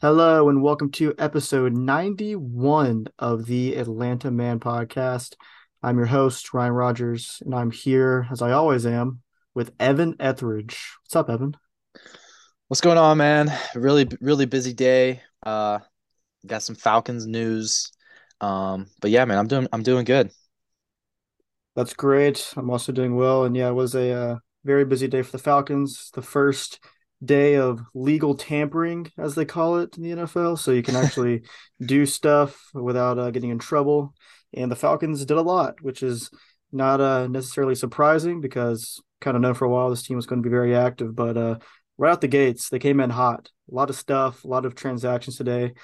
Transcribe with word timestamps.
Hello, 0.00 0.48
and 0.48 0.62
welcome 0.62 0.90
to 0.92 1.14
episode 1.18 1.74
91 1.74 3.06
of 3.20 3.46
the 3.46 3.76
Atlanta 3.76 4.32
Man 4.32 4.58
podcast. 4.58 5.36
I'm 5.80 5.96
your 5.96 6.06
host, 6.06 6.52
Ryan 6.52 6.72
Rogers, 6.72 7.40
and 7.44 7.54
I'm 7.54 7.70
here, 7.70 8.26
as 8.32 8.42
I 8.42 8.50
always 8.50 8.84
am, 8.84 9.20
with 9.54 9.72
Evan 9.78 10.16
Etheridge. 10.18 10.96
What's 11.04 11.14
up, 11.14 11.30
Evan? 11.30 11.56
What's 12.66 12.80
going 12.80 12.98
on, 12.98 13.18
man? 13.18 13.56
Really, 13.76 14.08
really 14.20 14.46
busy 14.46 14.72
day. 14.72 15.20
Uh, 15.44 15.78
got 16.44 16.64
some 16.64 16.74
Falcons 16.74 17.28
news. 17.28 17.92
Um, 18.40 18.86
but 19.00 19.12
yeah, 19.12 19.24
man, 19.24 19.38
I'm 19.38 19.46
doing, 19.46 19.68
I'm 19.72 19.84
doing 19.84 20.04
good. 20.04 20.32
That's 21.76 21.92
great. 21.92 22.54
I'm 22.56 22.70
also 22.70 22.90
doing 22.90 23.14
well, 23.16 23.44
and 23.44 23.54
yeah, 23.54 23.68
it 23.68 23.74
was 23.74 23.94
a 23.94 24.10
uh, 24.10 24.36
very 24.64 24.86
busy 24.86 25.08
day 25.08 25.20
for 25.20 25.32
the 25.32 25.38
Falcons. 25.42 26.10
The 26.14 26.22
first 26.22 26.82
day 27.22 27.56
of 27.56 27.80
legal 27.94 28.34
tampering, 28.34 29.12
as 29.18 29.34
they 29.34 29.44
call 29.44 29.80
it 29.80 29.96
in 29.96 30.02
the 30.02 30.10
NFL, 30.10 30.58
so 30.58 30.72
you 30.72 30.82
can 30.82 30.96
actually 30.96 31.42
do 31.84 32.06
stuff 32.06 32.70
without 32.72 33.18
uh, 33.18 33.30
getting 33.30 33.50
in 33.50 33.58
trouble. 33.58 34.14
And 34.54 34.72
the 34.72 34.76
Falcons 34.76 35.22
did 35.26 35.36
a 35.36 35.42
lot, 35.42 35.82
which 35.82 36.02
is 36.02 36.30
not 36.72 37.02
uh, 37.02 37.26
necessarily 37.28 37.74
surprising 37.74 38.40
because 38.40 39.02
kind 39.20 39.36
of 39.36 39.42
known 39.42 39.54
for 39.54 39.66
a 39.66 39.70
while 39.70 39.90
this 39.90 40.02
team 40.02 40.16
was 40.16 40.26
going 40.26 40.42
to 40.42 40.46
be 40.46 40.52
very 40.52 40.74
active, 40.74 41.14
but 41.14 41.36
uh, 41.36 41.58
right 41.98 42.12
out 42.12 42.22
the 42.22 42.28
gates, 42.28 42.70
they 42.70 42.78
came 42.78 43.00
in 43.00 43.10
hot. 43.10 43.50
A 43.70 43.74
lot 43.74 43.90
of 43.90 43.96
stuff, 43.96 44.44
a 44.44 44.48
lot 44.48 44.64
of 44.64 44.74
transactions 44.74 45.36
today. 45.36 45.74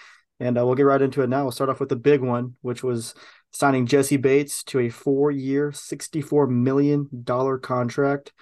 And 0.40 0.58
uh, 0.58 0.64
we'll 0.64 0.74
get 0.74 0.84
right 0.84 1.02
into 1.02 1.22
it 1.22 1.28
now. 1.28 1.42
We'll 1.42 1.52
start 1.52 1.70
off 1.70 1.80
with 1.80 1.88
the 1.88 1.96
big 1.96 2.20
one, 2.20 2.56
which 2.62 2.82
was 2.82 3.14
signing 3.52 3.86
Jessie 3.86 4.16
Bates 4.16 4.64
to 4.64 4.80
a 4.80 4.88
four 4.88 5.30
year, 5.30 5.70
$64 5.70 6.48
million 6.48 7.08
contract. 7.60 8.32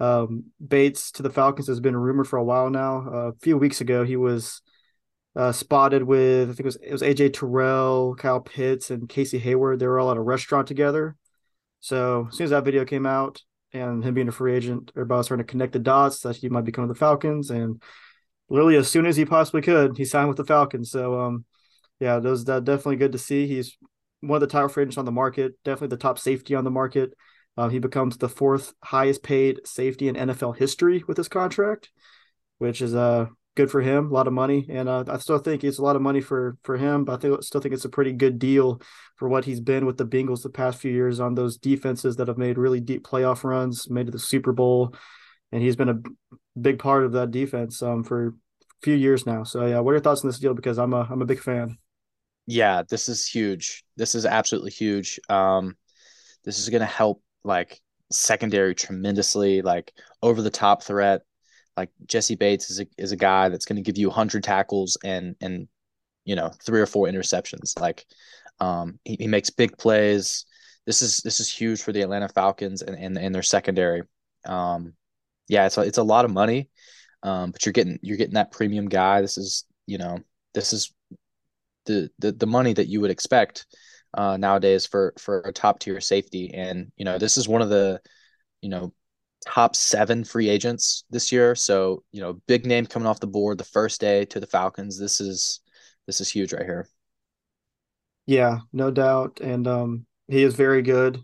Um, 0.00 0.46
Bates 0.66 1.12
to 1.12 1.22
the 1.22 1.30
Falcons 1.30 1.68
has 1.68 1.80
been 1.80 1.96
rumored 1.96 2.28
for 2.28 2.38
a 2.38 2.44
while 2.44 2.70
now. 2.70 3.06
Uh, 3.06 3.28
a 3.28 3.32
few 3.40 3.58
weeks 3.58 3.80
ago, 3.80 4.04
he 4.04 4.16
was 4.16 4.62
uh, 5.36 5.52
spotted 5.52 6.02
with, 6.02 6.50
I 6.50 6.52
think 6.52 6.60
it 6.60 6.64
was, 6.64 6.76
it 6.76 6.92
was 6.92 7.02
AJ 7.02 7.34
Terrell, 7.34 8.14
Kyle 8.16 8.40
Pitts, 8.40 8.90
and 8.90 9.08
Casey 9.08 9.38
Hayward. 9.38 9.78
They 9.78 9.86
were 9.86 9.98
all 9.98 10.10
at 10.10 10.16
a 10.16 10.22
restaurant 10.22 10.68
together. 10.68 11.16
So 11.80 12.28
as 12.30 12.36
soon 12.36 12.44
as 12.44 12.50
that 12.50 12.64
video 12.64 12.84
came 12.84 13.06
out, 13.06 13.42
and 13.74 14.04
him 14.04 14.14
being 14.14 14.28
a 14.28 14.32
free 14.32 14.54
agent, 14.54 14.92
everybody 14.94 15.18
was 15.18 15.26
starting 15.26 15.44
to 15.44 15.50
connect 15.50 15.72
the 15.72 15.80
dots 15.80 16.20
that 16.20 16.36
he 16.36 16.48
might 16.48 16.64
become 16.64 16.86
the 16.86 16.94
Falcons. 16.94 17.50
And 17.50 17.82
literally, 18.48 18.76
as 18.76 18.88
soon 18.88 19.04
as 19.04 19.16
he 19.16 19.24
possibly 19.24 19.62
could, 19.62 19.98
he 19.98 20.04
signed 20.04 20.28
with 20.28 20.36
the 20.36 20.44
Falcons. 20.44 20.90
So, 20.90 21.20
um, 21.20 21.44
yeah, 21.98 22.20
those 22.20 22.44
that 22.44 22.64
definitely 22.64 22.96
good 22.96 23.12
to 23.12 23.18
see. 23.18 23.48
He's 23.48 23.76
one 24.26 24.36
of 24.36 24.40
the 24.40 24.52
title 24.52 24.68
free 24.68 24.82
agents 24.82 24.98
on 24.98 25.04
the 25.04 25.12
market, 25.12 25.54
definitely 25.64 25.88
the 25.88 25.96
top 25.96 26.18
safety 26.18 26.54
on 26.54 26.64
the 26.64 26.70
market. 26.70 27.14
Uh, 27.56 27.68
he 27.68 27.78
becomes 27.78 28.16
the 28.16 28.28
fourth 28.28 28.74
highest 28.82 29.22
paid 29.22 29.60
safety 29.64 30.08
in 30.08 30.16
NFL 30.16 30.56
history 30.56 31.04
with 31.06 31.16
this 31.16 31.28
contract, 31.28 31.90
which 32.58 32.82
is 32.82 32.94
uh 32.94 33.26
good 33.56 33.70
for 33.70 33.80
him, 33.80 34.10
a 34.10 34.12
lot 34.12 34.26
of 34.26 34.32
money, 34.32 34.66
and 34.68 34.88
uh, 34.88 35.04
I 35.06 35.18
still 35.18 35.38
think 35.38 35.62
it's 35.62 35.78
a 35.78 35.82
lot 35.82 35.96
of 35.96 36.02
money 36.02 36.20
for 36.20 36.56
for 36.62 36.76
him. 36.76 37.04
But 37.04 37.14
I 37.14 37.16
think 37.18 37.42
still 37.42 37.60
think 37.60 37.74
it's 37.74 37.84
a 37.84 37.90
pretty 37.90 38.12
good 38.12 38.38
deal 38.38 38.80
for 39.16 39.28
what 39.28 39.44
he's 39.44 39.60
been 39.60 39.86
with 39.86 39.96
the 39.96 40.06
Bengals 40.06 40.42
the 40.42 40.50
past 40.50 40.80
few 40.80 40.92
years 40.92 41.20
on 41.20 41.34
those 41.34 41.56
defenses 41.56 42.16
that 42.16 42.28
have 42.28 42.38
made 42.38 42.58
really 42.58 42.80
deep 42.80 43.04
playoff 43.04 43.44
runs, 43.44 43.88
made 43.88 44.06
to 44.06 44.12
the 44.12 44.18
Super 44.18 44.52
Bowl, 44.52 44.94
and 45.52 45.62
he's 45.62 45.76
been 45.76 45.88
a 45.88 46.00
big 46.60 46.78
part 46.78 47.04
of 47.04 47.12
that 47.12 47.30
defense 47.30 47.82
um, 47.82 48.02
for 48.02 48.28
a 48.28 48.32
few 48.82 48.94
years 48.94 49.26
now. 49.26 49.44
So 49.44 49.66
yeah, 49.66 49.80
what 49.80 49.92
are 49.92 49.94
your 49.94 50.00
thoughts 50.00 50.22
on 50.22 50.28
this 50.28 50.38
deal? 50.40 50.54
Because 50.54 50.78
I'm 50.78 50.92
a 50.92 51.06
I'm 51.08 51.22
a 51.22 51.26
big 51.26 51.40
fan. 51.40 51.78
Yeah, 52.46 52.82
this 52.88 53.08
is 53.08 53.26
huge. 53.26 53.84
This 53.96 54.14
is 54.14 54.26
absolutely 54.26 54.70
huge. 54.70 55.18
Um, 55.28 55.76
this 56.44 56.58
is 56.58 56.68
going 56.68 56.80
to 56.80 56.86
help 56.86 57.22
like 57.42 57.80
secondary 58.10 58.74
tremendously, 58.74 59.62
like 59.62 59.92
over 60.22 60.42
the 60.42 60.50
top 60.50 60.82
threat 60.82 61.22
like 61.76 61.90
Jessie 62.06 62.36
Bates 62.36 62.70
is 62.70 62.80
a, 62.80 62.86
is 62.96 63.12
a 63.12 63.16
guy 63.16 63.48
that's 63.48 63.64
going 63.64 63.76
to 63.76 63.82
give 63.82 63.98
you 63.98 64.08
100 64.08 64.44
tackles 64.44 64.96
and 65.04 65.36
and 65.40 65.68
you 66.24 66.36
know 66.36 66.50
three 66.64 66.80
or 66.80 66.86
four 66.86 67.06
interceptions. 67.06 67.78
Like 67.80 68.06
um, 68.60 68.98
he, 69.04 69.16
he 69.20 69.26
makes 69.26 69.50
big 69.50 69.76
plays. 69.78 70.46
This 70.86 71.02
is 71.02 71.18
this 71.18 71.40
is 71.40 71.50
huge 71.52 71.82
for 71.82 71.92
the 71.92 72.02
Atlanta 72.02 72.28
Falcons 72.28 72.82
and 72.82 72.96
and, 72.96 73.18
and 73.18 73.34
their 73.34 73.42
secondary. 73.42 74.02
Um, 74.46 74.94
yeah, 75.48 75.66
it's 75.66 75.78
a, 75.78 75.82
it's 75.82 75.98
a 75.98 76.02
lot 76.02 76.24
of 76.24 76.30
money, 76.30 76.70
um, 77.22 77.50
but 77.50 77.66
you're 77.66 77.72
getting 77.72 77.98
you're 78.02 78.18
getting 78.18 78.34
that 78.34 78.52
premium 78.52 78.88
guy. 78.88 79.20
This 79.20 79.38
is 79.38 79.64
you 79.86 79.98
know 79.98 80.18
this 80.54 80.72
is 80.72 80.93
the 81.86 82.10
the, 82.18 82.32
the 82.32 82.46
money 82.46 82.72
that 82.72 82.88
you 82.88 83.00
would 83.00 83.10
expect 83.10 83.66
uh, 84.14 84.36
nowadays 84.36 84.86
for 84.86 85.14
for 85.18 85.40
a 85.40 85.52
top 85.52 85.80
tier 85.80 86.00
safety. 86.00 86.52
And 86.54 86.90
you 86.96 87.04
know 87.04 87.18
this 87.18 87.36
is 87.36 87.48
one 87.48 87.62
of 87.62 87.68
the 87.68 88.00
you 88.60 88.68
know 88.68 88.92
top 89.44 89.76
seven 89.76 90.24
free 90.24 90.48
agents 90.48 91.04
this 91.10 91.30
year. 91.30 91.54
So, 91.54 92.02
you 92.12 92.20
know, 92.20 92.40
big 92.46 92.66
name 92.66 92.86
coming 92.86 93.06
off 93.06 93.20
the 93.20 93.26
board 93.26 93.58
the 93.58 93.64
first 93.64 94.00
day 94.00 94.24
to 94.26 94.40
the 94.40 94.46
Falcons. 94.46 94.98
This 94.98 95.20
is 95.20 95.60
this 96.06 96.20
is 96.20 96.30
huge 96.30 96.52
right 96.52 96.64
here. 96.64 96.88
Yeah, 98.26 98.60
no 98.72 98.90
doubt. 98.90 99.40
And 99.40 99.66
um 99.66 100.06
he 100.28 100.42
is 100.42 100.54
very 100.54 100.82
good. 100.82 101.22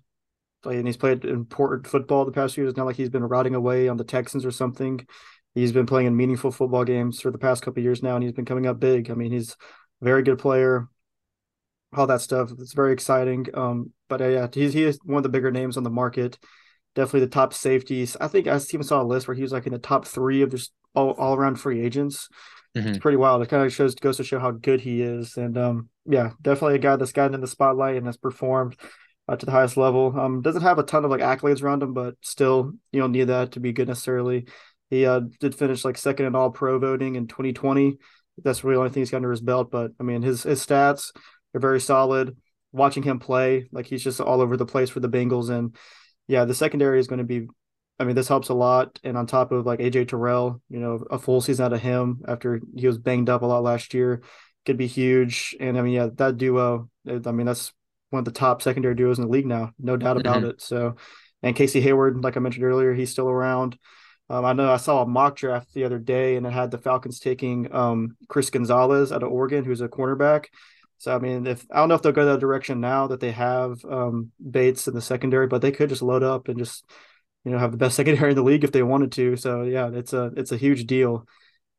And 0.64 0.86
he's 0.86 0.96
played 0.98 1.24
important 1.24 1.86
football 1.86 2.24
the 2.24 2.32
past 2.32 2.54
few 2.54 2.64
years. 2.64 2.76
Not 2.76 2.86
like 2.86 2.96
he's 2.96 3.08
been 3.08 3.24
rotting 3.24 3.54
away 3.54 3.88
on 3.88 3.96
the 3.96 4.04
Texans 4.04 4.44
or 4.44 4.50
something. 4.50 5.06
He's 5.54 5.72
been 5.72 5.86
playing 5.86 6.06
in 6.06 6.16
meaningful 6.16 6.52
football 6.52 6.84
games 6.84 7.20
for 7.20 7.30
the 7.30 7.38
past 7.38 7.62
couple 7.62 7.82
years 7.82 8.02
now, 8.02 8.14
and 8.14 8.22
he's 8.22 8.34
been 8.34 8.44
coming 8.44 8.66
up 8.66 8.78
big. 8.78 9.10
I 9.10 9.14
mean, 9.14 9.32
he's 9.32 9.56
very 10.00 10.22
good 10.22 10.38
player. 10.38 10.88
All 11.94 12.06
that 12.06 12.20
stuff. 12.20 12.52
It's 12.58 12.72
very 12.72 12.92
exciting. 12.92 13.46
Um, 13.54 13.92
but 14.08 14.20
uh, 14.20 14.28
yeah, 14.28 14.46
he's 14.52 14.72
he 14.72 14.84
is 14.84 14.98
one 15.04 15.18
of 15.18 15.22
the 15.24 15.28
bigger 15.28 15.50
names 15.50 15.76
on 15.76 15.82
the 15.82 15.90
market 15.90 16.38
definitely 16.94 17.20
the 17.20 17.28
top 17.28 17.54
safeties. 17.54 18.16
I 18.20 18.28
think 18.28 18.46
I 18.46 18.56
even 18.56 18.82
saw 18.82 19.02
a 19.02 19.04
list 19.04 19.28
where 19.28 19.34
he 19.34 19.42
was 19.42 19.52
like 19.52 19.66
in 19.66 19.72
the 19.72 19.78
top 19.78 20.06
three 20.06 20.42
of 20.42 20.50
just 20.50 20.72
all, 20.94 21.10
all 21.12 21.34
around 21.34 21.56
free 21.56 21.80
agents. 21.80 22.28
Mm-hmm. 22.76 22.88
It's 22.88 22.98
pretty 22.98 23.16
wild. 23.16 23.42
It 23.42 23.48
kind 23.48 23.64
of 23.64 23.72
shows 23.72 23.94
goes 23.94 24.16
to 24.18 24.24
show 24.24 24.38
how 24.38 24.50
good 24.52 24.80
he 24.80 25.02
is. 25.02 25.36
And 25.36 25.56
um, 25.58 25.88
yeah, 26.06 26.30
definitely 26.40 26.76
a 26.76 26.78
guy 26.78 26.96
that's 26.96 27.12
gotten 27.12 27.34
in 27.34 27.40
the 27.40 27.46
spotlight 27.46 27.96
and 27.96 28.06
has 28.06 28.16
performed 28.16 28.76
uh, 29.28 29.36
to 29.36 29.46
the 29.46 29.52
highest 29.52 29.76
level. 29.76 30.18
Um, 30.18 30.42
doesn't 30.42 30.62
have 30.62 30.78
a 30.78 30.84
ton 30.84 31.04
of 31.04 31.10
like 31.10 31.20
accolades 31.20 31.62
around 31.62 31.82
him, 31.82 31.94
but 31.94 32.14
still 32.20 32.72
you 32.92 33.00
don't 33.00 33.12
need 33.12 33.24
that 33.24 33.52
to 33.52 33.60
be 33.60 33.72
good 33.72 33.88
necessarily. 33.88 34.46
He 34.88 35.06
uh, 35.06 35.20
did 35.38 35.54
finish 35.54 35.84
like 35.84 35.96
second 35.96 36.26
in 36.26 36.34
all 36.34 36.50
pro 36.50 36.78
voting 36.78 37.14
in 37.14 37.26
2020. 37.28 37.98
That's 38.42 38.64
really 38.64 38.74
the 38.74 38.80
only 38.80 38.90
thing 38.92 39.00
he's 39.02 39.10
got 39.10 39.18
under 39.18 39.30
his 39.30 39.40
belt. 39.40 39.70
But 39.70 39.92
I 39.98 40.02
mean, 40.02 40.22
his 40.22 40.42
his 40.42 40.64
stats 40.64 41.12
are 41.54 41.60
very 41.60 41.80
solid. 41.80 42.36
Watching 42.72 43.02
him 43.02 43.18
play, 43.18 43.68
like 43.72 43.86
he's 43.86 44.04
just 44.04 44.20
all 44.20 44.40
over 44.40 44.56
the 44.56 44.66
place 44.66 44.90
for 44.90 45.00
the 45.00 45.08
Bengals, 45.08 45.50
and 45.50 45.76
yeah, 46.28 46.44
the 46.44 46.54
secondary 46.54 47.00
is 47.00 47.08
going 47.08 47.18
to 47.18 47.24
be. 47.24 47.48
I 47.98 48.04
mean, 48.04 48.16
this 48.16 48.28
helps 48.28 48.48
a 48.48 48.54
lot. 48.54 48.98
And 49.04 49.18
on 49.18 49.26
top 49.26 49.52
of 49.52 49.66
like 49.66 49.80
AJ 49.80 50.08
Terrell, 50.08 50.62
you 50.70 50.78
know, 50.78 51.04
a 51.10 51.18
full 51.18 51.42
season 51.42 51.66
out 51.66 51.74
of 51.74 51.82
him 51.82 52.22
after 52.26 52.60
he 52.74 52.86
was 52.86 52.96
banged 52.96 53.28
up 53.28 53.42
a 53.42 53.46
lot 53.46 53.62
last 53.62 53.92
year 53.92 54.22
could 54.66 54.76
be 54.76 54.86
huge. 54.86 55.54
And 55.60 55.78
I 55.78 55.82
mean, 55.82 55.94
yeah, 55.94 56.08
that 56.14 56.36
duo. 56.36 56.88
I 57.06 57.32
mean, 57.32 57.46
that's 57.46 57.72
one 58.10 58.20
of 58.20 58.24
the 58.24 58.32
top 58.32 58.62
secondary 58.62 58.94
duos 58.94 59.18
in 59.18 59.24
the 59.24 59.30
league 59.30 59.46
now, 59.46 59.72
no 59.78 59.96
doubt 59.96 60.16
about 60.16 60.38
mm-hmm. 60.38 60.50
it. 60.50 60.60
So, 60.60 60.96
and 61.42 61.56
Casey 61.56 61.80
Hayward, 61.80 62.22
like 62.22 62.36
I 62.36 62.40
mentioned 62.40 62.64
earlier, 62.64 62.92
he's 62.92 63.10
still 63.10 63.28
around. 63.28 63.78
Um, 64.30 64.44
I 64.44 64.52
know 64.52 64.70
I 64.72 64.76
saw 64.76 65.02
a 65.02 65.06
mock 65.06 65.36
draft 65.36 65.74
the 65.74 65.82
other 65.84 65.98
day, 65.98 66.36
and 66.36 66.46
it 66.46 66.52
had 66.52 66.70
the 66.70 66.78
Falcons 66.78 67.18
taking 67.18 67.72
um, 67.74 68.16
Chris 68.28 68.48
Gonzalez 68.48 69.10
out 69.10 69.24
of 69.24 69.32
Oregon, 69.32 69.64
who's 69.64 69.80
a 69.80 69.88
cornerback. 69.88 70.46
So 70.98 71.14
I 71.14 71.18
mean, 71.18 71.48
if 71.48 71.66
I 71.72 71.78
don't 71.78 71.88
know 71.88 71.96
if 71.96 72.02
they'll 72.02 72.12
go 72.12 72.24
that 72.26 72.38
direction 72.38 72.80
now 72.80 73.08
that 73.08 73.18
they 73.18 73.32
have 73.32 73.84
um, 73.84 74.30
Bates 74.50 74.86
in 74.86 74.94
the 74.94 75.00
secondary, 75.00 75.48
but 75.48 75.62
they 75.62 75.72
could 75.72 75.88
just 75.88 76.02
load 76.02 76.22
up 76.22 76.46
and 76.46 76.58
just 76.58 76.84
you 77.44 77.50
know 77.50 77.58
have 77.58 77.72
the 77.72 77.76
best 77.76 77.96
secondary 77.96 78.30
in 78.30 78.36
the 78.36 78.42
league 78.44 78.62
if 78.62 78.70
they 78.70 78.84
wanted 78.84 79.10
to. 79.12 79.34
So 79.36 79.62
yeah, 79.64 79.90
it's 79.92 80.12
a 80.12 80.30
it's 80.36 80.52
a 80.52 80.56
huge 80.56 80.86
deal, 80.86 81.26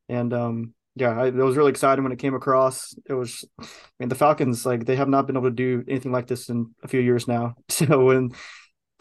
and 0.09 0.33
um, 0.33 0.73
yeah, 0.95 1.17
I, 1.17 1.27
it 1.27 1.35
was 1.35 1.55
really 1.55 1.71
exciting 1.71 2.03
when 2.03 2.11
it 2.11 2.19
came 2.19 2.35
across. 2.35 2.93
It 3.05 3.13
was, 3.13 3.45
I 3.61 3.65
mean, 3.97 4.09
the 4.09 4.15
Falcons 4.15 4.65
like 4.65 4.85
they 4.85 4.97
have 4.97 5.07
not 5.07 5.25
been 5.25 5.37
able 5.37 5.49
to 5.49 5.55
do 5.55 5.85
anything 5.87 6.11
like 6.11 6.27
this 6.27 6.49
in 6.49 6.75
a 6.83 6.89
few 6.89 6.99
years 6.99 7.27
now. 7.29 7.55
So 7.69 8.05
when 8.05 8.31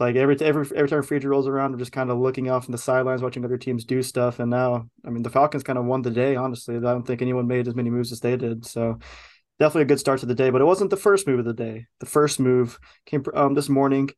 like 0.00 0.16
every 0.16 0.40
every 0.40 0.66
every 0.74 0.88
time 0.88 1.02
free 1.02 1.18
rolls 1.18 1.46
around, 1.46 1.74
I'm 1.74 1.78
just 1.78 1.92
kind 1.92 2.10
of 2.10 2.18
looking 2.18 2.50
off 2.50 2.66
in 2.66 2.72
the 2.72 2.78
sidelines, 2.78 3.20
watching 3.20 3.44
other 3.44 3.58
teams 3.58 3.84
do 3.84 4.02
stuff. 4.02 4.40
And 4.40 4.50
now, 4.50 4.88
I 5.04 5.10
mean, 5.10 5.22
the 5.22 5.30
Falcons 5.30 5.62
kind 5.62 5.78
of 5.78 5.84
won 5.84 6.00
the 6.00 6.10
day. 6.10 6.36
Honestly, 6.36 6.76
I 6.76 6.80
don't 6.80 7.06
think 7.06 7.20
anyone 7.20 7.46
made 7.46 7.68
as 7.68 7.74
many 7.74 7.90
moves 7.90 8.10
as 8.10 8.20
they 8.20 8.36
did. 8.36 8.64
So 8.64 8.98
definitely 9.58 9.82
a 9.82 9.86
good 9.86 10.00
start 10.00 10.20
to 10.20 10.26
the 10.26 10.34
day, 10.34 10.48
but 10.48 10.62
it 10.62 10.64
wasn't 10.64 10.88
the 10.88 10.96
first 10.96 11.26
move 11.26 11.38
of 11.38 11.44
the 11.44 11.52
day. 11.52 11.86
The 12.00 12.06
first 12.06 12.40
move 12.40 12.78
came 13.04 13.22
um, 13.34 13.52
this 13.52 13.68
morning. 13.68 14.08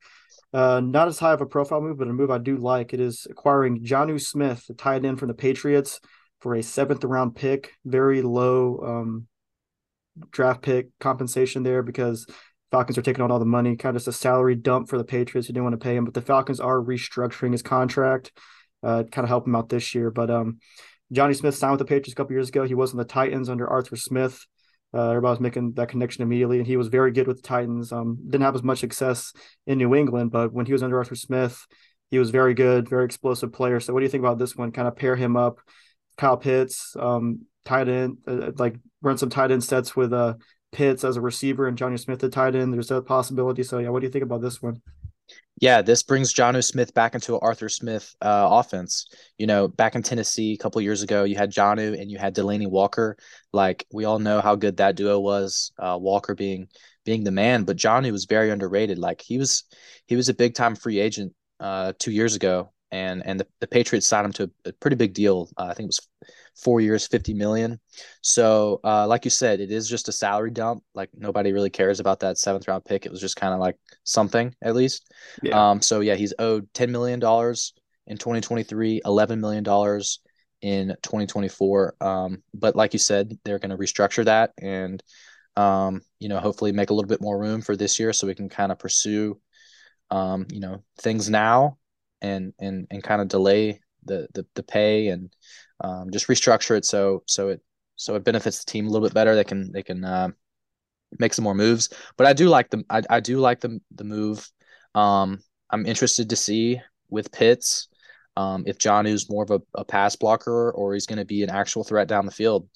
Uh, 0.55 0.81
not 0.81 1.09
as 1.09 1.19
high 1.19 1.33
of 1.33 1.41
a 1.41 1.47
profile 1.47 1.81
move, 1.81 1.99
but 1.99 2.07
a 2.07 2.13
move 2.13 2.31
I 2.31 2.39
do 2.39 2.59
like. 2.59 2.95
It 2.95 3.01
is 3.01 3.27
acquiring 3.29 3.85
Jonnu 3.85 4.21
Smith, 4.21 4.65
the 4.69 4.75
tight 4.75 5.05
end 5.05 5.19
from 5.19 5.29
the 5.29 5.35
Patriots, 5.35 5.99
for 6.41 6.55
a 6.55 6.63
seventh 6.63 7.03
round 7.03 7.35
pick. 7.35 7.73
Very 7.85 8.23
low 8.23 8.79
um, 8.79 9.27
draft 10.31 10.63
pick 10.63 10.91
compensation 11.01 11.65
there 11.65 11.83
because 11.83 12.27
Falcons 12.73 12.97
are 12.97 13.03
taking 13.03 13.23
on 13.23 13.31
all 13.31 13.39
the 13.39 13.45
money. 13.45 13.77
Kind 13.77 13.95
of 13.95 14.01
just 14.01 14.17
a 14.17 14.19
salary 14.19 14.57
dump 14.57 14.89
for 14.89 14.97
the 14.97 15.05
Patriots 15.05 15.47
who 15.47 15.53
didn't 15.53 15.65
want 15.65 15.79
to 15.79 15.85
pay 15.85 15.95
him, 15.95 16.07
but 16.07 16.15
the 16.15 16.23
Falcons 16.23 16.59
are 16.59 16.79
restructuring 16.79 17.53
his 17.53 17.63
contract, 17.63 18.33
uh, 18.83 19.05
kind 19.13 19.25
of 19.25 19.29
help 19.29 19.47
him 19.47 19.55
out 19.55 19.69
this 19.69 19.95
year. 19.95 20.11
But 20.11 20.31
um, 20.31 20.59
Jonnu 21.15 21.37
Smith 21.37 21.55
signed 21.55 21.73
with 21.73 21.81
the 21.81 21.85
Patriots 21.85 22.13
a 22.13 22.17
couple 22.17 22.33
years 22.33 22.49
ago. 22.49 22.65
He 22.65 22.75
was 22.75 22.93
in 22.93 22.99
the 22.99 23.05
Titans 23.05 23.51
under 23.51 23.69
Arthur 23.69 23.97
Smith. 23.97 24.47
Uh, 24.95 25.11
everybody 25.11 25.33
was 25.33 25.41
making 25.41 25.73
that 25.75 25.91
connection 25.91 26.23
immediately, 26.23 26.59
and 26.59 26.67
he 26.67 26.79
was 26.79 26.89
very 26.89 27.13
good 27.13 27.27
with 27.27 27.43
the 27.43 27.49
Titans. 27.49 27.93
Um, 27.93 28.19
didn't 28.25 28.45
have 28.45 28.55
as 28.55 28.63
much 28.63 28.81
success 28.81 29.35
in 29.67 29.77
New 29.77 29.95
England, 29.95 30.31
but 30.31 30.53
when 30.53 30.65
he 30.65 30.73
was 30.73 30.83
under 30.83 30.99
Arthur 30.99 31.15
Smith, 31.15 31.67
he 32.11 32.19
was 32.19 32.31
very 32.31 32.55
good, 32.55 32.89
very 32.89 33.05
explosive 33.05 33.53
player. 33.53 33.81
So, 33.81 33.93
what 33.93 34.01
do 34.01 34.05
you 34.05 34.11
think 34.11 34.23
about 34.23 34.39
this 34.39 34.57
one? 34.57 34.73
Kind 34.73 34.89
of 34.89 34.97
pair 34.97 35.17
him 35.17 35.37
up, 35.37 35.61
Kyle 36.17 36.37
Pitts, 36.39 36.97
um, 36.99 37.47
tight 37.65 37.89
end, 37.89 38.19
uh, 38.27 38.53
like 38.57 38.77
run 39.03 39.19
some 39.19 39.31
tight 39.31 39.51
end 39.51 39.65
sets 39.65 39.95
with 39.95 40.13
uh 40.13 40.35
Pitts 40.73 41.05
as 41.05 41.17
a 41.17 41.21
receiver 41.21 41.69
and 41.69 41.77
Jonnu 41.77 42.01
Smith 42.01 42.25
at 42.25 42.33
tight 42.33 42.55
end. 42.55 42.73
There's 42.73 42.91
a 42.91 43.01
possibility. 43.03 43.63
So, 43.63 43.79
yeah, 43.79 43.91
what 43.91 44.01
do 44.01 44.07
you 44.07 44.13
think 44.13 44.25
about 44.25 44.41
this 44.41 44.61
one? 44.61 44.81
Yeah, 45.61 45.83
this 45.83 46.03
brings 46.03 46.35
Jonnu 46.35 46.65
Smith 46.65 46.93
back 46.93 47.15
into 47.15 47.39
Arthur 47.39 47.69
Smith 47.69 48.15
uh, 48.21 48.49
offense. 48.51 49.07
You 49.39 49.47
know, 49.47 49.69
back 49.69 49.95
in 49.95 50.03
Tennessee 50.03 50.55
a 50.55 50.57
couple 50.57 50.81
years 50.81 51.03
ago, 51.03 51.25
you 51.25 51.37
had 51.37 51.53
Jonnu 51.53 52.01
and 52.01 52.11
you 52.11 52.19
had 52.19 52.35
Delanie 52.35 52.69
Walker. 52.69 53.17
Like 53.53 53.87
we 53.93 54.05
all 54.05 54.19
know 54.19 54.41
how 54.41 54.57
good 54.57 54.79
that 54.79 54.97
duo 54.97 55.21
was. 55.21 55.71
Uh, 55.79 55.99
Walker 56.01 56.35
being 56.35 56.67
being 57.05 57.23
the 57.23 57.31
man, 57.31 57.65
but 57.65 57.77
Jonnu 57.77 58.11
was 58.11 58.25
very 58.25 58.51
underrated. 58.51 58.99
Like 58.99 59.21
he 59.21 59.39
was 59.39 59.65
he 60.07 60.17
was 60.17 60.29
a 60.29 60.35
big 60.35 60.55
time 60.55 60.75
free 60.75 60.99
agent 60.99 61.33
uh, 61.61 61.93
two 61.99 62.11
years 62.11 62.35
ago, 62.35 62.73
and 62.91 63.25
and 63.25 63.39
the, 63.39 63.47
the 63.61 63.69
Patriots 63.69 64.09
signed 64.09 64.27
him 64.27 64.33
to 64.33 64.51
a 64.65 64.73
pretty 64.73 64.97
big 64.97 65.15
deal. 65.15 65.49
Uh, 65.57 65.67
I 65.71 65.75
think 65.75 65.87
it 65.87 65.95
was 65.95 66.09
four 66.57 66.81
years, 66.81 67.07
50 67.07 67.35
million. 67.35 67.81
So, 68.21 68.81
uh, 68.85 69.07
like 69.07 69.25
you 69.25 69.31
said, 69.31 69.61
it 69.61 69.71
is 69.71 69.89
just 69.89 70.09
a 70.09 70.13
salary 70.13 70.51
dump. 70.51 70.83
Like 70.95 71.11
nobody 71.15 71.53
really 71.53 71.71
cares 71.71 72.01
about 72.01 72.21
that 72.21 72.39
seventh 72.39 72.69
round 72.69 72.85
pick. 72.85 73.07
It 73.07 73.13
was 73.13 73.21
just 73.21 73.37
kind 73.37 73.55
of 73.55 73.61
like 73.61 73.77
something 74.05 74.55
at 74.63 74.75
least. 74.75 75.13
Yeah. 75.43 75.71
Um, 75.71 75.83
so 75.83 76.01
yeah, 76.01 76.15
he's 76.15 76.35
owed 76.39 76.73
$10 76.75 76.91
million 76.91 77.19
in 78.07 78.19
2023, 78.19 79.03
$11 79.05 79.39
million 79.39 79.65
in 80.61 80.89
2024. 81.03 81.95
Um, 82.01 82.43
but 82.55 82.77
like 82.77 82.93
you 82.93 82.99
said, 82.99 83.39
they're 83.45 83.59
going 83.59 83.71
to 83.71 83.77
restructure 83.77 84.25
that 84.25 84.53
and, 84.59 85.03
um, 85.57 86.01
you 86.19 86.29
know, 86.29 86.39
hopefully 86.39 86.73
make 86.73 86.91
a 86.91 86.95
little 86.95 87.09
bit 87.09 87.21
more 87.21 87.39
room 87.39 87.63
for 87.63 87.77
this 87.77 87.99
year 87.99 88.13
so 88.13 88.27
we 88.27 88.35
can 88.35 88.49
kind 88.49 88.73
of 88.73 88.79
pursue, 88.79 89.39
um, 90.11 90.47
you 90.51 90.61
know, 90.61 90.83
things 91.01 91.29
now 91.29 91.79
and, 92.21 92.53
and, 92.59 92.87
and 92.91 93.03
kind 93.03 93.21
of 93.21 93.29
delay 93.29 93.81
the, 94.05 94.29
the, 94.35 94.47
the 94.55 94.63
pay 94.63 95.09
and, 95.09 95.31
um, 95.83 96.11
just 96.11 96.29
restructure 96.29 96.77
it 96.77 96.85
so 96.85 97.23
so 97.27 97.49
it 97.49 97.61
so 97.97 98.15
it 98.15 98.25
benefits 98.25 98.65
the 98.65 98.71
team 98.71 98.87
a 98.87 98.91
little 98.91 99.07
bit 99.07 99.15
better. 99.15 99.35
They 99.35 99.45
can 99.45 99.71
they 99.73 99.83
can 99.83 100.05
uh, 100.05 100.29
make 101.19 101.35
some 101.35 101.45
more 101.45 101.55
moves. 101.55 101.91
But 102.17 102.27
I 102.27 102.33
do 102.33 102.49
like 102.49 102.71
the 102.71 102.85
I, 102.89 103.03
I 103.11 103.21
do 103.21 103.39
like 103.39 103.61
the 103.61 103.81
the 103.95 104.05
move. 104.05 104.49
Um, 104.95 105.41
I'm 105.71 105.87
interested 105.87 106.31
to 106.31 106.37
see 106.37 106.81
with 107.11 107.33
Pitts 107.33 107.89
um, 108.37 108.65
if 108.67 108.79
Jonnu's 108.79 109.29
more 109.31 109.45
of 109.45 109.51
a, 109.51 109.61
a 109.75 109.85
pass 109.85 110.17
blocker 110.17 110.71
or 110.73 110.95
he's 110.95 111.07
going 111.07 111.19
to 111.19 111.25
be 111.25 111.43
an 111.43 111.51
actual 111.51 111.85
threat 111.85 112.09
down 112.09 112.27
the 112.27 112.33
field. 112.33 112.69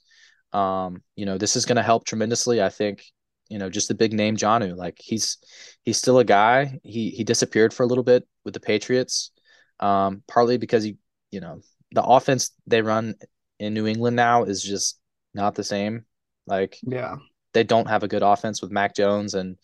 Um, 0.53 1.03
you 1.17 1.27
know, 1.27 1.39
this 1.39 1.57
is 1.57 1.67
going 1.67 1.77
to 1.77 1.83
help 1.83 2.05
tremendously. 2.05 2.63
I 2.63 2.69
think 2.69 3.05
you 3.49 3.59
know 3.59 3.71
just 3.71 3.89
the 3.89 3.95
big 3.95 4.13
name 4.13 4.37
Jonnu. 4.37 4.77
Like 4.77 4.99
he's 4.99 5.39
he's 5.83 5.99
still 5.99 6.19
a 6.19 6.25
guy. 6.25 6.79
He 6.83 7.11
he 7.11 7.25
disappeared 7.25 7.73
for 7.73 7.83
a 7.83 7.87
little 7.87 8.05
bit 8.05 8.27
with 8.45 8.55
the 8.55 8.61
Patriots, 8.61 9.33
um, 9.81 10.23
partly 10.29 10.57
because 10.57 10.85
he 10.85 10.97
you 11.31 11.41
know 11.41 11.61
the 11.93 12.03
offense 12.03 12.51
they 12.67 12.83
run 12.83 13.15
in 13.59 13.75
New 13.75 13.87
England 13.87 14.17
now 14.17 14.45
is 14.45 14.63
just 14.63 14.99
not 15.35 15.55
the 15.55 15.65
same. 15.65 16.05
Like 16.47 16.79
yeah, 16.83 17.17
they 17.53 17.65
don't 17.65 17.89
have 17.89 18.03
a 18.03 18.09
good 18.09 18.23
offense 18.23 18.61
with 18.63 18.71
Mac 18.71 18.95
Jones 18.95 19.35
and 19.35 19.57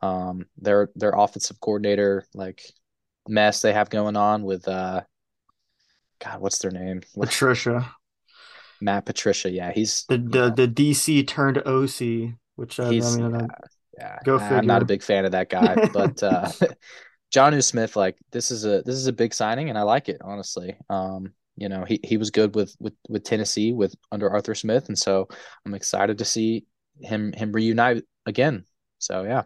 um 0.00 0.46
their 0.56 0.90
their 0.94 1.12
offensive 1.16 1.60
coordinator 1.60 2.24
like 2.32 2.62
mess 3.28 3.60
they 3.62 3.72
have 3.72 3.90
going 3.90 4.16
on 4.16 4.44
with 4.44 4.68
uh 4.68 5.02
God, 6.20 6.40
what's 6.40 6.58
their 6.58 6.70
name? 6.70 7.02
Patricia. 7.18 7.94
Matt 8.80 9.06
Patricia. 9.06 9.50
Yeah, 9.50 9.72
he's 9.72 10.04
the 10.08 10.18
the, 10.18 10.50
the 10.50 10.68
DC 10.68 11.26
turned 11.26 11.58
OC, 11.58 12.34
which 12.56 12.78
uh, 12.80 12.86
I 12.86 12.90
mean, 12.90 13.32
yeah, 13.32 13.46
yeah. 13.96 14.18
Go 14.24 14.38
figure. 14.38 14.56
I'm 14.56 14.66
not 14.66 14.82
a 14.82 14.86
big 14.86 15.02
fan 15.02 15.24
of 15.24 15.32
that 15.32 15.48
guy, 15.48 15.88
but 15.92 16.22
uh 16.22 16.50
Jonnu 17.34 17.62
Smith, 17.62 17.96
like 17.96 18.16
this 18.32 18.50
is 18.50 18.64
a 18.64 18.82
this 18.82 18.94
is 18.94 19.06
a 19.06 19.12
big 19.12 19.34
signing, 19.34 19.68
and 19.68 19.78
I 19.78 19.82
like 19.82 20.08
it 20.08 20.20
honestly. 20.22 20.76
Um, 20.88 21.32
you 21.60 21.68
know, 21.68 21.84
he, 21.84 22.00
he 22.02 22.16
was 22.16 22.30
good 22.30 22.54
with, 22.54 22.74
with, 22.78 22.94
with 23.08 23.24
Tennessee 23.24 23.72
with 23.72 23.94
under 24.12 24.30
Arthur 24.30 24.54
Smith. 24.54 24.88
And 24.88 24.98
so 24.98 25.28
I'm 25.64 25.74
excited 25.74 26.18
to 26.18 26.24
see 26.24 26.64
him, 27.00 27.32
him 27.32 27.52
reunite 27.52 28.04
again. 28.26 28.64
So, 28.98 29.24
yeah. 29.24 29.44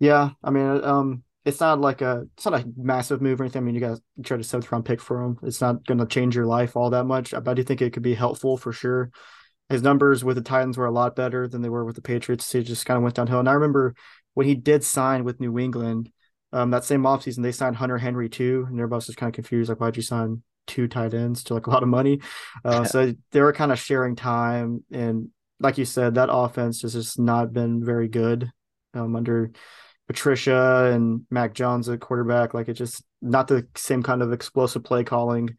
Yeah. 0.00 0.30
I 0.44 0.50
mean, 0.50 0.84
um, 0.84 1.22
it's 1.44 1.60
not 1.60 1.80
like 1.80 2.02
a, 2.02 2.26
it's 2.36 2.44
not 2.44 2.60
a 2.60 2.64
massive 2.76 3.22
move 3.22 3.40
or 3.40 3.44
anything. 3.44 3.62
I 3.62 3.64
mean, 3.64 3.74
you 3.74 3.80
guys 3.80 4.00
try 4.22 4.36
a 4.36 4.42
seventh 4.42 4.70
round 4.70 4.84
pick 4.84 5.00
for 5.00 5.22
him. 5.22 5.38
It's 5.42 5.60
not 5.60 5.84
going 5.86 5.98
to 5.98 6.06
change 6.06 6.36
your 6.36 6.46
life 6.46 6.76
all 6.76 6.90
that 6.90 7.04
much. 7.04 7.30
But 7.30 7.48
I 7.48 7.54
do 7.54 7.62
think 7.62 7.80
it 7.80 7.92
could 7.92 8.02
be 8.02 8.14
helpful 8.14 8.56
for 8.56 8.72
sure. 8.72 9.10
His 9.68 9.82
numbers 9.82 10.24
with 10.24 10.36
the 10.36 10.42
Titans 10.42 10.78
were 10.78 10.86
a 10.86 10.90
lot 10.90 11.16
better 11.16 11.48
than 11.48 11.62
they 11.62 11.68
were 11.68 11.84
with 11.84 11.96
the 11.96 12.02
Patriots. 12.02 12.50
He 12.52 12.62
just 12.62 12.86
kind 12.86 12.96
of 12.96 13.02
went 13.02 13.16
downhill. 13.16 13.40
And 13.40 13.48
I 13.48 13.52
remember 13.52 13.94
when 14.34 14.46
he 14.46 14.54
did 14.54 14.84
sign 14.84 15.24
with 15.24 15.40
New 15.40 15.58
England, 15.58 16.10
um, 16.52 16.70
that 16.70 16.84
same 16.84 17.02
offseason, 17.02 17.42
they 17.42 17.52
signed 17.52 17.76
Hunter 17.76 17.98
Henry 17.98 18.28
too. 18.28 18.64
And 18.68 18.78
everybody 18.78 18.98
was 18.98 19.06
just 19.06 19.18
kind 19.18 19.28
of 19.28 19.34
confused, 19.34 19.68
like, 19.68 19.80
why'd 19.80 19.96
you 19.96 20.02
sign 20.02 20.42
two 20.68 20.86
tight 20.86 21.14
ends 21.14 21.42
to 21.44 21.54
like 21.54 21.66
a 21.66 21.70
lot 21.70 21.82
of 21.82 21.88
money. 21.88 22.20
Uh, 22.64 22.84
so 22.84 23.14
they 23.30 23.40
were 23.40 23.52
kind 23.52 23.72
of 23.72 23.78
sharing 23.78 24.16
time. 24.16 24.82
And 24.90 25.28
like 25.60 25.78
you 25.78 25.84
said, 25.84 26.16
that 26.16 26.28
offense 26.30 26.82
has 26.82 26.92
just 26.92 27.18
not 27.18 27.52
been 27.52 27.84
very 27.84 28.08
good 28.08 28.50
um, 28.94 29.16
under 29.16 29.52
Patricia 30.06 30.90
and 30.92 31.24
Mac 31.30 31.54
Jones 31.54 31.88
at 31.88 32.00
quarterback. 32.00 32.52
Like 32.52 32.68
it's 32.68 32.78
just 32.78 33.04
not 33.22 33.48
the 33.48 33.66
same 33.76 34.02
kind 34.02 34.22
of 34.22 34.32
explosive 34.32 34.84
play 34.84 35.04
calling 35.04 35.56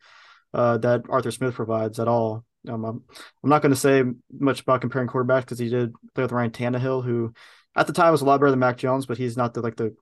uh, 0.53 0.77
that 0.79 1.03
Arthur 1.09 1.31
Smith 1.31 1.53
provides 1.53 1.99
at 1.99 2.07
all. 2.07 2.43
Um, 2.67 2.83
I'm, 2.83 3.03
I'm 3.43 3.49
not 3.49 3.61
going 3.61 3.73
to 3.73 3.79
say 3.79 4.03
much 4.31 4.61
about 4.61 4.81
comparing 4.81 5.07
quarterbacks 5.07 5.41
because 5.41 5.59
he 5.59 5.69
did 5.69 5.93
play 6.13 6.23
with 6.23 6.31
Ryan 6.31 6.51
Tannehill, 6.51 7.03
who 7.03 7.33
at 7.75 7.87
the 7.87 7.93
time 7.93 8.11
was 8.11 8.21
a 8.21 8.25
lot 8.25 8.39
better 8.39 8.51
than 8.51 8.59
Mac 8.59 8.77
Jones, 8.77 9.05
but 9.05 9.17
he's 9.17 9.37
not 9.37 9.53
the 9.53 9.61
like 9.61 9.77
the 9.77 9.95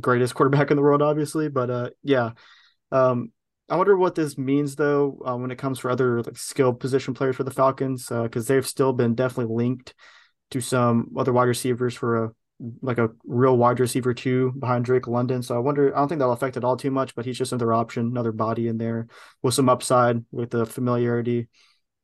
greatest 0.00 0.34
quarterback 0.34 0.70
in 0.70 0.76
the 0.76 0.82
world, 0.82 1.02
obviously. 1.02 1.48
But 1.48 1.70
uh, 1.70 1.90
yeah, 2.02 2.32
um, 2.92 3.32
I 3.68 3.76
wonder 3.76 3.96
what 3.96 4.14
this 4.14 4.36
means 4.36 4.76
though 4.76 5.18
uh, 5.26 5.36
when 5.36 5.50
it 5.50 5.58
comes 5.58 5.78
for 5.78 5.90
other 5.90 6.22
like 6.22 6.36
skilled 6.36 6.80
position 6.80 7.14
players 7.14 7.36
for 7.36 7.44
the 7.44 7.50
Falcons 7.50 8.08
because 8.08 8.50
uh, 8.50 8.54
they've 8.54 8.66
still 8.66 8.92
been 8.92 9.14
definitely 9.14 9.54
linked 9.54 9.94
to 10.50 10.60
some 10.60 11.10
other 11.16 11.32
wide 11.32 11.44
receivers 11.48 11.94
for 11.94 12.24
a 12.24 12.30
like 12.82 12.98
a 12.98 13.10
real 13.24 13.56
wide 13.56 13.80
receiver 13.80 14.14
too 14.14 14.52
behind 14.58 14.84
Drake 14.84 15.06
London. 15.08 15.42
So 15.42 15.56
I 15.56 15.58
wonder. 15.58 15.94
I 15.94 15.98
don't 15.98 16.08
think 16.08 16.18
that'll 16.18 16.34
affect 16.34 16.56
it 16.56 16.64
all 16.64 16.76
too 16.76 16.90
much, 16.90 17.14
but 17.14 17.24
he's 17.24 17.38
just 17.38 17.52
another 17.52 17.72
option, 17.72 18.06
another 18.06 18.32
body 18.32 18.68
in 18.68 18.78
there 18.78 19.08
with 19.42 19.54
some 19.54 19.68
upside 19.68 20.24
with 20.30 20.50
the 20.50 20.66
familiarity. 20.66 21.48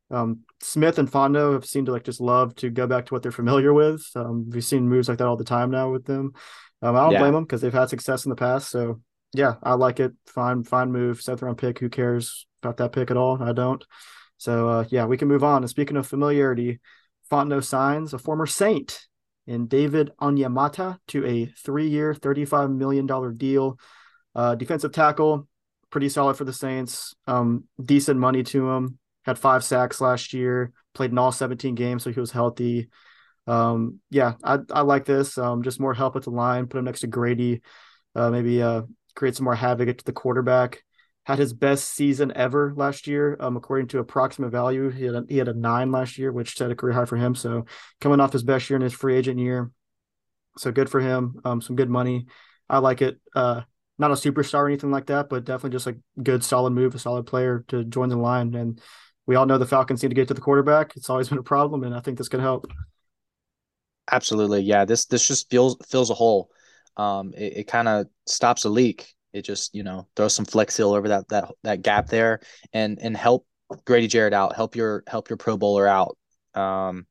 Um, 0.09 0.41
Smith 0.59 0.99
and 0.99 1.09
Fontenot 1.09 1.53
have 1.53 1.65
seemed 1.65 1.85
to 1.85 1.93
like 1.93 2.03
just 2.03 2.19
love 2.19 2.53
to 2.55 2.69
go 2.69 2.85
back 2.85 3.05
to 3.05 3.13
what 3.13 3.23
they're 3.23 3.31
familiar 3.31 3.73
with. 3.73 4.05
Um, 4.15 4.49
we've 4.49 4.63
seen 4.63 4.89
moves 4.89 5.07
like 5.07 5.19
that 5.19 5.27
all 5.27 5.37
the 5.37 5.43
time 5.45 5.71
now 5.71 5.89
with 5.89 6.05
them. 6.05 6.33
Um, 6.81 6.95
I 6.95 6.99
don't 6.99 7.11
yeah. 7.13 7.19
blame 7.19 7.33
them 7.33 7.43
because 7.43 7.61
they've 7.61 7.71
had 7.71 7.89
success 7.89 8.25
in 8.25 8.29
the 8.29 8.35
past. 8.35 8.69
So 8.69 9.01
yeah, 9.33 9.55
I 9.63 9.73
like 9.73 9.99
it. 9.99 10.13
Fine, 10.27 10.63
fine 10.63 10.91
move. 10.91 11.21
Seventh 11.21 11.41
round 11.41 11.57
pick. 11.57 11.79
Who 11.79 11.89
cares 11.89 12.45
about 12.61 12.77
that 12.77 12.91
pick 12.91 13.11
at 13.11 13.17
all? 13.17 13.41
I 13.41 13.53
don't. 13.53 13.83
So 14.37 14.69
uh, 14.69 14.85
yeah, 14.89 15.05
we 15.05 15.17
can 15.17 15.27
move 15.27 15.43
on. 15.43 15.63
And 15.63 15.69
speaking 15.69 15.97
of 15.97 16.07
familiarity, 16.07 16.79
Fontenot 17.29 17.63
signs 17.63 18.13
a 18.13 18.19
former 18.19 18.45
Saint 18.45 19.07
in 19.47 19.67
David 19.67 20.11
Onyemata 20.21 20.97
to 21.07 21.25
a 21.25 21.45
three-year, 21.45 22.13
$35 22.13 22.75
million 22.75 23.37
deal. 23.37 23.79
Uh, 24.35 24.55
defensive 24.55 24.91
tackle, 24.91 25.47
pretty 25.89 26.09
solid 26.09 26.37
for 26.37 26.43
the 26.43 26.53
Saints. 26.53 27.15
Um, 27.27 27.65
decent 27.81 28.19
money 28.19 28.43
to 28.43 28.69
him. 28.69 28.97
Had 29.23 29.37
five 29.37 29.63
sacks 29.63 30.01
last 30.01 30.33
year. 30.33 30.71
Played 30.93 31.11
in 31.11 31.17
all 31.17 31.31
17 31.31 31.75
games, 31.75 32.03
so 32.03 32.11
he 32.11 32.19
was 32.19 32.31
healthy. 32.31 32.89
Um, 33.47 33.99
yeah, 34.09 34.33
I, 34.43 34.59
I 34.71 34.81
like 34.81 35.05
this. 35.05 35.37
Um, 35.37 35.63
just 35.63 35.79
more 35.79 35.93
help 35.93 36.15
at 36.15 36.23
the 36.23 36.31
line. 36.31 36.67
Put 36.67 36.79
him 36.79 36.85
next 36.85 37.01
to 37.01 37.07
Grady. 37.07 37.61
Uh, 38.15 38.29
maybe 38.29 38.61
uh, 38.61 38.83
create 39.15 39.35
some 39.35 39.45
more 39.45 39.55
havoc 39.55 39.97
to 39.97 40.05
the 40.05 40.13
quarterback. 40.13 40.83
Had 41.25 41.37
his 41.37 41.53
best 41.53 41.91
season 41.91 42.33
ever 42.35 42.73
last 42.75 43.05
year, 43.05 43.37
um, 43.39 43.55
according 43.55 43.87
to 43.89 43.99
approximate 43.99 44.51
value. 44.51 44.89
He 44.89 45.05
had 45.05 45.15
a, 45.15 45.23
he 45.29 45.37
had 45.37 45.47
a 45.47 45.53
nine 45.53 45.91
last 45.91 46.17
year, 46.17 46.31
which 46.31 46.57
set 46.57 46.71
a 46.71 46.75
career 46.75 46.93
high 46.93 47.05
for 47.05 47.15
him. 47.15 47.35
So 47.35 47.65
coming 47.99 48.19
off 48.19 48.33
his 48.33 48.43
best 48.43 48.69
year 48.69 48.75
in 48.75 48.81
his 48.81 48.93
free 48.93 49.15
agent 49.15 49.39
year, 49.39 49.71
so 50.57 50.71
good 50.71 50.89
for 50.89 50.99
him. 50.99 51.39
Um, 51.45 51.61
some 51.61 51.75
good 51.75 51.89
money. 51.89 52.25
I 52.69 52.79
like 52.79 53.01
it. 53.01 53.19
Uh, 53.35 53.61
not 53.97 54.11
a 54.11 54.15
superstar 54.15 54.61
or 54.61 54.67
anything 54.67 54.91
like 54.91 55.07
that, 55.07 55.29
but 55.29 55.45
definitely 55.45 55.75
just 55.75 55.87
a 55.87 55.97
good, 56.21 56.43
solid 56.43 56.71
move, 56.71 56.95
a 56.95 56.99
solid 56.99 57.27
player 57.27 57.63
to 57.67 57.83
join 57.83 58.09
the 58.09 58.17
line. 58.17 58.55
And 58.55 58.81
we 59.27 59.35
all 59.35 59.45
know 59.45 59.57
the 59.57 59.65
Falcons 59.67 60.01
need 60.01 60.09
to 60.09 60.15
get 60.15 60.27
to 60.29 60.33
the 60.33 60.41
quarterback. 60.41 60.95
It's 60.95 61.09
always 61.09 61.29
been 61.29 61.37
a 61.37 61.43
problem, 61.43 61.83
and 61.83 61.93
I 61.93 61.99
think 61.99 62.17
this 62.17 62.29
could 62.29 62.39
help. 62.39 62.67
Absolutely, 64.11 64.61
yeah. 64.61 64.85
This 64.85 65.05
this 65.05 65.27
just 65.27 65.49
fills 65.49 65.77
fills 65.87 66.09
a 66.09 66.15
hole 66.15 66.49
um, 66.97 67.33
it, 67.35 67.57
it 67.57 67.67
kind 67.67 67.87
of 67.87 68.07
stops 68.25 68.65
a 68.65 68.69
leak. 68.69 69.13
It 69.33 69.43
just 69.43 69.73
you 69.73 69.83
know 69.83 70.07
throws 70.15 70.33
some 70.33 70.45
flex 70.45 70.75
seal 70.75 70.93
over 70.93 71.07
that 71.09 71.27
that 71.29 71.51
that 71.63 71.81
gap 71.81 72.07
there 72.07 72.41
and 72.73 72.99
and 73.01 73.15
help 73.15 73.45
Grady 73.85 74.07
Jarrett 74.07 74.33
out, 74.33 74.55
help 74.55 74.75
your 74.75 75.03
help 75.07 75.29
your 75.29 75.37
Pro 75.37 75.57
Bowler 75.57 75.87
out. 75.87 76.17
Um, 76.53 77.05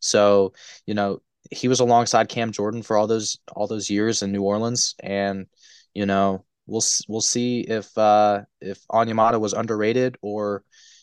so 0.00 0.52
you 0.86 0.94
know 0.94 1.20
he 1.50 1.68
was 1.68 1.80
alongside 1.80 2.28
Cam 2.28 2.52
Jordan 2.52 2.82
for 2.82 2.96
all 2.96 3.06
those 3.06 3.38
all 3.52 3.66
those 3.66 3.90
years 3.90 4.22
in 4.22 4.32
New 4.32 4.42
Orleans, 4.42 4.94
and 5.00 5.46
you 5.94 6.06
know 6.06 6.44
we'll 6.66 6.82
we'll 7.08 7.20
see 7.20 7.60
if 7.60 7.96
uh, 7.96 8.42
if 8.60 8.80
Onyemata 8.88 9.40
was 9.40 9.52
underrated 9.54 10.16
or 10.22 10.62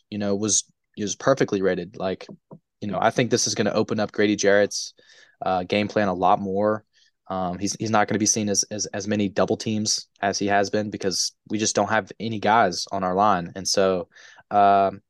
you 0.10 0.18
know 0.18 0.36
was 0.36 0.66
was 0.98 1.16
perfectly 1.16 1.62
rated. 1.62 1.98
Like 1.98 2.28
you 2.82 2.88
know, 2.88 3.00
I 3.02 3.10
think 3.10 3.30
this 3.30 3.48
is 3.48 3.56
going 3.56 3.66
to 3.66 3.74
open 3.74 4.00
up 4.00 4.12
Grady 4.12 4.36
Jarrett's 4.36 4.94
uh, 5.42 5.64
game 5.64 5.88
plan 5.88 6.08
a 6.08 6.14
lot 6.14 6.40
more. 6.40 6.86
Um, 7.30 7.60
he's 7.60 7.76
he's 7.76 7.92
not 7.92 8.08
going 8.08 8.16
to 8.16 8.20
be 8.20 8.26
seen 8.26 8.50
as, 8.50 8.64
as 8.72 8.86
as 8.88 9.08
many 9.08 9.30
double 9.30 9.58
teams 9.58 10.08
as 10.22 10.40
he 10.40 10.48
has 10.48 10.70
been 10.70 10.90
because 10.90 11.34
we 11.50 11.58
just 11.58 11.76
don't 11.76 11.90
have 11.90 12.12
any 12.20 12.40
guys 12.40 12.88
on 12.92 13.04
our 13.04 13.14
line, 13.14 13.52
and 13.56 13.68
so 13.68 14.08
um, 14.52 15.02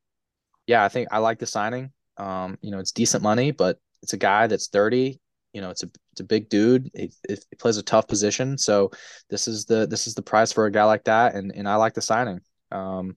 yeah, 0.66 0.84
I 0.84 0.88
think 0.88 1.08
I 1.10 1.18
like 1.18 1.38
the 1.38 1.46
signing. 1.46 1.92
Um, 2.16 2.58
you 2.60 2.70
know, 2.70 2.78
it's 2.78 2.92
decent 2.92 3.22
money, 3.22 3.50
but 3.50 3.78
it's 4.02 4.12
a 4.12 4.18
guy 4.18 4.46
that's 4.46 4.68
30. 4.68 5.18
You 5.52 5.60
know, 5.60 5.70
it's 5.70 5.82
a 5.82 5.90
it's 6.12 6.20
a 6.20 6.24
big 6.24 6.48
dude. 6.48 6.90
He, 6.94 7.10
he 7.28 7.36
plays 7.58 7.76
a 7.76 7.82
tough 7.82 8.06
position, 8.06 8.56
so 8.56 8.90
this 9.30 9.48
is 9.48 9.64
the 9.64 9.86
this 9.86 10.06
is 10.06 10.14
the 10.14 10.22
price 10.22 10.52
for 10.52 10.66
a 10.66 10.70
guy 10.70 10.84
like 10.84 11.04
that, 11.04 11.34
and 11.34 11.52
and 11.54 11.68
I 11.68 11.76
like 11.76 11.94
the 11.94 12.02
signing. 12.02 12.40
Um, 12.70 13.16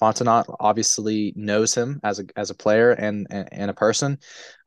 Fontenot 0.00 0.54
obviously 0.60 1.32
knows 1.36 1.74
him 1.74 2.00
as 2.02 2.18
a 2.18 2.24
as 2.36 2.50
a 2.50 2.54
player 2.54 2.90
and 2.92 3.26
and, 3.30 3.48
and 3.52 3.70
a 3.70 3.74
person, 3.74 4.18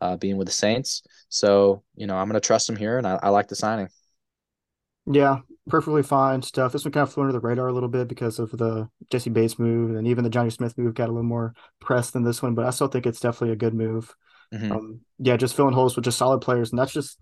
uh, 0.02 0.18
being 0.18 0.38
with 0.38 0.48
the 0.48 0.54
Saints. 0.54 1.04
So 1.34 1.82
you 1.96 2.06
know 2.06 2.16
I'm 2.16 2.30
going 2.30 2.40
to 2.40 2.46
trust 2.46 2.70
him 2.70 2.76
here, 2.76 3.00
and 3.00 3.08
I, 3.08 3.20
I, 3.24 3.30
like 3.30 3.48
the 3.48 3.56
signing. 3.56 3.90
Yeah, 5.08 5.40
perfectly 5.68 6.04
fine 6.04 6.44
stuff. 6.44 6.72
This 6.72 6.86
one 6.86 6.92
kind 6.92 7.08
of 7.08 7.12
flew 7.12 7.24
under 7.24 7.34
the 7.34 7.40
radar 7.40 7.68
a 7.68 7.74
little 7.74 7.90
bit 7.90 8.08
because 8.08 8.38
of 8.38 8.52
the 8.52 8.88
Jessie 9.10 9.32
Bates 9.32 9.58
move, 9.58 9.96
and 9.96 10.08
even 10.08 10.24
the 10.24 10.30
Jonnu 10.30 10.52
Smith 10.52 10.78
move 10.78 10.94
got 10.94 11.10
a 11.10 11.12
little 11.12 11.24
more 11.24 11.56
press 11.82 12.12
than 12.12 12.24
this 12.24 12.44
one. 12.44 12.54
But 12.54 12.66
I 12.66 12.70
still 12.70 12.88
think 12.88 13.08
it's 13.08 13.20
definitely 13.20 13.54
a 13.54 13.56
good 13.56 13.74
move. 13.74 14.14
Mm-hmm. 14.54 14.72
Um, 14.72 15.02
yeah, 15.18 15.36
just 15.36 15.56
filling 15.56 15.74
holes 15.74 15.96
with 15.96 16.06
just 16.06 16.20
solid 16.20 16.42
players, 16.42 16.72
and 16.72 16.78
that's 16.78 16.94
just 16.94 17.20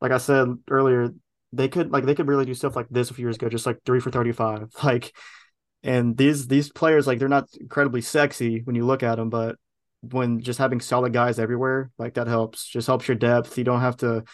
like 0.00 0.10
I 0.10 0.18
said 0.18 0.48
earlier. 0.68 1.10
They 1.52 1.68
could 1.68 1.92
like 1.92 2.04
they 2.04 2.16
could 2.16 2.26
really 2.26 2.46
do 2.46 2.54
stuff 2.54 2.74
like 2.74 2.88
this 2.90 3.12
a 3.12 3.14
few 3.14 3.24
years 3.24 3.36
ago, 3.36 3.48
just 3.48 3.64
like 3.64 3.78
three 3.86 4.00
for 4.00 4.10
thirty 4.10 4.32
five. 4.32 4.72
Like 4.82 5.12
and 5.84 6.16
these 6.16 6.48
these 6.48 6.68
players 6.68 7.06
like 7.06 7.20
they're 7.20 7.28
not 7.28 7.46
incredibly 7.60 8.00
sexy 8.00 8.62
when 8.64 8.74
you 8.74 8.84
look 8.84 9.04
at 9.04 9.14
them, 9.14 9.30
but 9.30 9.54
when 10.12 10.40
just 10.40 10.58
having 10.58 10.80
solid 10.80 11.12
guys 11.12 11.38
everywhere, 11.38 11.90
like 11.98 12.14
that 12.14 12.26
helps. 12.26 12.66
Just 12.66 12.86
helps 12.86 13.08
your 13.08 13.16
depth. 13.16 13.56
You 13.58 13.64
don't 13.64 13.80
have 13.80 13.96
to 13.98 14.24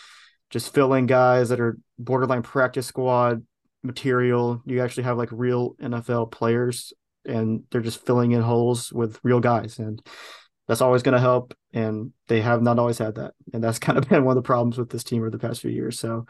just 0.50 0.74
fill 0.74 0.94
in 0.94 1.06
guys 1.06 1.48
that 1.48 1.60
are 1.60 1.78
borderline 1.98 2.42
practice 2.42 2.86
squad 2.86 3.44
material. 3.82 4.62
You 4.66 4.82
actually 4.82 5.04
have 5.04 5.18
like 5.18 5.30
real 5.32 5.74
NFL 5.76 6.30
players 6.30 6.92
and 7.24 7.64
they're 7.70 7.80
just 7.80 8.04
filling 8.04 8.32
in 8.32 8.42
holes 8.42 8.92
with 8.92 9.18
real 9.22 9.40
guys 9.40 9.78
and 9.78 10.02
that's 10.68 10.80
always 10.80 11.02
going 11.02 11.14
to 11.14 11.20
help 11.20 11.54
and 11.72 12.12
they 12.28 12.40
have 12.40 12.62
not 12.62 12.78
always 12.78 12.98
had 12.98 13.16
that 13.16 13.34
and 13.52 13.62
that's 13.62 13.78
kind 13.80 13.98
of 13.98 14.08
been 14.08 14.24
one 14.24 14.36
of 14.36 14.42
the 14.42 14.46
problems 14.46 14.78
with 14.78 14.90
this 14.90 15.04
team 15.04 15.22
over 15.22 15.30
the 15.30 15.38
past 15.38 15.60
few 15.60 15.70
years 15.70 15.98
so 15.98 16.26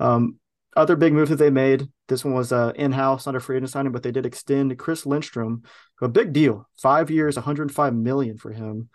um, 0.00 0.38
other 0.76 0.96
big 0.96 1.12
move 1.12 1.28
that 1.28 1.36
they 1.36 1.50
made. 1.50 1.88
This 2.08 2.24
one 2.24 2.34
was 2.34 2.52
uh, 2.52 2.72
in-house 2.74 3.26
under 3.26 3.40
free 3.40 3.56
agent 3.56 3.70
signing, 3.70 3.92
but 3.92 4.02
they 4.02 4.12
did 4.12 4.26
extend 4.26 4.76
Chris 4.78 5.06
Lindstrom 5.06 5.62
a 6.02 6.08
big 6.08 6.32
deal, 6.32 6.68
five 6.76 7.10
years, 7.10 7.36
105 7.36 7.94
million 7.94 8.36
for 8.36 8.52
him. 8.52 8.88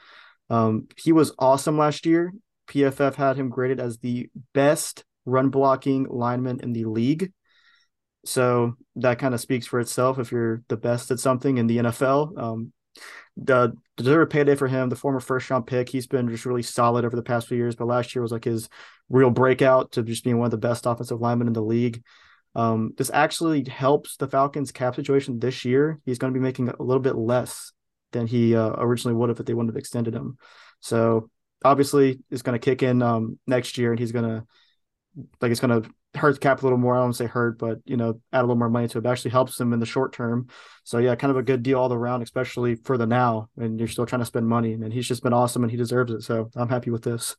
Um, 0.49 0.87
he 0.97 1.11
was 1.11 1.33
awesome 1.39 1.77
last 1.77 2.05
year. 2.05 2.31
PFF 2.67 3.15
had 3.15 3.35
him 3.35 3.49
graded 3.49 3.79
as 3.79 3.97
the 3.97 4.29
best 4.53 5.03
run 5.25 5.49
blocking 5.49 6.05
lineman 6.09 6.59
in 6.61 6.73
the 6.73 6.85
league. 6.85 7.31
So 8.25 8.75
that 8.97 9.19
kind 9.19 9.33
of 9.33 9.41
speaks 9.41 9.65
for 9.65 9.79
itself. 9.79 10.19
If 10.19 10.31
you're 10.31 10.61
the 10.67 10.77
best 10.77 11.09
at 11.11 11.19
something 11.19 11.57
in 11.57 11.67
the 11.67 11.77
NFL, 11.77 12.37
um, 12.37 12.73
the 13.37 13.73
deserve 13.97 14.23
a 14.23 14.25
payday 14.25 14.55
for 14.55 14.67
him. 14.67 14.89
The 14.89 14.95
former 14.95 15.19
first 15.19 15.49
round 15.49 15.67
pick, 15.67 15.89
he's 15.89 16.07
been 16.07 16.29
just 16.29 16.45
really 16.45 16.63
solid 16.63 17.05
over 17.05 17.15
the 17.15 17.23
past 17.23 17.47
few 17.47 17.57
years. 17.57 17.75
But 17.75 17.87
last 17.87 18.13
year 18.13 18.21
was 18.21 18.31
like 18.31 18.45
his 18.45 18.69
real 19.09 19.29
breakout 19.29 19.93
to 19.93 20.03
just 20.03 20.23
being 20.23 20.37
one 20.37 20.45
of 20.45 20.51
the 20.51 20.57
best 20.57 20.85
offensive 20.85 21.21
linemen 21.21 21.47
in 21.47 21.53
the 21.53 21.61
league. 21.61 22.03
Um, 22.55 22.93
this 22.97 23.11
actually 23.13 23.67
helps 23.69 24.17
the 24.17 24.27
Falcons' 24.27 24.71
cap 24.71 24.95
situation 24.95 25.39
this 25.39 25.65
year. 25.65 25.99
He's 26.05 26.17
going 26.17 26.33
to 26.33 26.39
be 26.39 26.43
making 26.43 26.69
a 26.69 26.81
little 26.81 27.01
bit 27.01 27.15
less 27.15 27.71
than 28.11 28.27
he 28.27 28.55
uh, 28.55 28.73
originally 28.77 29.15
would 29.15 29.29
have 29.29 29.39
if 29.39 29.45
they 29.45 29.53
wouldn't 29.53 29.73
have 29.73 29.79
extended 29.79 30.15
him. 30.15 30.37
So 30.79 31.29
obviously, 31.63 32.19
it's 32.31 32.41
going 32.41 32.59
to 32.59 32.63
kick 32.63 32.83
in 32.83 33.01
um, 33.01 33.39
next 33.45 33.77
year, 33.77 33.91
and 33.91 33.99
he's 33.99 34.11
going 34.11 34.25
to 34.25 34.45
like 35.41 35.51
it's 35.51 35.59
going 35.59 35.81
to 35.81 35.89
hurt 36.15 36.41
cap 36.41 36.61
a 36.61 36.65
little 36.65 36.77
more. 36.77 36.95
I 36.95 36.97
don't 36.97 37.05
want 37.05 37.15
to 37.15 37.23
say 37.23 37.27
hurt, 37.27 37.59
but 37.59 37.79
you 37.85 37.97
know, 37.97 38.19
add 38.33 38.39
a 38.39 38.41
little 38.41 38.55
more 38.55 38.69
money 38.69 38.87
to 38.87 38.97
it. 38.97 39.05
it. 39.05 39.07
Actually 39.07 39.31
helps 39.31 39.57
them 39.57 39.73
in 39.73 39.79
the 39.79 39.85
short 39.85 40.13
term. 40.13 40.47
So 40.83 40.97
yeah, 40.97 41.15
kind 41.15 41.31
of 41.31 41.37
a 41.37 41.43
good 41.43 41.63
deal 41.63 41.79
all 41.79 41.93
around, 41.93 42.21
especially 42.21 42.75
for 42.75 42.97
the 42.97 43.05
now. 43.05 43.49
And 43.57 43.79
you're 43.79 43.87
still 43.87 44.05
trying 44.05 44.21
to 44.21 44.25
spend 44.25 44.47
money, 44.47 44.73
and 44.73 44.91
he's 44.91 45.07
just 45.07 45.23
been 45.23 45.33
awesome, 45.33 45.63
and 45.63 45.71
he 45.71 45.77
deserves 45.77 46.11
it. 46.11 46.21
So 46.23 46.49
I'm 46.55 46.69
happy 46.69 46.91
with 46.91 47.03
this. 47.03 47.35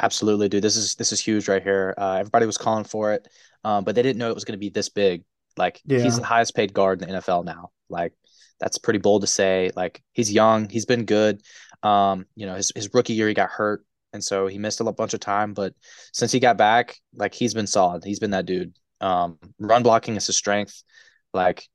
Absolutely, 0.00 0.48
dude. 0.48 0.62
This 0.62 0.76
is 0.76 0.94
this 0.94 1.12
is 1.12 1.20
huge 1.20 1.48
right 1.48 1.62
here. 1.62 1.94
Uh, 1.98 2.16
everybody 2.18 2.46
was 2.46 2.58
calling 2.58 2.84
for 2.84 3.12
it, 3.12 3.26
um, 3.64 3.84
but 3.84 3.94
they 3.94 4.02
didn't 4.02 4.18
know 4.18 4.30
it 4.30 4.34
was 4.34 4.44
going 4.44 4.58
to 4.58 4.58
be 4.58 4.70
this 4.70 4.88
big. 4.88 5.24
Like 5.56 5.80
yeah. 5.84 6.00
he's 6.00 6.18
the 6.18 6.24
highest 6.24 6.54
paid 6.54 6.72
guard 6.72 7.02
in 7.02 7.08
the 7.08 7.20
NFL 7.20 7.44
now. 7.44 7.70
Like 7.88 8.14
that's 8.58 8.78
pretty 8.78 9.00
bold 9.00 9.22
to 9.22 9.26
say. 9.26 9.70
Like 9.74 10.02
he's 10.12 10.32
young, 10.32 10.68
he's 10.68 10.86
been 10.86 11.04
good. 11.04 11.42
Um, 11.82 12.26
you 12.36 12.46
know, 12.46 12.54
his 12.54 12.72
his 12.74 12.94
rookie 12.94 13.14
year 13.14 13.28
he 13.28 13.34
got 13.34 13.50
hurt, 13.50 13.84
and 14.12 14.22
so 14.22 14.46
he 14.46 14.58
missed 14.58 14.80
a 14.80 14.92
bunch 14.92 15.14
of 15.14 15.20
time. 15.20 15.54
But 15.54 15.74
since 16.12 16.32
he 16.32 16.40
got 16.40 16.56
back, 16.56 16.96
like 17.14 17.34
he's 17.34 17.54
been 17.54 17.66
solid. 17.66 18.04
He's 18.04 18.20
been 18.20 18.32
that 18.32 18.46
dude. 18.46 18.74
Um, 19.00 19.38
run 19.58 19.82
blocking 19.82 20.16
is 20.16 20.26
his 20.26 20.36
strength. 20.36 20.82
Like 21.32 21.66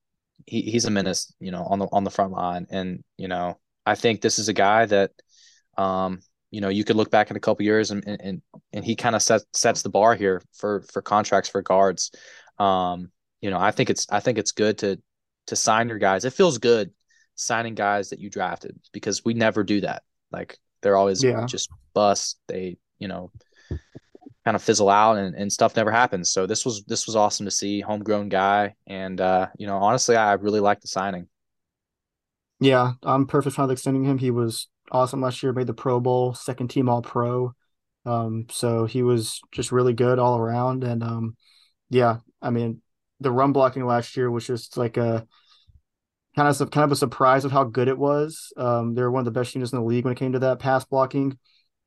he, 0.45 0.61
he's 0.61 0.85
a 0.85 0.91
menace, 0.91 1.33
you 1.39 1.51
know, 1.51 1.63
on 1.63 1.79
the 1.79 1.87
on 1.91 2.03
the 2.03 2.11
front 2.11 2.31
line. 2.31 2.67
And 2.69 3.03
you 3.17 3.27
know, 3.27 3.59
I 3.85 3.95
think 3.95 4.21
this 4.21 4.39
is 4.39 4.49
a 4.49 4.53
guy 4.53 4.85
that 4.85 5.11
um, 5.77 6.19
you 6.51 6.61
know, 6.61 6.69
you 6.69 6.83
could 6.83 6.95
look 6.95 7.11
back 7.11 7.29
in 7.29 7.37
a 7.37 7.41
couple 7.41 7.65
years 7.65 7.91
and 7.91 8.03
and 8.07 8.41
and 8.73 8.85
he 8.85 8.95
kind 8.95 9.15
of 9.15 9.21
sets 9.21 9.45
sets 9.53 9.81
the 9.81 9.89
bar 9.89 10.15
here 10.15 10.41
for 10.53 10.83
for 10.91 11.01
contracts 11.01 11.49
for 11.49 11.61
guards. 11.61 12.11
Um, 12.59 13.11
you 13.41 13.49
know, 13.49 13.59
I 13.59 13.71
think 13.71 13.89
it's 13.89 14.07
I 14.09 14.19
think 14.19 14.37
it's 14.37 14.51
good 14.51 14.77
to 14.79 14.99
to 15.47 15.55
sign 15.55 15.89
your 15.89 15.99
guys. 15.99 16.25
It 16.25 16.33
feels 16.33 16.57
good 16.57 16.91
signing 17.35 17.75
guys 17.75 18.09
that 18.09 18.19
you 18.19 18.29
drafted 18.29 18.79
because 18.91 19.23
we 19.23 19.33
never 19.33 19.63
do 19.63 19.81
that. 19.81 20.03
Like 20.31 20.57
they're 20.81 20.97
always 20.97 21.23
yeah. 21.23 21.45
just 21.45 21.69
bust. 21.97 22.39
They, 22.47 22.77
you 22.99 23.07
know, 23.07 23.31
kind 24.45 24.55
of 24.55 24.61
fizzle 24.61 24.89
out 24.89 25.17
and, 25.17 25.35
and 25.35 25.51
stuff 25.51 25.75
never 25.75 25.91
happens. 25.91 26.31
So 26.31 26.45
this 26.45 26.63
was 26.63 26.83
this 26.85 27.07
was 27.07 27.15
awesome 27.15 27.45
to 27.47 27.51
see, 27.51 27.81
homegrown 27.81 28.29
guy. 28.29 28.75
And 28.85 29.19
uh, 29.19 29.47
you 29.57 29.67
know, 29.67 29.77
honestly, 29.77 30.15
I 30.15 30.33
really 30.33 30.59
like 30.59 30.79
the 30.79 30.87
signing. 30.87 31.27
Yeah, 32.59 32.93
I'm 33.03 33.27
perfect 33.27 33.57
with 33.57 33.71
extending 33.71 34.03
him. 34.03 34.17
He 34.17 34.31
was 34.31 34.67
awesome 34.91 35.21
last 35.21 35.43
year, 35.43 35.53
made 35.53 35.67
the 35.67 35.73
Pro 35.73 35.99
Bowl, 35.99 36.33
second 36.33 36.69
team 36.69 36.87
All 36.87 37.01
Pro. 37.01 37.53
Um, 38.05 38.45
so 38.49 38.85
he 38.85 39.03
was 39.03 39.41
just 39.51 39.71
really 39.71 39.93
good 39.93 40.17
all 40.17 40.39
around. 40.39 40.83
And 40.83 41.03
um, 41.03 41.35
yeah, 41.89 42.17
I 42.41 42.51
mean, 42.51 42.81
the 43.19 43.31
run 43.31 43.51
blocking 43.51 43.85
last 43.85 44.15
year 44.15 44.31
was 44.31 44.47
just 44.47 44.77
like 44.77 44.97
a 44.97 45.27
kind 46.37 46.47
of 46.47 46.71
kind 46.71 46.85
of 46.85 46.91
a 46.91 46.95
surprise 46.95 47.43
of 47.43 47.51
how 47.51 47.65
good 47.65 47.89
it 47.89 47.97
was. 47.97 48.53
Um, 48.55 48.95
they 48.95 49.01
were 49.01 49.11
one 49.11 49.21
of 49.21 49.25
the 49.25 49.37
best 49.37 49.53
units 49.55 49.73
in 49.73 49.79
the 49.79 49.85
league 49.85 50.05
when 50.05 50.13
it 50.13 50.19
came 50.19 50.33
to 50.33 50.39
that 50.39 50.59
pass 50.59 50.85
blocking. 50.85 51.37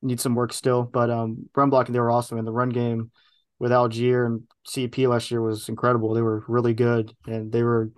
Need 0.03 0.21
some 0.21 0.35
work 0.35 0.53
still, 0.53 0.83
but 0.83 1.11
um, 1.11 1.49
run 1.55 1.71
blocking 1.71 1.93
they 1.93 2.01
were 2.01 2.11
awesome. 2.11 2.39
And 2.39 2.47
the 2.47 2.53
run 2.53 2.71
game 2.71 3.11
with 3.59 3.71
Allgeier 3.71 4.25
and 4.25 4.43
CP 4.67 5.07
last 5.07 5.31
year 5.31 5.43
was 5.43 5.69
incredible. 5.69 6.15
They 6.15 6.23
were 6.23 6.43
really 6.49 6.73
good, 6.75 7.13
and 7.27 7.53
they 7.53 7.63
were 7.63 7.91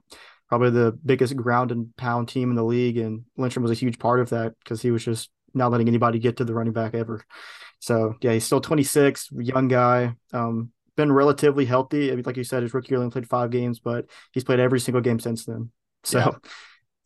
probably 0.48 0.70
the 0.70 0.98
biggest 1.04 1.36
ground 1.36 1.70
and 1.70 1.96
pound 1.96 2.28
team 2.28 2.50
in 2.50 2.56
the 2.56 2.64
league. 2.64 2.98
And 2.98 3.24
Lindstrom 3.36 3.62
was 3.62 3.70
a 3.70 3.80
huge 3.80 3.98
part 3.98 4.20
of 4.20 4.30
that 4.30 4.54
because 4.58 4.82
he 4.82 4.90
was 4.90 5.04
just 5.04 5.30
not 5.54 5.70
letting 5.70 5.88
anybody 5.88 6.18
get 6.18 6.38
to 6.38 6.44
the 6.44 6.54
running 6.54 6.72
back 6.72 6.94
ever. 6.94 7.24
So 7.78 8.14
yeah, 8.20 8.32
he's 8.32 8.44
still 8.44 8.60
26, 8.60 9.30
young 9.32 9.68
guy. 9.68 10.14
Um, 10.32 10.70
been 10.96 11.10
relatively 11.12 11.64
healthy. 11.64 12.12
I 12.12 12.14
mean, 12.16 12.24
like 12.24 12.36
you 12.36 12.44
said, 12.44 12.62
his 12.62 12.74
rookie 12.74 12.90
year 12.90 12.98
only 12.98 13.10
played 13.10 13.28
five 13.28 13.50
games, 13.50 13.80
but 13.80 14.06
he's 14.32 14.44
played 14.44 14.60
every 14.60 14.80
single 14.80 15.00
game 15.00 15.18
since 15.18 15.44
then. 15.46 15.70
So 16.04 16.18
yeah. 16.18 16.30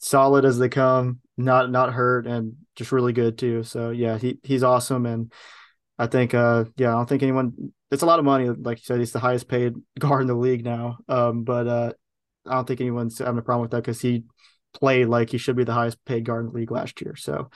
Solid 0.07 0.45
as 0.45 0.59
they 0.59 0.69
come, 0.69 1.21
not 1.37 1.71
not 1.71 1.93
hurt, 1.93 2.27
and 2.27 2.55
just 2.77 2.93
really 2.93 3.13
good 3.13 3.39
too. 3.39 3.63
So 3.65 3.91
yeah, 3.91 4.19
he 4.19 4.39
he's 4.43 4.63
awesome, 4.63 5.05
and 5.07 5.33
I 5.99 6.07
think 6.07 6.35
uh 6.35 6.67
yeah, 6.77 6.91
I 6.91 6.93
don't 6.93 7.09
think 7.09 7.23
anyone. 7.23 7.73
It's 7.91 8.03
a 8.03 8.07
lot 8.07 8.19
of 8.19 8.25
money, 8.25 8.49
like 8.49 8.79
you 8.79 8.85
said. 8.85 8.99
He's 8.99 9.13
the 9.13 9.21
highest 9.21 9.49
paid 9.49 9.75
guard 9.99 10.23
in 10.23 10.27
the 10.27 10.35
league 10.35 10.65
now. 10.65 10.99
Um, 11.09 11.45
but 11.45 11.67
uh, 11.67 11.93
I 12.47 12.55
don't 12.55 12.67
think 12.67 12.81
anyone's 12.81 13.19
having 13.19 13.39
a 13.39 13.43
problem 13.43 13.63
with 13.63 13.71
that 13.73 13.83
because 13.83 14.01
he 14.01 14.25
played 14.75 15.07
like 15.09 15.31
he 15.31 15.39
should 15.39 15.57
be 15.57 15.65
the 15.65 15.73
highest 15.73 16.05
paid 16.05 16.25
guard 16.25 16.45
in 16.45 16.53
the 16.53 16.59
league 16.59 16.71
last 16.71 17.01
year. 17.01 17.17
So 17.17 17.51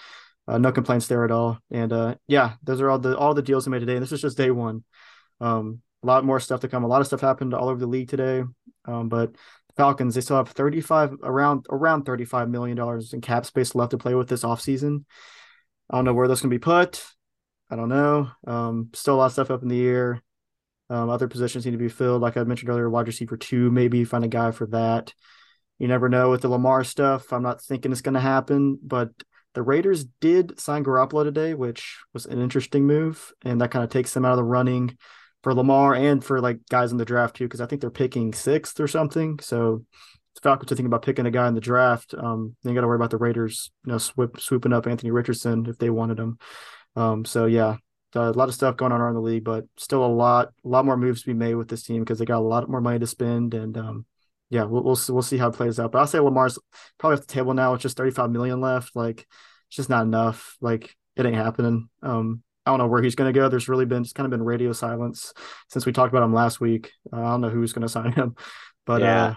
uh, 0.47 0.59
no 0.59 0.73
complaints 0.73 1.07
there 1.07 1.25
at 1.25 1.31
all. 1.31 1.59
And 1.71 1.93
uh, 1.93 2.15
yeah, 2.29 2.55
those 2.63 2.81
are 2.81 2.91
all 2.91 2.99
the 2.99 3.17
all 3.17 3.35
the 3.35 3.43
deals 3.43 3.65
they 3.65 3.71
made 3.71 3.81
today. 3.81 3.95
And 3.95 4.03
this 4.03 4.13
is 4.13 4.23
just 4.23 4.37
day 4.37 4.51
one. 4.51 4.85
Um, 5.41 5.81
a 6.03 6.07
lot 6.07 6.25
more 6.25 6.41
stuff 6.41 6.61
to 6.61 6.69
come. 6.69 6.85
A 6.85 6.89
lot 6.89 7.01
of 7.01 7.07
stuff 7.07 7.21
happened 7.21 7.55
all 7.55 7.69
over 7.69 7.79
the 7.79 7.87
league 7.87 8.09
today. 8.09 8.43
Um, 8.85 9.09
but 9.09 9.35
Falcons, 9.77 10.15
they 10.15 10.21
still 10.21 10.37
have 10.37 10.49
35 10.49 11.17
around 11.23 11.67
around 11.71 12.05
35 12.05 12.49
million 12.49 12.77
dollars 12.77 13.13
in 13.13 13.21
cap 13.21 13.47
space 13.47 13.75
left 13.75 13.93
to 13.93 13.99
play 13.99 14.15
with 14.15 14.29
this 14.29 14.43
offseason. 14.45 15.05
I 15.89 15.97
don't 15.97 16.05
know 16.05 16.15
where 16.15 16.29
that's 16.29 16.41
gonna 16.41 16.51
be 16.51 16.59
put. 16.59 17.05
I 17.71 17.77
don't 17.77 17.89
know. 17.89 18.31
Um, 18.47 18.91
still 18.95 19.15
a 19.15 19.19
lot 19.19 19.27
of 19.27 19.33
stuff 19.33 19.51
up 19.51 19.63
in 19.63 19.69
the 19.69 19.87
air. 19.87 20.23
Um, 20.89 21.09
other 21.09 21.29
positions 21.29 21.65
need 21.65 21.73
to 21.73 21.79
be 21.79 21.89
filled. 21.89 22.21
Like 22.21 22.37
I 22.37 22.43
mentioned 22.43 22.69
earlier, 22.69 22.91
wide 22.91 23.07
receiver 23.07 23.37
two, 23.37 23.71
maybe 23.71 24.05
find 24.05 24.25
a 24.25 24.29
guy 24.29 24.51
for 24.51 24.67
that. 24.67 25.15
You 25.79 25.87
never 25.89 26.09
know 26.09 26.31
with 26.31 26.43
the 26.43 26.49
Lamar 26.49 26.85
stuff. 26.85 27.33
I'm 27.33 27.43
not 27.43 27.63
thinking 27.63 27.93
it's 27.93 28.03
going 28.03 28.15
to 28.15 28.21
happen, 28.21 28.79
but 28.83 29.11
the 29.55 29.63
Raiders 29.63 30.05
did 30.21 30.61
sign 30.61 30.85
Garoppolo 30.85 31.25
today, 31.25 31.55
which 31.55 31.99
was 32.13 32.27
an 32.27 32.41
interesting 32.41 32.87
move, 32.87 33.33
and 33.45 33.61
that 33.61 33.71
kind 33.71 33.85
of 33.85 33.91
takes 33.91 34.13
them 34.13 34.25
out 34.25 34.33
of 34.33 34.37
the 34.37 34.45
running 34.45 34.99
for 35.43 35.55
Lamar 35.55 35.95
and 35.95 36.23
for 36.25 36.41
like 36.41 36.59
guys 36.69 36.93
in 36.93 36.99
the 36.99 37.05
draft 37.05 37.37
too, 37.37 37.45
because 37.45 37.61
I 37.61 37.67
think 37.67 37.81
they're 37.81 37.91
picking 37.91 38.33
sixth 38.33 38.79
or 38.81 38.89
something. 38.89 39.39
So 39.41 39.85
the 40.35 40.41
Falcons 40.43 40.71
are 40.71 40.75
thinking 40.75 40.87
about 40.87 41.03
picking 41.03 41.27
a 41.27 41.31
guy 41.31 41.49
in 41.49 41.55
the 41.55 41.61
draft, 41.61 42.15
um, 42.17 42.57
they 42.63 42.73
got 42.75 42.83
to 42.83 42.87
worry 42.87 42.97
about 42.97 43.11
the 43.11 43.17
Raiders, 43.17 43.71
you 43.85 43.93
know, 43.93 43.99
swoop, 43.99 44.41
swooping 44.41 44.73
up 44.73 44.87
Anthony 44.87 45.11
Richardson 45.11 45.67
if 45.67 45.79
they 45.79 45.91
wanted 45.91 46.19
him. 46.19 46.39
Um, 46.97 47.25
so 47.25 47.47
yeah, 47.47 47.77
a 48.15 48.31
lot 48.33 48.49
of 48.49 48.55
stuff 48.55 48.77
going 48.77 48.93
on 48.93 49.01
around 49.01 49.15
the 49.15 49.21
league, 49.21 49.45
but 49.45 49.65
still 49.77 50.05
a 50.05 50.07
lot, 50.07 50.49
a 50.65 50.69
lot 50.69 50.85
more 50.85 50.97
moves 50.97 51.23
to 51.23 51.27
be 51.27 51.35
made 51.35 51.55
with 51.55 51.69
this 51.69 51.85
team 51.85 52.01
because 52.01 52.19
they 52.19 52.25
got 52.25 52.39
a 52.39 52.41
lot 52.41 52.69
more 52.69 52.81
money 52.81 52.99
to 52.99 53.07
spend, 53.07 53.55
and 53.55 53.77
um, 53.77 54.07
yeah, 54.51 54.65
we'll 54.65 54.83
we'll 54.83 54.97
see, 54.97 55.13
we'll 55.13 55.23
see 55.23 55.39
how 55.39 55.49
it 55.49 55.55
plays 55.55 55.79
out. 55.79 55.93
But 55.93 56.01
I'll 56.01 56.07
say 56.07 56.19
Lamar's 56.19 56.59
probably 56.99 57.19
off 57.19 57.27
the 57.27 57.33
table 57.33 57.55
now. 57.55 57.75
It's 57.75 57.83
just 57.83 57.97
35 57.97 58.31
million 58.31 58.61
left. 58.61 58.97
Like, 58.97 59.21
it's 59.69 59.77
just 59.77 59.89
not 59.89 60.03
enough. 60.03 60.57
Like, 60.61 60.95
it 61.17 61.25
ain't 61.25 61.37
happening. 61.37 61.89
Um, 62.03 62.43
I 62.67 62.71
don't 62.71 62.79
know 62.79 62.87
where 62.87 63.03
he's 63.03 63.15
going 63.15 63.33
to 63.33 63.39
go. 63.39 63.49
There's 63.49 63.69
really 63.69 63.87
been 63.87 64.03
it's 64.03 64.13
kind 64.13 64.27
of 64.27 64.31
been 64.31 64.43
radio 64.43 64.73
silence 64.73 65.33
since 65.69 65.87
we 65.87 65.93
talked 65.93 66.13
about 66.13 66.25
him 66.25 66.35
last 66.35 66.61
week. 66.61 66.93
Uh, 67.13 67.21
I 67.21 67.31
don't 67.31 67.41
know 67.41 67.49
who's 67.49 67.73
going 67.73 67.83
to 67.87 67.89
sign 67.89 68.13
him, 68.13 68.37
but 68.87 69.03
yeah. 69.03 69.25
Uh, 69.25 69.35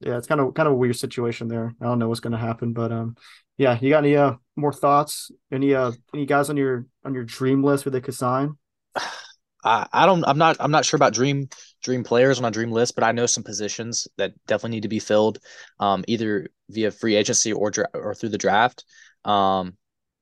yeah, 0.00 0.18
it's 0.18 0.26
kind 0.26 0.40
of 0.40 0.52
kind 0.54 0.66
of 0.66 0.72
a 0.72 0.76
weird 0.76 0.96
situation 0.96 1.46
there. 1.46 1.74
I 1.80 1.84
don't 1.84 2.00
know 2.00 2.08
what's 2.08 2.20
going 2.20 2.32
to 2.32 2.38
happen, 2.38 2.72
but 2.72 2.90
um, 2.90 3.14
yeah, 3.56 3.78
you 3.80 3.90
got 3.90 4.04
any 4.04 4.16
uh 4.16 4.34
more 4.56 4.72
thoughts? 4.72 5.30
Any 5.52 5.74
uh 5.74 5.92
any 6.12 6.26
guys 6.26 6.50
on 6.50 6.56
your 6.56 6.86
on 7.04 7.14
your 7.14 7.24
dream 7.24 7.62
list 7.62 7.84
where 7.84 7.92
they 7.92 8.00
could 8.00 8.14
sign? 8.14 8.56
I, 9.64 9.86
I 9.92 10.06
don't 10.06 10.24
I'm 10.26 10.38
not 10.38 10.56
I'm 10.58 10.72
not 10.72 10.84
sure 10.84 10.96
about 10.96 11.12
dream 11.12 11.48
dream 11.82 12.02
players 12.02 12.38
on 12.38 12.42
my 12.42 12.50
dream 12.50 12.72
list, 12.72 12.96
but 12.96 13.04
I 13.04 13.12
know 13.12 13.26
some 13.26 13.44
positions 13.44 14.08
that 14.16 14.32
definitely 14.46 14.76
need 14.76 14.82
to 14.82 14.88
be 14.88 14.98
filled, 14.98 15.38
um, 15.78 16.04
either 16.08 16.48
via 16.68 16.90
free 16.90 17.14
agency 17.14 17.52
or 17.52 17.70
dra- 17.70 17.90
or 17.94 18.14
through 18.14 18.30
the 18.30 18.38
draft. 18.38 18.84
Um, 19.24 19.76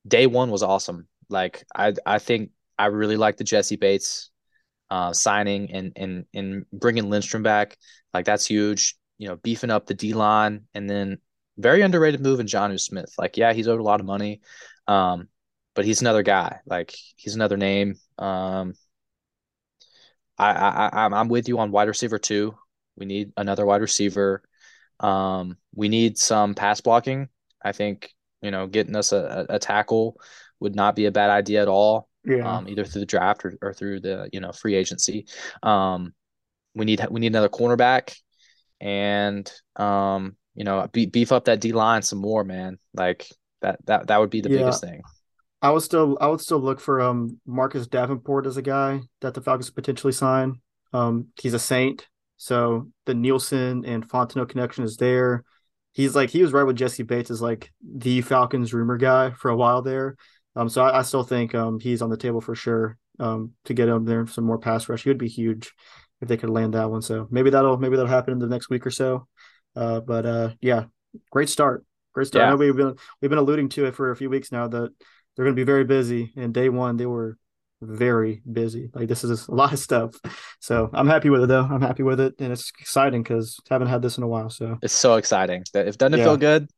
day 0.06 0.26
one 0.26 0.50
was 0.50 0.62
awesome. 0.62 1.06
Like 1.30 1.64
I 1.74 1.94
I 2.04 2.18
think 2.18 2.50
I 2.78 2.86
really 2.86 3.16
like 3.16 3.36
the 3.36 3.44
Jessie 3.44 3.76
Bates 3.76 4.30
uh, 4.90 5.12
signing 5.12 5.70
and 5.72 5.92
and 5.96 6.24
and 6.34 6.66
bringing 6.72 7.08
Lindstrom 7.10 7.42
back. 7.42 7.76
Like 8.12 8.24
that's 8.24 8.46
huge. 8.46 8.96
You 9.18 9.28
know, 9.28 9.36
beefing 9.36 9.70
up 9.70 9.86
the 9.86 9.94
D 9.94 10.14
line 10.14 10.62
and 10.74 10.88
then 10.88 11.18
very 11.58 11.82
underrated 11.82 12.20
move 12.20 12.40
in 12.40 12.46
Jonnu 12.46 12.80
Smith. 12.80 13.12
Like 13.18 13.36
yeah, 13.36 13.52
he's 13.52 13.68
owed 13.68 13.80
a 13.80 13.84
lot 13.84 14.00
of 14.00 14.06
money, 14.06 14.40
um, 14.86 15.28
but 15.74 15.84
he's 15.84 16.00
another 16.00 16.22
guy. 16.22 16.60
Like 16.66 16.94
he's 17.16 17.34
another 17.34 17.56
name. 17.56 17.96
Um, 18.18 18.74
I, 20.38 20.88
I 20.92 21.06
I'm 21.06 21.28
with 21.28 21.48
you 21.48 21.58
on 21.58 21.70
wide 21.70 21.88
receiver 21.88 22.18
too. 22.18 22.54
We 22.96 23.06
need 23.06 23.32
another 23.36 23.66
wide 23.66 23.82
receiver. 23.82 24.42
Um, 24.98 25.56
we 25.74 25.88
need 25.88 26.18
some 26.18 26.54
pass 26.54 26.80
blocking. 26.80 27.28
I 27.62 27.72
think 27.72 28.14
you 28.42 28.50
know 28.50 28.66
getting 28.66 28.96
us 28.96 29.12
a, 29.12 29.46
a 29.48 29.58
tackle 29.58 30.18
would 30.60 30.76
not 30.76 30.94
be 30.94 31.06
a 31.06 31.12
bad 31.12 31.30
idea 31.30 31.62
at 31.62 31.68
all. 31.68 32.08
Yeah. 32.24 32.46
Um, 32.46 32.68
either 32.68 32.84
through 32.84 33.00
the 33.00 33.06
draft 33.06 33.44
or, 33.44 33.56
or 33.62 33.72
through 33.72 34.00
the 34.00 34.28
you 34.32 34.40
know 34.40 34.52
free 34.52 34.74
agency. 34.74 35.26
Um, 35.62 36.12
we 36.74 36.84
need 36.84 37.04
we 37.10 37.20
need 37.20 37.28
another 37.28 37.48
cornerback, 37.48 38.14
and 38.80 39.50
um, 39.76 40.36
you 40.54 40.64
know 40.64 40.86
beef 40.92 41.32
up 41.32 41.46
that 41.46 41.60
D 41.60 41.72
line 41.72 42.02
some 42.02 42.18
more, 42.18 42.44
man. 42.44 42.78
Like 42.94 43.26
that 43.62 43.78
that 43.86 44.08
that 44.08 44.20
would 44.20 44.30
be 44.30 44.42
the 44.42 44.50
yeah. 44.50 44.58
biggest 44.58 44.82
thing. 44.82 45.00
I 45.62 45.70
would 45.70 45.82
still 45.82 46.16
I 46.20 46.28
would 46.28 46.40
still 46.40 46.60
look 46.60 46.80
for 46.80 47.00
um 47.00 47.40
Marcus 47.46 47.86
Davenport 47.86 48.46
as 48.46 48.56
a 48.56 48.62
guy 48.62 49.00
that 49.20 49.34
the 49.34 49.40
Falcons 49.40 49.70
potentially 49.70 50.12
sign. 50.12 50.60
Um, 50.92 51.28
he's 51.40 51.54
a 51.54 51.58
Saint, 51.58 52.08
so 52.36 52.88
the 53.06 53.14
Nielsen 53.14 53.84
and 53.84 54.08
Fontenot 54.08 54.48
connection 54.48 54.84
is 54.84 54.96
there. 54.96 55.44
He's 55.92 56.14
like 56.14 56.30
he 56.30 56.42
was 56.42 56.52
right 56.52 56.64
with 56.64 56.76
Jessie 56.76 57.02
Bates 57.02 57.30
as 57.30 57.42
like 57.42 57.72
the 57.82 58.22
Falcons 58.22 58.72
rumor 58.72 58.96
guy 58.96 59.30
for 59.30 59.50
a 59.50 59.56
while 59.56 59.82
there. 59.82 60.16
Um, 60.56 60.68
so 60.68 60.82
I, 60.82 60.98
I 60.98 61.02
still 61.02 61.22
think 61.22 61.54
um 61.54 61.78
he's 61.80 62.02
on 62.02 62.10
the 62.10 62.16
table 62.16 62.40
for 62.40 62.54
sure. 62.54 62.98
Um, 63.18 63.52
to 63.64 63.74
get 63.74 63.88
him 63.88 64.04
there 64.06 64.26
some 64.26 64.44
more 64.44 64.58
pass 64.58 64.88
rush, 64.88 65.02
he 65.02 65.10
would 65.10 65.18
be 65.18 65.28
huge 65.28 65.72
if 66.20 66.28
they 66.28 66.36
could 66.36 66.50
land 66.50 66.74
that 66.74 66.90
one. 66.90 67.02
So 67.02 67.28
maybe 67.30 67.50
that'll 67.50 67.76
maybe 67.76 67.96
that'll 67.96 68.10
happen 68.10 68.32
in 68.32 68.38
the 68.38 68.46
next 68.46 68.70
week 68.70 68.86
or 68.86 68.90
so. 68.90 69.26
Uh, 69.76 70.00
but 70.00 70.26
uh, 70.26 70.50
yeah, 70.60 70.84
great 71.30 71.48
start, 71.48 71.84
great 72.12 72.26
start. 72.26 72.42
Yeah. 72.42 72.46
I 72.46 72.50
know 72.50 72.56
we've 72.56 72.76
been 72.76 72.94
we've 73.20 73.28
been 73.28 73.38
alluding 73.38 73.68
to 73.70 73.86
it 73.86 73.94
for 73.94 74.10
a 74.10 74.16
few 74.16 74.30
weeks 74.30 74.52
now 74.52 74.68
that 74.68 74.90
they're 75.36 75.44
going 75.44 75.54
to 75.54 75.60
be 75.60 75.64
very 75.64 75.84
busy. 75.84 76.32
And 76.36 76.52
day 76.52 76.68
one, 76.68 76.96
they 76.96 77.06
were 77.06 77.36
very 77.82 78.42
busy. 78.50 78.90
Like 78.94 79.08
this 79.08 79.24
is 79.24 79.48
a 79.48 79.54
lot 79.54 79.72
of 79.72 79.78
stuff. 79.78 80.14
So 80.60 80.90
I'm 80.92 81.08
happy 81.08 81.30
with 81.30 81.42
it 81.42 81.46
though. 81.46 81.64
I'm 81.64 81.80
happy 81.80 82.02
with 82.02 82.20
it, 82.20 82.34
and 82.38 82.52
it's 82.52 82.70
exciting 82.80 83.22
because 83.22 83.58
haven't 83.68 83.88
had 83.88 84.02
this 84.02 84.18
in 84.18 84.24
a 84.24 84.28
while. 84.28 84.50
So 84.50 84.78
it's 84.82 84.94
so 84.94 85.14
exciting. 85.14 85.64
If 85.74 85.98
doesn't 85.98 86.14
it 86.14 86.18
yeah. 86.18 86.24
feel 86.24 86.36
good? 86.36 86.68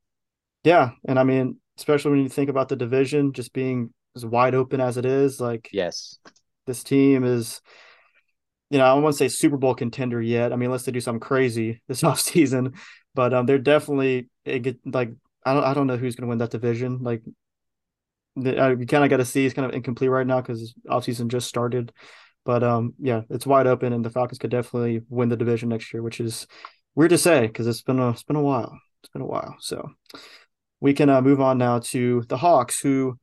Yeah, 0.64 0.90
and 1.07 1.18
I 1.18 1.25
mean, 1.25 1.59
especially 1.78 2.11
when 2.12 2.20
you 2.20 2.28
think 2.28 2.50
about 2.50 2.68
the 2.68 2.76
division 2.76 3.32
just 3.32 3.52
being 3.52 3.92
as 4.14 4.24
wide 4.24 4.54
open 4.54 4.80
as 4.80 4.96
it 4.96 5.06
is, 5.06 5.40
like 5.40 5.68
yes, 5.72 6.18
this 6.66 6.82
team 6.82 7.24
is. 7.24 7.61
You 8.70 8.78
know, 8.78 8.87
I 8.87 8.92
won't 8.94 9.04
want 9.04 9.12
to 9.12 9.18
say 9.18 9.28
Super 9.28 9.58
Bowl 9.58 9.74
contender 9.74 10.22
yet. 10.22 10.50
I 10.50 10.56
mean, 10.56 10.68
unless 10.68 10.85
they 10.85 10.92
do 10.92 11.00
something 11.00 11.20
crazy 11.20 11.82
this 11.88 12.02
off 12.02 12.20
season, 12.20 12.72
but 13.14 13.35
um, 13.35 13.44
they're 13.44 13.58
definitely 13.58 14.30
it, 14.44 14.78
like 14.87 15.11
I 15.44 15.54
don't 15.54 15.64
I 15.64 15.74
don't 15.74 15.87
know 15.87 15.96
who's 15.96 16.16
going 16.16 16.26
to 16.26 16.30
win 16.30 16.38
that 16.38 16.50
division. 16.50 17.02
Like 17.02 17.22
uh, 18.38 18.76
you 18.76 18.87
kind 18.87 19.04
of 19.04 19.11
got 19.11 19.18
to 19.18 19.24
see 19.24 19.44
it's 19.44 19.54
kind 19.54 19.66
of 19.66 19.74
incomplete 19.74 20.11
right 20.11 20.26
now 20.26 20.40
because 20.40 20.74
offseason 20.88 21.28
just 21.28 21.48
started. 21.48 21.92
But 22.44 22.62
um, 22.62 22.94
yeah, 22.98 23.22
it's 23.30 23.46
wide 23.46 23.66
open, 23.66 23.92
and 23.92 24.04
the 24.04 24.11
Falcons 24.11 24.38
could 24.38 24.50
definitely 24.50 25.02
win 25.08 25.28
the 25.28 25.37
division 25.37 25.68
next 25.68 25.92
year, 25.92 26.02
which 26.02 26.20
is 26.20 26.46
weird 26.94 27.11
to 27.11 27.18
say 27.18 27.46
because 27.46 27.66
it's 27.66 27.82
been 27.82 27.98
a 27.98 28.11
it's 28.11 28.24
been 28.24 28.37
a 28.37 28.42
while. 28.42 28.78
It's 29.02 29.12
been 29.12 29.22
a 29.22 29.26
while. 29.26 29.56
So 29.61 29.90
we 30.83 30.92
can 30.92 31.09
uh, 31.09 31.23
move 31.23 31.40
on 31.40 31.59
now 31.59 31.79
to 31.79 32.25
the 32.29 32.37
Hawks, 32.37 32.81
who 32.81 33.16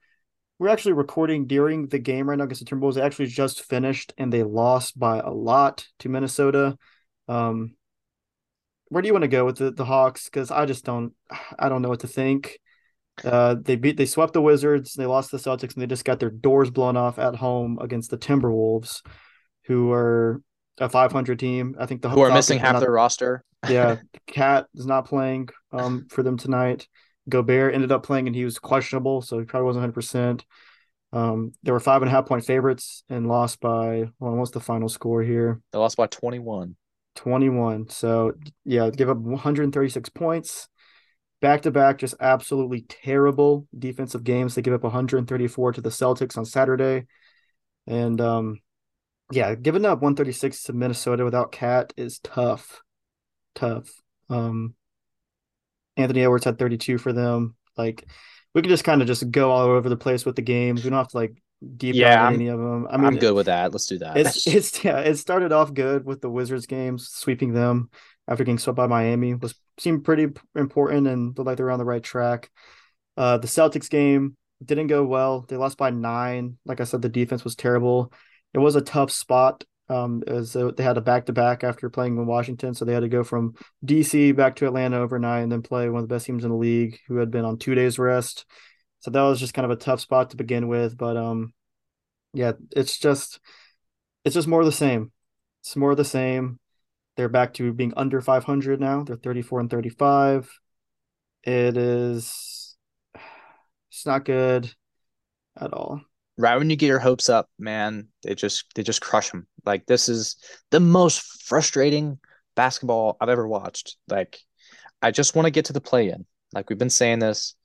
we're 0.60 0.69
actually 0.69 0.93
recording 0.93 1.45
during 1.45 1.88
the 1.88 2.00
game 2.00 2.30
right 2.30 2.38
now 2.38 2.45
because 2.45 2.60
the 2.60 2.65
Timberwolves 2.65 3.00
actually 3.00 3.28
just 3.28 3.65
finished 3.65 4.13
and 4.17 4.32
they 4.32 4.43
lost 4.43 4.98
by 4.98 5.19
a 5.19 5.30
lot 5.30 5.86
to 6.00 6.08
Minnesota. 6.08 6.78
Um, 7.28 7.76
where 8.88 9.02
do 9.02 9.08
you 9.08 9.13
want 9.13 9.24
to 9.24 9.30
go 9.30 9.43
with 9.43 9.58
the, 9.58 9.72
the 9.72 9.84
Hawks? 9.84 10.24
Because 10.26 10.52
I 10.52 10.65
just 10.65 10.86
don't 10.86 11.13
I 11.60 11.67
don't 11.67 11.82
know 11.82 11.89
what 11.89 12.00
to 12.00 12.08
think. 12.08 12.60
Uh, 13.26 13.56
they 13.62 13.76
beat 13.76 13.98
they 13.98 14.06
swept 14.06 14.32
the 14.32 14.41
Wizards, 14.41 14.93
they 14.93 15.06
lost 15.06 15.30
the 15.30 15.38
Celtics, 15.38 15.74
and 15.74 15.82
they 15.82 15.88
just 15.88 16.06
got 16.06 16.22
their 16.22 16.30
doors 16.30 16.69
blown 16.69 16.95
off 16.95 17.19
at 17.19 17.36
home 17.36 17.78
against 17.82 18.10
the 18.10 18.17
Timberwolves, 18.17 19.02
who 19.65 19.91
are 19.91 20.41
a 20.78 20.88
500 20.88 21.38
team. 21.38 21.76
I 21.78 21.88
think 21.88 22.04
the 22.04 22.10
who 22.10 22.22
are 22.22 22.32
missing 22.32 22.58
half 22.60 22.76
not, 22.76 22.80
their 22.80 22.91
roster. 22.91 23.43
yeah, 23.67 23.98
KAT 24.28 24.67
is 24.76 24.86
not 24.86 25.08
playing 25.08 25.50
um 25.74 26.08
for 26.10 26.24
them 26.24 26.38
tonight. 26.38 26.88
Gobert 27.30 27.74
ended 27.74 27.92
up 27.92 28.04
playing 28.04 28.28
and 28.28 28.36
he 28.36 28.46
was 28.46 28.60
questionable, 28.60 29.22
so 29.22 29.39
he 29.39 29.46
probably 29.46 29.65
wasn't 29.65 29.82
100. 29.82 29.94
percent 29.94 30.46
Um, 31.13 31.54
they 31.63 31.72
were 31.72 31.80
five 31.80 32.02
and 32.02 32.10
a 32.10 32.12
half 32.12 32.26
point 32.26 32.46
favorites 32.46 33.04
and 33.10 33.28
lost 33.28 33.60
by 33.60 34.10
well, 34.20 34.36
what's 34.36 34.52
the 34.52 34.60
final 34.60 34.89
score 34.89 35.22
here? 35.22 35.62
They 35.72 35.80
lost 35.80 35.98
by 35.98 36.08
21. 36.08 36.76
21. 37.15 37.89
So 37.89 38.34
yeah, 38.65 38.89
give 38.89 39.10
up 39.10 39.18
136 39.18 40.10
points 40.10 40.68
back 41.42 41.62
to 41.62 41.72
back, 41.72 41.98
just 41.98 42.15
absolutely 42.20 42.82
terrible 42.82 43.68
defensive 43.78 44.24
games. 44.24 44.56
They 44.56 44.62
give 44.62 44.74
up 44.74 44.84
134 44.84 45.74
to 45.74 45.82
the 45.82 45.89
Celtics 45.89 46.38
on 46.38 46.46
Saturday. 46.46 47.06
And 47.88 48.20
um, 48.22 48.60
yeah, 49.32 49.56
giving 49.56 49.86
up 49.86 50.02
136 50.02 50.63
to 50.63 50.74
Minnesota 50.74 51.24
without 51.24 51.52
KAT 51.52 51.94
is 51.98 52.20
tough. 52.20 52.82
Tough. 53.56 53.89
Um, 54.30 54.76
Anthony 55.99 56.21
Edwards 56.21 56.45
had 56.45 56.57
32 56.57 56.97
for 56.97 57.13
them. 57.13 57.55
Like, 57.77 58.05
we 58.53 58.62
could 58.62 58.69
just 58.69 58.83
kind 58.83 59.01
of 59.01 59.07
just 59.07 59.29
go 59.29 59.51
all 59.51 59.65
over 59.67 59.89
the 59.89 59.97
place 59.97 60.25
with 60.25 60.35
the 60.35 60.41
games. 60.41 60.83
We 60.83 60.89
don't 60.89 60.97
have 60.97 61.09
to 61.09 61.17
like 61.17 61.41
deep 61.77 61.95
yeah, 61.95 62.29
any 62.29 62.47
of 62.47 62.57
them. 62.57 62.88
I 62.89 62.97
mean, 62.97 63.05
I'm 63.05 63.17
good 63.17 63.33
with 63.33 63.45
that. 63.45 63.71
Let's 63.71 63.85
do 63.85 63.99
that. 63.99 64.17
It's 64.17 64.47
it's 64.55 64.83
yeah. 64.83 64.99
It 64.99 65.17
started 65.17 65.51
off 65.51 65.73
good 65.73 66.05
with 66.05 66.21
the 66.21 66.29
Wizards 66.29 66.65
games, 66.65 67.09
sweeping 67.09 67.53
them 67.53 67.89
after 68.27 68.43
getting 68.43 68.59
swept 68.59 68.77
by 68.77 68.88
Miami 68.88 69.33
was 69.33 69.55
seemed 69.79 70.03
pretty 70.03 70.27
important 70.55 71.07
and 71.07 71.38
looked 71.38 71.47
like 71.47 71.57
they're 71.57 71.71
on 71.71 71.79
the 71.79 71.85
right 71.85 72.03
track. 72.03 72.49
Uh, 73.17 73.38
the 73.38 73.47
Celtics 73.47 73.89
game 73.89 74.35
didn't 74.63 74.88
go 74.88 75.03
well. 75.03 75.45
They 75.47 75.57
lost 75.57 75.77
by 75.77 75.89
nine. 75.89 76.57
Like 76.65 76.81
I 76.81 76.83
said, 76.83 77.01
the 77.01 77.09
defense 77.09 77.43
was 77.43 77.55
terrible. 77.55 78.13
It 78.53 78.59
was 78.59 78.75
a 78.75 78.81
tough 78.81 79.12
spot. 79.12 79.63
Um, 79.89 80.21
as 80.28 80.54
they 80.54 80.84
had 80.84 80.97
a 80.97 81.02
back 81.02 81.25
to 81.25 81.34
back 81.34 81.63
after 81.63 81.89
playing 81.89 82.17
in 82.17 82.28
Washington, 82.28 82.75
so 82.75 82.86
they 82.86 82.93
had 82.93 82.99
to 82.99 83.10
go 83.10 83.23
from 83.23 83.56
DC 83.84 84.36
back 84.36 84.56
to 84.58 84.67
Atlanta 84.67 84.99
overnight 84.99 85.41
and 85.41 85.52
then 85.52 85.63
play 85.63 85.89
one 85.89 86.04
of 86.04 86.08
the 86.08 86.13
best 86.13 86.28
teams 86.28 86.43
in 86.43 86.52
the 86.52 86.56
league, 86.56 86.99
who 87.08 87.17
had 87.17 87.32
been 87.32 87.43
on 87.43 87.58
two 87.58 87.73
days 87.73 87.97
rest. 87.97 88.45
So 88.99 89.10
that 89.10 89.21
was 89.21 89.39
just 89.39 89.54
kind 89.54 89.65
of 89.65 89.71
a 89.71 89.75
tough 89.75 89.99
spot 89.99 90.30
to 90.30 90.38
begin 90.38 90.67
with. 90.67 90.95
But 90.95 91.17
um, 91.17 91.54
yeah, 92.34 92.54
it's 92.75 92.99
just 92.99 93.39
it's 94.23 94.36
just 94.36 94.47
more 94.47 94.63
the 94.63 94.71
same. 94.71 95.12
It's 95.62 95.75
more 95.75 95.95
the 95.95 96.06
same. 96.06 96.60
They're 97.15 97.30
back 97.30 97.54
to 97.56 97.73
being 97.73 97.93
under 97.97 98.21
500 98.21 98.80
now. 98.80 99.04
They're 99.04 99.15
34 99.15 99.62
and 99.62 99.69
35. 99.69 100.49
It 101.43 101.78
is 101.78 102.78
it's 103.89 104.06
not 104.06 104.25
good 104.25 104.73
at 105.58 105.73
all. 105.73 106.02
Right 106.39 106.58
when 106.58 106.69
you 106.69 106.78
get 106.78 106.88
your 106.88 106.99
hopes 106.99 107.28
up, 107.28 107.49
man, 107.60 108.08
they 108.23 108.34
just 108.34 108.65
they 108.73 108.82
just 108.84 109.02
crush 109.02 109.30
them. 109.30 109.45
Like 109.65 109.86
this 109.86 110.08
is 110.08 110.38
the 110.71 110.80
most 110.80 111.43
frustrating 111.43 112.17
basketball 112.56 113.17
I've 113.19 113.28
ever 113.30 113.45
watched. 113.45 113.97
Like 114.08 114.39
I 115.02 115.12
just 115.12 115.36
want 115.36 115.47
to 115.47 115.52
get 115.52 115.65
to 115.65 115.73
the 115.73 115.82
play 115.82 116.10
in. 116.10 116.25
Like 116.54 116.69
we've 116.69 116.80
been 116.80 116.89
saying 116.89 117.19
this. 117.19 117.56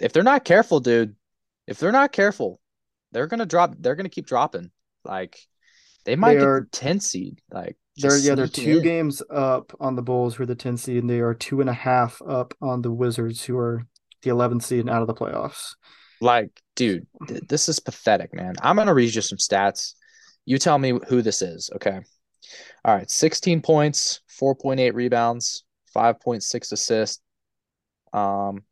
If 0.00 0.12
they're 0.12 0.22
not 0.22 0.44
careful, 0.44 0.80
dude, 0.80 1.16
if 1.66 1.78
they're 1.78 1.90
not 1.92 2.12
careful, 2.12 2.60
they're 3.12 3.26
gonna 3.26 3.46
drop. 3.46 3.74
They're 3.78 3.96
gonna 3.96 4.10
keep 4.10 4.26
dropping. 4.26 4.70
Like 5.04 5.38
They 6.04 6.16
might 6.16 6.34
They 6.34 6.40
get 6.40 6.48
are 6.48 6.60
the 6.60 6.66
10 6.72 7.00
seed. 7.00 7.40
Like 7.50 7.76
they're 7.96 8.18
yeah, 8.18 8.34
they're 8.34 8.46
two 8.48 8.78
in. 8.78 8.82
games 8.82 9.22
up 9.30 9.72
on 9.80 9.96
the 9.96 10.02
Bulls 10.02 10.36
who 10.36 10.44
are 10.44 10.46
the 10.46 10.54
10 10.54 10.76
seed, 10.76 10.98
and 10.98 11.10
they 11.10 11.20
are 11.20 11.34
two 11.34 11.60
and 11.60 11.70
a 11.70 11.74
half 11.74 12.20
up 12.26 12.54
on 12.60 12.82
the 12.82 12.92
Wizards 12.92 13.44
who 13.44 13.56
are 13.58 13.86
the 14.22 14.30
eleven 14.30 14.60
seed 14.60 14.80
and 14.80 14.90
out 14.90 15.02
of 15.02 15.08
the 15.08 15.14
playoffs. 15.14 15.74
Like, 16.20 16.60
dude, 16.78 17.08
th- 17.26 17.42
this 17.48 17.68
is 17.68 17.80
pathetic, 17.80 18.32
man. 18.32 18.54
I'm 18.62 18.76
gonna 18.76 18.94
read 18.94 19.12
you 19.12 19.20
some 19.20 19.36
stats. 19.36 19.94
You 20.46 20.58
tell 20.58 20.78
me 20.78 20.98
who 21.08 21.20
this 21.20 21.42
is, 21.42 21.70
okay? 21.74 22.00
All 22.84 22.94
right, 22.94 23.10
16 23.10 23.60
points, 23.62 24.20
4.8 24.40 24.94
rebounds, 24.94 25.64
5.6 25.94 26.72
assists, 26.72 27.20
um, 28.12 28.62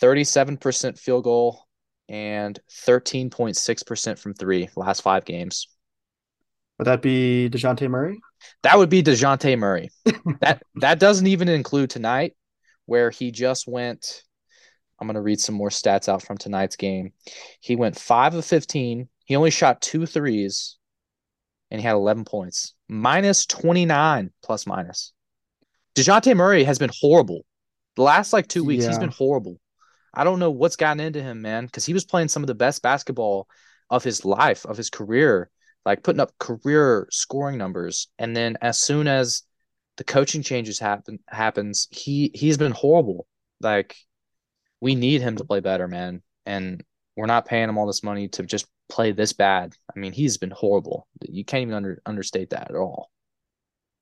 37% 0.00 0.98
field 0.98 1.24
goal, 1.24 1.64
and 2.08 2.58
13.6% 2.86 4.18
from 4.18 4.34
three 4.34 4.68
last 4.76 5.02
five 5.02 5.24
games. 5.24 5.66
Would 6.78 6.86
that 6.86 7.02
be 7.02 7.50
Dejounte 7.50 7.90
Murray? 7.90 8.20
That 8.62 8.78
would 8.78 8.88
be 8.88 9.02
Dejounte 9.02 9.58
Murray. 9.58 9.90
that 10.40 10.62
that 10.76 11.00
doesn't 11.00 11.26
even 11.26 11.48
include 11.48 11.90
tonight, 11.90 12.36
where 12.86 13.10
he 13.10 13.32
just 13.32 13.66
went. 13.66 14.22
I'm 14.98 15.06
gonna 15.06 15.22
read 15.22 15.40
some 15.40 15.54
more 15.54 15.68
stats 15.68 16.08
out 16.08 16.22
from 16.22 16.38
tonight's 16.38 16.76
game. 16.76 17.12
He 17.60 17.76
went 17.76 17.98
five 17.98 18.34
of 18.34 18.44
15. 18.44 19.08
He 19.24 19.36
only 19.36 19.50
shot 19.50 19.80
two 19.80 20.06
threes, 20.06 20.76
and 21.70 21.80
he 21.80 21.86
had 21.86 21.94
11 21.94 22.24
points, 22.24 22.74
minus 22.88 23.46
29 23.46 24.30
plus 24.42 24.66
minus. 24.66 25.12
Dejounte 25.94 26.36
Murray 26.36 26.64
has 26.64 26.78
been 26.78 26.90
horrible. 27.00 27.44
The 27.96 28.02
last 28.02 28.32
like 28.32 28.46
two 28.46 28.64
weeks, 28.64 28.86
He's 28.86 28.98
been 28.98 29.10
horrible. 29.10 29.60
I 30.14 30.24
don't 30.24 30.38
know 30.38 30.50
what's 30.50 30.76
gotten 30.76 31.00
into 31.00 31.22
him, 31.22 31.42
man, 31.42 31.66
because 31.66 31.84
he 31.84 31.92
was 31.92 32.04
playing 32.04 32.28
some 32.28 32.42
of 32.42 32.46
the 32.46 32.54
best 32.54 32.82
basketball 32.82 33.48
of 33.90 34.04
his 34.04 34.24
life, 34.24 34.64
of 34.66 34.76
his 34.76 34.90
career, 34.90 35.50
like 35.84 36.02
putting 36.02 36.20
up 36.20 36.36
career 36.38 37.08
scoring 37.10 37.58
numbers. 37.58 38.08
And 38.18 38.36
then 38.36 38.56
as 38.60 38.80
soon 38.80 39.06
as 39.06 39.42
the 39.96 40.04
coaching 40.04 40.42
changes 40.42 40.78
happen 40.78 41.18
happens, 41.28 41.88
he 41.90 42.30
he's 42.34 42.56
been 42.56 42.72
horrible. 42.72 43.26
Like 43.60 43.96
we 44.80 44.94
need 44.94 45.20
him 45.20 45.36
to 45.36 45.44
play 45.44 45.60
better, 45.60 45.88
man. 45.88 46.22
And 46.46 46.82
we're 47.16 47.26
not 47.26 47.46
paying 47.46 47.68
him 47.68 47.78
all 47.78 47.86
this 47.86 48.02
money 48.02 48.28
to 48.28 48.42
just 48.44 48.66
play 48.88 49.12
this 49.12 49.32
bad. 49.32 49.74
I 49.94 49.98
mean, 49.98 50.12
he's 50.12 50.38
been 50.38 50.50
horrible. 50.50 51.06
You 51.28 51.44
can't 51.44 51.62
even 51.62 51.74
under, 51.74 52.02
understate 52.06 52.50
that 52.50 52.70
at 52.70 52.76
all. 52.76 53.10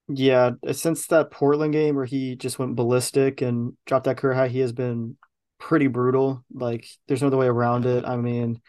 Yeah, 0.08 0.50
since 0.70 1.08
that 1.08 1.32
Portland 1.32 1.72
game 1.72 1.96
where 1.96 2.04
he 2.04 2.36
just 2.36 2.58
went 2.58 2.76
ballistic 2.76 3.40
and 3.42 3.72
dropped 3.86 4.04
that 4.04 4.18
career 4.18 4.34
high, 4.34 4.48
he 4.48 4.60
has 4.60 4.72
been 4.72 5.16
pretty 5.58 5.88
brutal. 5.88 6.44
Like, 6.52 6.86
there's 7.08 7.22
no 7.22 7.28
other 7.28 7.38
way 7.38 7.46
around 7.46 7.86
it. 7.86 8.04
I 8.04 8.16
mean, 8.16 8.60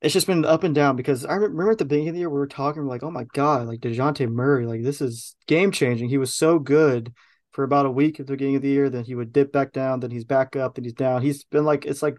it's 0.00 0.14
just 0.14 0.26
been 0.26 0.44
up 0.44 0.64
and 0.64 0.74
down 0.74 0.96
because 0.96 1.24
I 1.24 1.34
remember 1.34 1.70
at 1.70 1.78
the 1.78 1.84
beginning 1.84 2.08
of 2.08 2.14
the 2.14 2.20
year 2.20 2.30
we 2.30 2.38
were 2.38 2.48
talking, 2.48 2.86
like, 2.86 3.04
oh 3.04 3.10
my 3.10 3.24
God, 3.32 3.68
like 3.68 3.80
Dejounte 3.80 4.28
Murray, 4.28 4.66
like 4.66 4.82
this 4.82 5.00
is 5.00 5.36
game 5.46 5.70
changing. 5.70 6.08
He 6.08 6.18
was 6.18 6.34
so 6.34 6.58
good 6.58 7.12
for 7.52 7.64
about 7.64 7.86
a 7.86 7.90
week 7.90 8.20
at 8.20 8.26
the 8.26 8.32
beginning 8.32 8.56
of 8.56 8.62
the 8.62 8.68
year, 8.68 8.88
then 8.90 9.04
he 9.04 9.14
would 9.14 9.32
dip 9.32 9.52
back 9.52 9.72
down, 9.72 10.00
then 10.00 10.10
he's 10.10 10.24
back 10.24 10.56
up, 10.56 10.74
then 10.74 10.84
he's 10.84 10.92
down. 10.92 11.22
He's 11.22 11.44
been 11.44 11.64
like 11.64 11.84
it's 11.84 12.02
like 12.02 12.16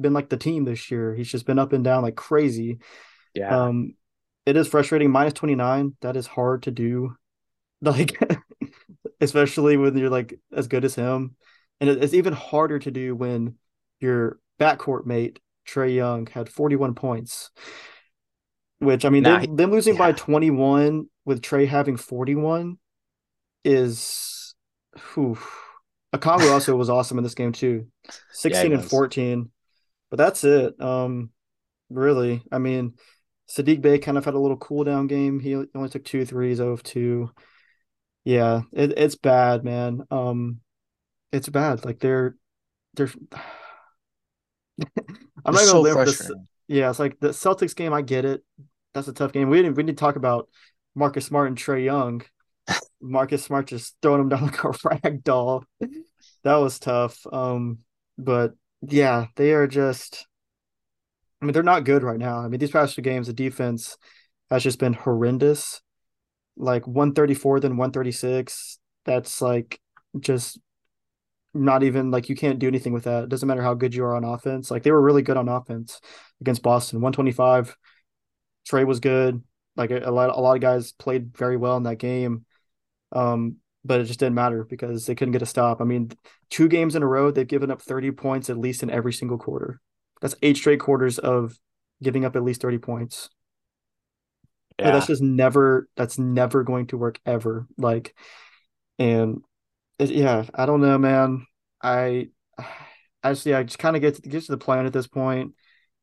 been 0.00 0.12
like 0.12 0.28
the 0.28 0.36
team 0.36 0.64
this 0.64 0.90
year. 0.90 1.14
He's 1.14 1.30
just 1.30 1.46
been 1.46 1.58
up 1.58 1.72
and 1.72 1.84
down 1.84 2.02
like 2.02 2.16
crazy. 2.16 2.78
Yeah. 3.34 3.64
Um, 3.64 3.94
it 4.46 4.56
is 4.56 4.68
frustrating. 4.68 5.10
Minus 5.10 5.32
29, 5.34 5.96
that 6.02 6.16
is 6.16 6.26
hard 6.26 6.64
to 6.64 6.70
do. 6.70 7.16
Like, 7.82 8.18
especially 9.20 9.76
when 9.76 9.94
you're 9.98 10.08
like 10.08 10.38
as 10.50 10.68
good 10.68 10.86
as 10.86 10.94
him. 10.94 11.36
And 11.80 11.90
it's 11.90 12.14
even 12.14 12.32
harder 12.32 12.78
to 12.78 12.90
do 12.90 13.14
when 13.14 13.56
your 14.00 14.38
backcourt 14.58 15.04
mate, 15.04 15.38
Trae 15.68 15.94
Young, 15.94 16.26
had 16.26 16.48
41 16.48 16.94
points. 16.94 17.50
Which 18.78 19.04
I 19.04 19.10
mean, 19.10 19.24
Nah, 19.24 19.40
they, 19.40 19.46
he- 19.48 19.54
them 19.54 19.70
losing 19.70 19.96
by 19.96 20.12
21 20.12 21.06
with 21.26 21.42
Trae 21.42 21.68
having 21.68 21.98
41 21.98 22.78
is 23.64 24.08
whew. 25.14 25.38
Okongwu 26.14 26.52
also 26.52 26.76
was 26.76 26.90
awesome 26.90 27.18
in 27.18 27.24
this 27.24 27.34
game 27.34 27.52
too. 27.52 27.88
16 28.32 28.72
and 28.72 28.82
was. 28.82 28.90
14. 28.90 29.50
But 30.10 30.16
that's 30.16 30.44
it. 30.44 30.80
Um, 30.80 31.30
really. 31.90 32.42
I 32.52 32.58
mean, 32.58 32.94
Saddiq 33.50 33.80
Bey 33.80 33.98
kind 33.98 34.16
of 34.16 34.24
had 34.24 34.34
a 34.34 34.38
little 34.38 34.56
cool 34.56 34.84
down 34.84 35.06
game. 35.06 35.40
He 35.40 35.54
only 35.54 35.88
took 35.88 36.04
two 36.04 36.24
threes 36.24 36.60
out 36.60 36.68
of 36.68 36.82
two. 36.82 37.30
Yeah, 38.24 38.62
it, 38.72 38.94
it's 38.96 39.16
bad, 39.16 39.64
man. 39.64 40.02
Um, 40.10 40.60
it's 41.32 41.48
bad. 41.48 41.84
Like 41.84 41.98
they're 41.98 42.36
they're 42.94 43.10
I'm 45.44 45.52
not 45.52 45.54
gonna 45.54 45.66
so 45.66 45.80
live 45.80 46.06
this. 46.06 46.30
Yeah, 46.68 46.88
it's 46.88 46.98
like 46.98 47.20
the 47.20 47.28
Celtics 47.28 47.76
game. 47.76 47.92
I 47.92 48.02
get 48.02 48.24
it. 48.24 48.42
That's 48.94 49.08
a 49.08 49.12
tough 49.12 49.32
game. 49.32 49.50
We 49.50 49.58
didn't. 49.58 49.76
We 49.76 49.82
need 49.82 49.96
to 49.96 50.00
talk 50.00 50.16
about 50.16 50.48
Marcus 50.94 51.26
Smart 51.26 51.48
and 51.48 51.58
Trae 51.58 51.84
Young. 51.84 52.22
Marcus 53.00 53.44
Smart 53.44 53.66
just 53.66 53.96
throwing 54.02 54.20
him 54.20 54.28
down 54.30 54.44
like 54.44 54.64
a 54.64 54.72
rag 54.84 55.22
doll. 55.24 55.64
That 56.42 56.56
was 56.56 56.78
tough. 56.78 57.18
Um, 57.30 57.78
but 58.18 58.54
yeah, 58.82 59.26
they 59.36 59.52
are 59.52 59.66
just. 59.66 60.26
I 61.40 61.46
mean, 61.46 61.52
they're 61.52 61.62
not 61.62 61.84
good 61.84 62.02
right 62.02 62.18
now. 62.18 62.38
I 62.38 62.48
mean, 62.48 62.58
these 62.58 62.70
past 62.70 62.94
two 62.94 63.02
games, 63.02 63.26
the 63.26 63.34
defense 63.34 63.98
has 64.50 64.62
just 64.62 64.78
been 64.78 64.94
horrendous. 64.94 65.82
Like 66.56 66.86
134, 66.86 67.60
then 67.60 67.76
136. 67.76 68.78
That's 69.04 69.42
like 69.42 69.78
just 70.20 70.58
not 71.52 71.82
even 71.82 72.10
like 72.10 72.28
you 72.28 72.36
can't 72.36 72.58
do 72.58 72.68
anything 72.68 72.92
with 72.92 73.04
that. 73.04 73.24
It 73.24 73.28
doesn't 73.28 73.46
matter 73.46 73.62
how 73.62 73.74
good 73.74 73.94
you 73.94 74.04
are 74.04 74.16
on 74.16 74.24
offense. 74.24 74.70
Like 74.70 74.82
they 74.82 74.90
were 74.90 75.02
really 75.02 75.22
good 75.22 75.36
on 75.36 75.48
offense 75.48 76.00
against 76.40 76.62
Boston. 76.62 77.00
125. 77.00 77.76
Trae 78.68 78.86
was 78.86 79.00
good. 79.00 79.42
Like 79.76 79.90
a, 79.90 79.98
a 79.98 80.10
lot 80.10 80.30
a 80.30 80.40
lot 80.40 80.54
of 80.54 80.62
guys 80.62 80.92
played 80.92 81.36
very 81.36 81.56
well 81.56 81.76
in 81.76 81.82
that 81.82 81.98
game. 81.98 82.46
Um, 83.14 83.56
but 83.84 84.00
it 84.00 84.04
just 84.04 84.20
didn't 84.20 84.34
matter 84.34 84.64
because 84.64 85.06
they 85.06 85.14
couldn't 85.14 85.32
get 85.32 85.42
a 85.42 85.46
stop. 85.46 85.80
I 85.80 85.84
mean, 85.84 86.10
two 86.50 86.68
games 86.68 86.96
in 86.96 87.02
a 87.02 87.06
row, 87.06 87.30
they've 87.30 87.46
given 87.46 87.70
up 87.70 87.82
30 87.82 88.12
points 88.12 88.50
at 88.50 88.58
least 88.58 88.82
in 88.82 88.90
every 88.90 89.12
single 89.12 89.38
quarter. 89.38 89.80
That's 90.22 90.36
eight 90.42 90.56
straight 90.56 90.80
quarters 90.80 91.18
of 91.18 91.58
giving 92.02 92.24
up 92.24 92.36
at 92.36 92.44
least 92.44 92.62
30 92.62 92.78
points. 92.78 93.30
Like, 94.82 94.88
Yeah. 94.88 94.92
that's 94.92 95.06
just 95.06 95.22
never 95.22 95.88
that's 95.96 96.18
never 96.18 96.64
going 96.64 96.86
to 96.88 96.98
work 96.98 97.20
ever. 97.24 97.66
Like 97.78 98.14
and 98.98 99.42
it, 99.98 100.10
yeah, 100.10 100.46
I 100.54 100.66
don't 100.66 100.82
know, 100.82 100.98
man. 100.98 101.46
I 101.82 102.30
actually, 103.24 103.54
I 103.54 103.64
just 103.64 103.78
kind 103.78 103.96
of 103.96 104.02
get 104.02 104.16
to 104.16 104.22
get 104.22 104.44
to 104.44 104.52
the 104.52 104.58
plan 104.58 104.86
at 104.86 104.92
this 104.94 105.08
point 105.08 105.54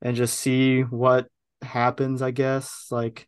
and 0.02 0.16
just 0.18 0.40
see 0.40 0.82
what 0.84 1.28
happens, 1.62 2.22
I 2.22 2.32
guess. 2.32 2.88
Like 2.92 3.28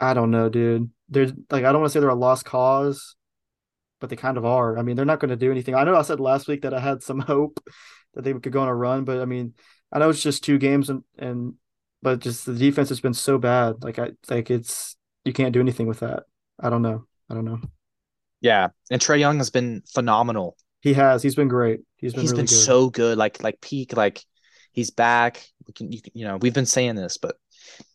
I 0.00 0.14
don't 0.14 0.30
know, 0.30 0.48
dude. 0.48 0.90
There's 1.14 1.32
like 1.50 1.64
I 1.64 1.72
don't 1.72 1.80
want 1.80 1.92
to 1.92 1.96
say 1.96 2.00
they're 2.00 2.08
a 2.10 2.14
lost 2.14 2.44
cause, 2.44 3.16
but 4.00 4.10
they 4.10 4.16
kind 4.16 4.36
of 4.36 4.44
are. 4.44 4.78
I 4.78 4.82
mean, 4.82 4.96
they're 4.96 5.04
not 5.04 5.20
going 5.20 5.30
to 5.30 5.36
do 5.36 5.50
anything. 5.50 5.74
I 5.74 5.84
know 5.84 5.96
I 5.96 6.02
said 6.02 6.20
last 6.20 6.48
week 6.48 6.62
that 6.62 6.74
I 6.74 6.80
had 6.80 7.02
some 7.02 7.20
hope 7.32 7.60
that 8.14 8.22
they 8.22 8.32
could 8.34 8.52
go 8.52 8.60
on 8.60 8.68
a 8.68 8.74
run, 8.74 9.04
but 9.04 9.20
I 9.20 9.24
mean, 9.24 9.54
I 9.92 9.98
know 9.98 10.10
it's 10.10 10.22
just 10.22 10.44
two 10.44 10.58
games 10.58 10.90
and 10.90 11.02
and 11.18 11.54
but 12.02 12.20
just 12.20 12.44
the 12.44 12.54
defense 12.54 12.90
has 12.90 13.00
been 13.00 13.14
so 13.14 13.38
bad. 13.38 13.82
Like 13.82 13.98
I 13.98 14.10
like 14.28 14.50
it's 14.50 14.96
you 15.24 15.32
can't 15.32 15.52
do 15.54 15.60
anything 15.60 15.86
with 15.86 16.00
that. 16.00 16.24
I 16.60 16.68
don't 16.70 16.82
know. 16.82 17.06
I 17.30 17.34
don't 17.34 17.46
know. 17.46 17.60
Yeah. 18.40 18.68
And 18.90 19.00
Trae 19.00 19.18
Young 19.18 19.38
has 19.38 19.50
been 19.50 19.82
phenomenal. 19.92 20.56
He 20.82 20.92
has. 20.94 21.22
He's 21.22 21.34
been 21.34 21.48
great. 21.48 21.80
He's 21.96 22.12
been 22.12 22.20
He's 22.20 22.32
really 22.32 22.42
been 22.42 22.46
good. 22.46 22.54
so 22.54 22.90
good. 22.90 23.16
Like 23.16 23.42
like 23.42 23.60
peak, 23.62 23.96
like 23.96 24.22
he's 24.72 24.90
back. 24.90 25.46
We 25.66 25.72
can 25.72 25.90
you, 25.90 26.00
you 26.12 26.26
know, 26.26 26.36
we've 26.36 26.52
been 26.52 26.66
saying 26.66 26.94
this, 26.94 27.16
but 27.16 27.36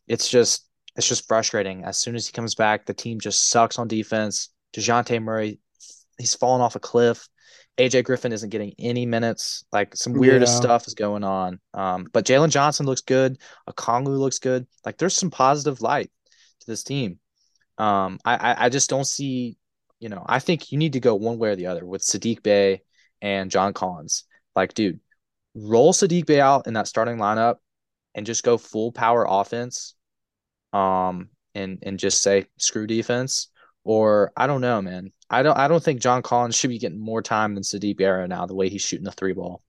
it's 0.07 0.27
just 0.27 0.67
it's 0.99 1.07
just 1.07 1.27
frustrating. 1.27 1.83
As 1.83 1.97
soon 1.97 2.15
as 2.15 2.27
he 2.27 2.33
comes 2.33 2.53
back, 2.53 2.85
the 2.85 2.93
team 2.93 3.19
just 3.19 3.49
sucks 3.49 3.79
on 3.79 3.87
defense. 3.87 4.49
Dejounte 4.73 5.21
Murray, 5.23 5.59
he's 6.17 6.35
fallen 6.35 6.61
off 6.61 6.75
a 6.75 6.79
cliff. 6.79 7.27
AJ 7.79 8.03
Griffin 8.03 8.33
isn't 8.33 8.49
getting 8.49 8.73
any 8.77 9.05
minutes. 9.05 9.63
Like 9.71 9.95
some 9.95 10.13
weirdest 10.13 10.55
Yeah. 10.55 10.59
stuff 10.67 10.87
is 10.87 10.93
going 10.93 11.23
on. 11.23 11.59
Um, 11.73 12.07
but 12.11 12.25
Jalen 12.25 12.49
Johnson 12.49 12.85
looks 12.85 13.01
good. 13.01 13.37
Okongwu 13.69 14.19
looks 14.19 14.39
good. 14.39 14.67
Like 14.85 14.97
there's 14.97 15.15
some 15.15 15.31
positive 15.31 15.81
light 15.81 16.11
to 16.59 16.67
this 16.67 16.83
team. 16.83 17.19
Um, 17.77 18.19
I, 18.25 18.35
I 18.35 18.65
I 18.65 18.69
just 18.69 18.89
don't 18.89 19.07
see, 19.07 19.57
you 20.01 20.09
know, 20.09 20.23
I 20.27 20.39
think 20.39 20.71
you 20.71 20.77
need 20.77 20.93
to 20.93 20.99
go 20.99 21.15
one 21.15 21.37
way 21.39 21.49
or 21.49 21.55
the 21.55 21.67
other 21.67 21.85
with 21.85 22.01
Saddiq 22.01 22.43
Bey 22.43 22.81
and 23.21 23.49
John 23.49 23.71
Collins. 23.73 24.25
Like, 24.55 24.73
dude, 24.73 24.99
roll 25.55 25.93
Saddiq 25.93 26.25
Bey 26.25 26.41
out 26.41 26.67
in 26.67 26.73
that 26.73 26.87
starting 26.87 27.15
lineup 27.17 27.55
and 28.13 28.25
just 28.25 28.43
go 28.43 28.57
full 28.57 28.91
power 28.91 29.25
offense. 29.27 29.95
Um, 30.73 31.29
and 31.55 31.79
and 31.83 31.99
just 31.99 32.21
say 32.21 32.45
screw 32.57 32.87
defense. 32.87 33.49
Or 33.83 34.31
I 34.35 34.47
don't 34.47 34.61
know, 34.61 34.81
man. 34.81 35.11
I 35.29 35.43
don't 35.43 35.57
I 35.57 35.67
don't 35.67 35.83
think 35.83 36.01
John 36.01 36.21
Collins 36.21 36.55
should 36.55 36.69
be 36.69 36.79
getting 36.79 36.99
more 36.99 37.21
time 37.21 37.53
than 37.53 37.63
Saddiq 37.63 37.97
Bey 37.97 38.27
now, 38.27 38.45
the 38.45 38.55
way 38.55 38.69
he's 38.69 38.81
shooting 38.81 39.05
the 39.05 39.11
three 39.11 39.33
ball. 39.33 39.63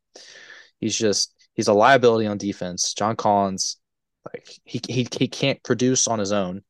He's 0.79 0.97
just 0.97 1.35
he's 1.55 1.69
a 1.69 1.75
liability 1.75 2.27
on 2.27 2.39
defense. 2.39 2.95
John 2.95 3.17
Collins, 3.17 3.79
like 4.33 4.49
he 4.65 4.81
he 4.89 5.07
he 5.17 5.29
can't 5.29 5.63
produce 5.63 6.09
on 6.09 6.19
his 6.19 6.33
own. 6.33 6.63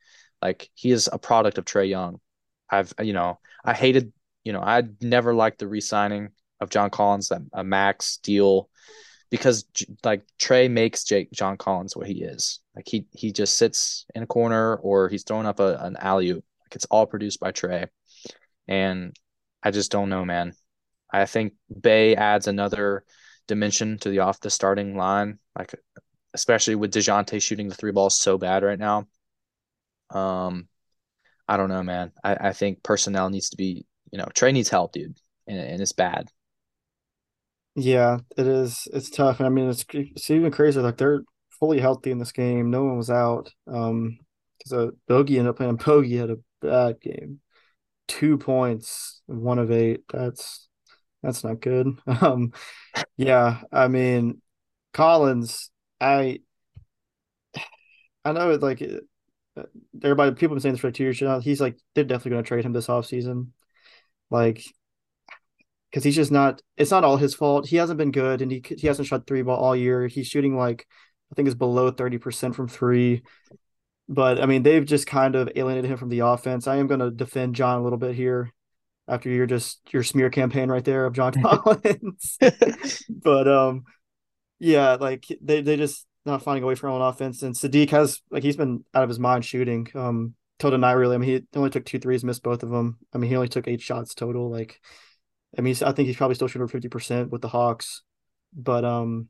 Like 0.42 0.68
he 0.74 0.90
is 0.90 1.08
a 1.12 1.18
product 1.18 1.58
of 1.58 1.64
Trae 1.64 1.88
Young. 1.88 2.20
I've 2.68 2.92
you 3.00 3.12
know 3.12 3.38
I 3.64 3.74
hated 3.74 4.12
you 4.44 4.52
know 4.52 4.60
I 4.60 4.82
never 5.00 5.34
liked 5.34 5.58
the 5.58 5.68
re-signing 5.68 6.30
of 6.60 6.70
John 6.70 6.90
Collins 6.90 7.28
that 7.28 7.42
a 7.52 7.64
max 7.64 8.18
deal 8.18 8.68
because 9.30 9.64
like 10.04 10.22
Trae 10.38 10.70
makes 10.70 11.04
Jake 11.04 11.30
John 11.32 11.56
Collins 11.56 11.96
what 11.96 12.06
he 12.06 12.22
is. 12.22 12.60
Like 12.74 12.86
he 12.88 13.06
he 13.12 13.32
just 13.32 13.56
sits 13.56 14.06
in 14.14 14.22
a 14.22 14.26
corner 14.26 14.76
or 14.76 15.08
he's 15.08 15.24
throwing 15.24 15.46
up 15.46 15.60
a, 15.60 15.76
an 15.80 15.96
alley 15.98 16.30
oop. 16.30 16.44
Like 16.62 16.74
it's 16.74 16.86
all 16.86 17.06
produced 17.06 17.40
by 17.40 17.52
Trae, 17.52 17.88
and 18.68 19.14
I 19.62 19.70
just 19.70 19.90
don't 19.90 20.08
know, 20.08 20.24
man. 20.24 20.54
I 21.12 21.26
think 21.26 21.54
Bey 21.80 22.14
adds 22.16 22.46
another 22.46 23.04
dimension 23.48 23.98
to 23.98 24.10
the 24.10 24.20
off 24.20 24.40
the 24.40 24.50
starting 24.50 24.96
line, 24.96 25.38
like 25.58 25.74
especially 26.34 26.74
with 26.76 26.92
Dejounte 26.92 27.42
shooting 27.42 27.68
the 27.68 27.74
three 27.74 27.92
balls 27.92 28.18
so 28.18 28.38
bad 28.38 28.62
right 28.62 28.78
now. 28.78 29.06
Um, 30.10 30.68
I 31.48 31.56
don't 31.56 31.68
know, 31.68 31.82
man. 31.82 32.12
I, 32.22 32.48
I 32.48 32.52
think 32.52 32.82
personnel 32.82 33.28
needs 33.28 33.50
to 33.50 33.56
be, 33.56 33.86
you 34.12 34.18
know, 34.18 34.26
Trae 34.34 34.52
needs 34.52 34.68
help, 34.68 34.92
dude, 34.92 35.18
and, 35.46 35.58
and 35.58 35.80
it's 35.82 35.92
bad. 35.92 36.28
Yeah, 37.76 38.18
it 38.36 38.46
is. 38.46 38.88
It's 38.92 39.10
tough, 39.10 39.38
and 39.40 39.46
I 39.46 39.50
mean, 39.50 39.68
it's 39.68 39.84
it's 39.92 40.30
even 40.30 40.50
crazier. 40.52 40.82
Like 40.82 40.96
they're 40.96 41.22
fully 41.58 41.80
healthy 41.80 42.10
in 42.10 42.18
this 42.18 42.32
game. 42.32 42.70
No 42.70 42.84
one 42.84 42.96
was 42.96 43.10
out. 43.10 43.52
Um, 43.66 44.18
because 44.58 44.72
uh, 44.72 44.90
Bogey 45.08 45.38
ended 45.38 45.50
up 45.50 45.56
playing. 45.56 45.76
Bogey 45.76 46.16
had 46.16 46.30
a 46.30 46.36
bad 46.60 47.00
game. 47.00 47.40
Two 48.08 48.38
points, 48.38 49.22
one 49.26 49.58
of 49.58 49.70
eight. 49.72 50.02
That's 50.12 50.68
that's 51.22 51.44
not 51.44 51.60
good. 51.60 51.88
Um, 52.22 52.52
yeah, 53.16 53.62
I 53.72 53.88
mean, 53.88 54.42
Collins. 54.94 55.70
I 56.00 56.40
I 58.24 58.32
know 58.32 58.50
it 58.50 58.62
like 58.62 58.82
uh, 58.82 59.62
everybody 60.02 60.32
people 60.32 60.56
have 60.56 60.56
been 60.56 60.60
saying 60.62 60.74
this 60.74 60.80
for 60.80 60.90
two 60.90 61.04
years 61.04 61.22
now. 61.22 61.40
He's 61.40 61.60
like 61.60 61.78
they're 61.94 62.04
definitely 62.04 62.32
going 62.32 62.44
to 62.44 62.48
trade 62.48 62.64
him 62.64 62.72
this 62.72 62.88
offseason. 62.88 63.48
Like 64.30 64.64
because 65.90 66.04
he's 66.04 66.16
just 66.16 66.30
not. 66.30 66.62
It's 66.76 66.90
not 66.90 67.04
all 67.04 67.16
his 67.16 67.34
fault. 67.34 67.66
He 67.66 67.76
hasn't 67.76 67.98
been 67.98 68.12
good, 68.12 68.42
and 68.42 68.50
he 68.50 68.62
he 68.78 68.86
hasn't 68.86 69.08
shot 69.08 69.26
three 69.26 69.42
ball 69.42 69.58
all 69.58 69.76
year. 69.76 70.06
He's 70.06 70.26
shooting 70.26 70.56
like 70.56 70.86
I 71.32 71.34
think 71.34 71.48
is 71.48 71.54
below 71.54 71.90
thirty 71.90 72.18
percent 72.18 72.54
from 72.54 72.68
three. 72.68 73.22
But 74.08 74.40
I 74.40 74.46
mean, 74.46 74.62
they've 74.62 74.84
just 74.84 75.06
kind 75.06 75.36
of 75.36 75.50
alienated 75.54 75.90
him 75.90 75.96
from 75.96 76.08
the 76.08 76.20
offense. 76.20 76.66
I 76.66 76.76
am 76.76 76.88
going 76.88 77.00
to 77.00 77.12
defend 77.12 77.54
John 77.54 77.78
a 77.78 77.82
little 77.84 77.98
bit 77.98 78.14
here 78.14 78.52
after 79.06 79.28
your 79.28 79.46
just 79.46 79.80
your 79.92 80.02
smear 80.02 80.30
campaign 80.30 80.70
right 80.70 80.84
there 80.84 81.06
of 81.06 81.12
John 81.12 81.32
Collins. 81.42 82.38
but 83.08 83.48
um, 83.48 83.84
yeah, 84.58 84.94
like 84.94 85.26
they 85.40 85.62
they 85.62 85.76
just 85.76 86.06
not 86.24 86.42
finding 86.42 86.62
a 86.62 86.66
way 86.66 86.74
for 86.74 86.88
on 86.88 87.02
offense. 87.02 87.42
And 87.42 87.54
Saddiq 87.54 87.90
has 87.90 88.20
like 88.30 88.42
he's 88.42 88.56
been 88.56 88.84
out 88.94 89.02
of 89.02 89.08
his 89.08 89.18
mind 89.18 89.44
shooting. 89.44 89.88
Um, 89.94 90.34
total 90.58 90.78
not 90.78 90.96
really. 90.96 91.14
I 91.14 91.18
mean, 91.18 91.30
he 91.30 91.58
only 91.58 91.70
took 91.70 91.84
two 91.84 91.98
threes, 91.98 92.24
missed 92.24 92.42
both 92.42 92.62
of 92.62 92.70
them. 92.70 92.98
I 93.12 93.18
mean, 93.18 93.30
he 93.30 93.36
only 93.36 93.48
took 93.48 93.68
eight 93.68 93.80
shots 93.80 94.14
total. 94.14 94.50
Like 94.50 94.80
I 95.56 95.62
mean, 95.62 95.74
I 95.82 95.92
think 95.92 96.06
he's 96.06 96.16
probably 96.16 96.34
still 96.34 96.48
shooting 96.48 96.68
fifty 96.68 96.88
percent 96.88 97.30
with 97.30 97.42
the 97.42 97.48
Hawks, 97.48 98.02
but 98.54 98.84
um, 98.84 99.28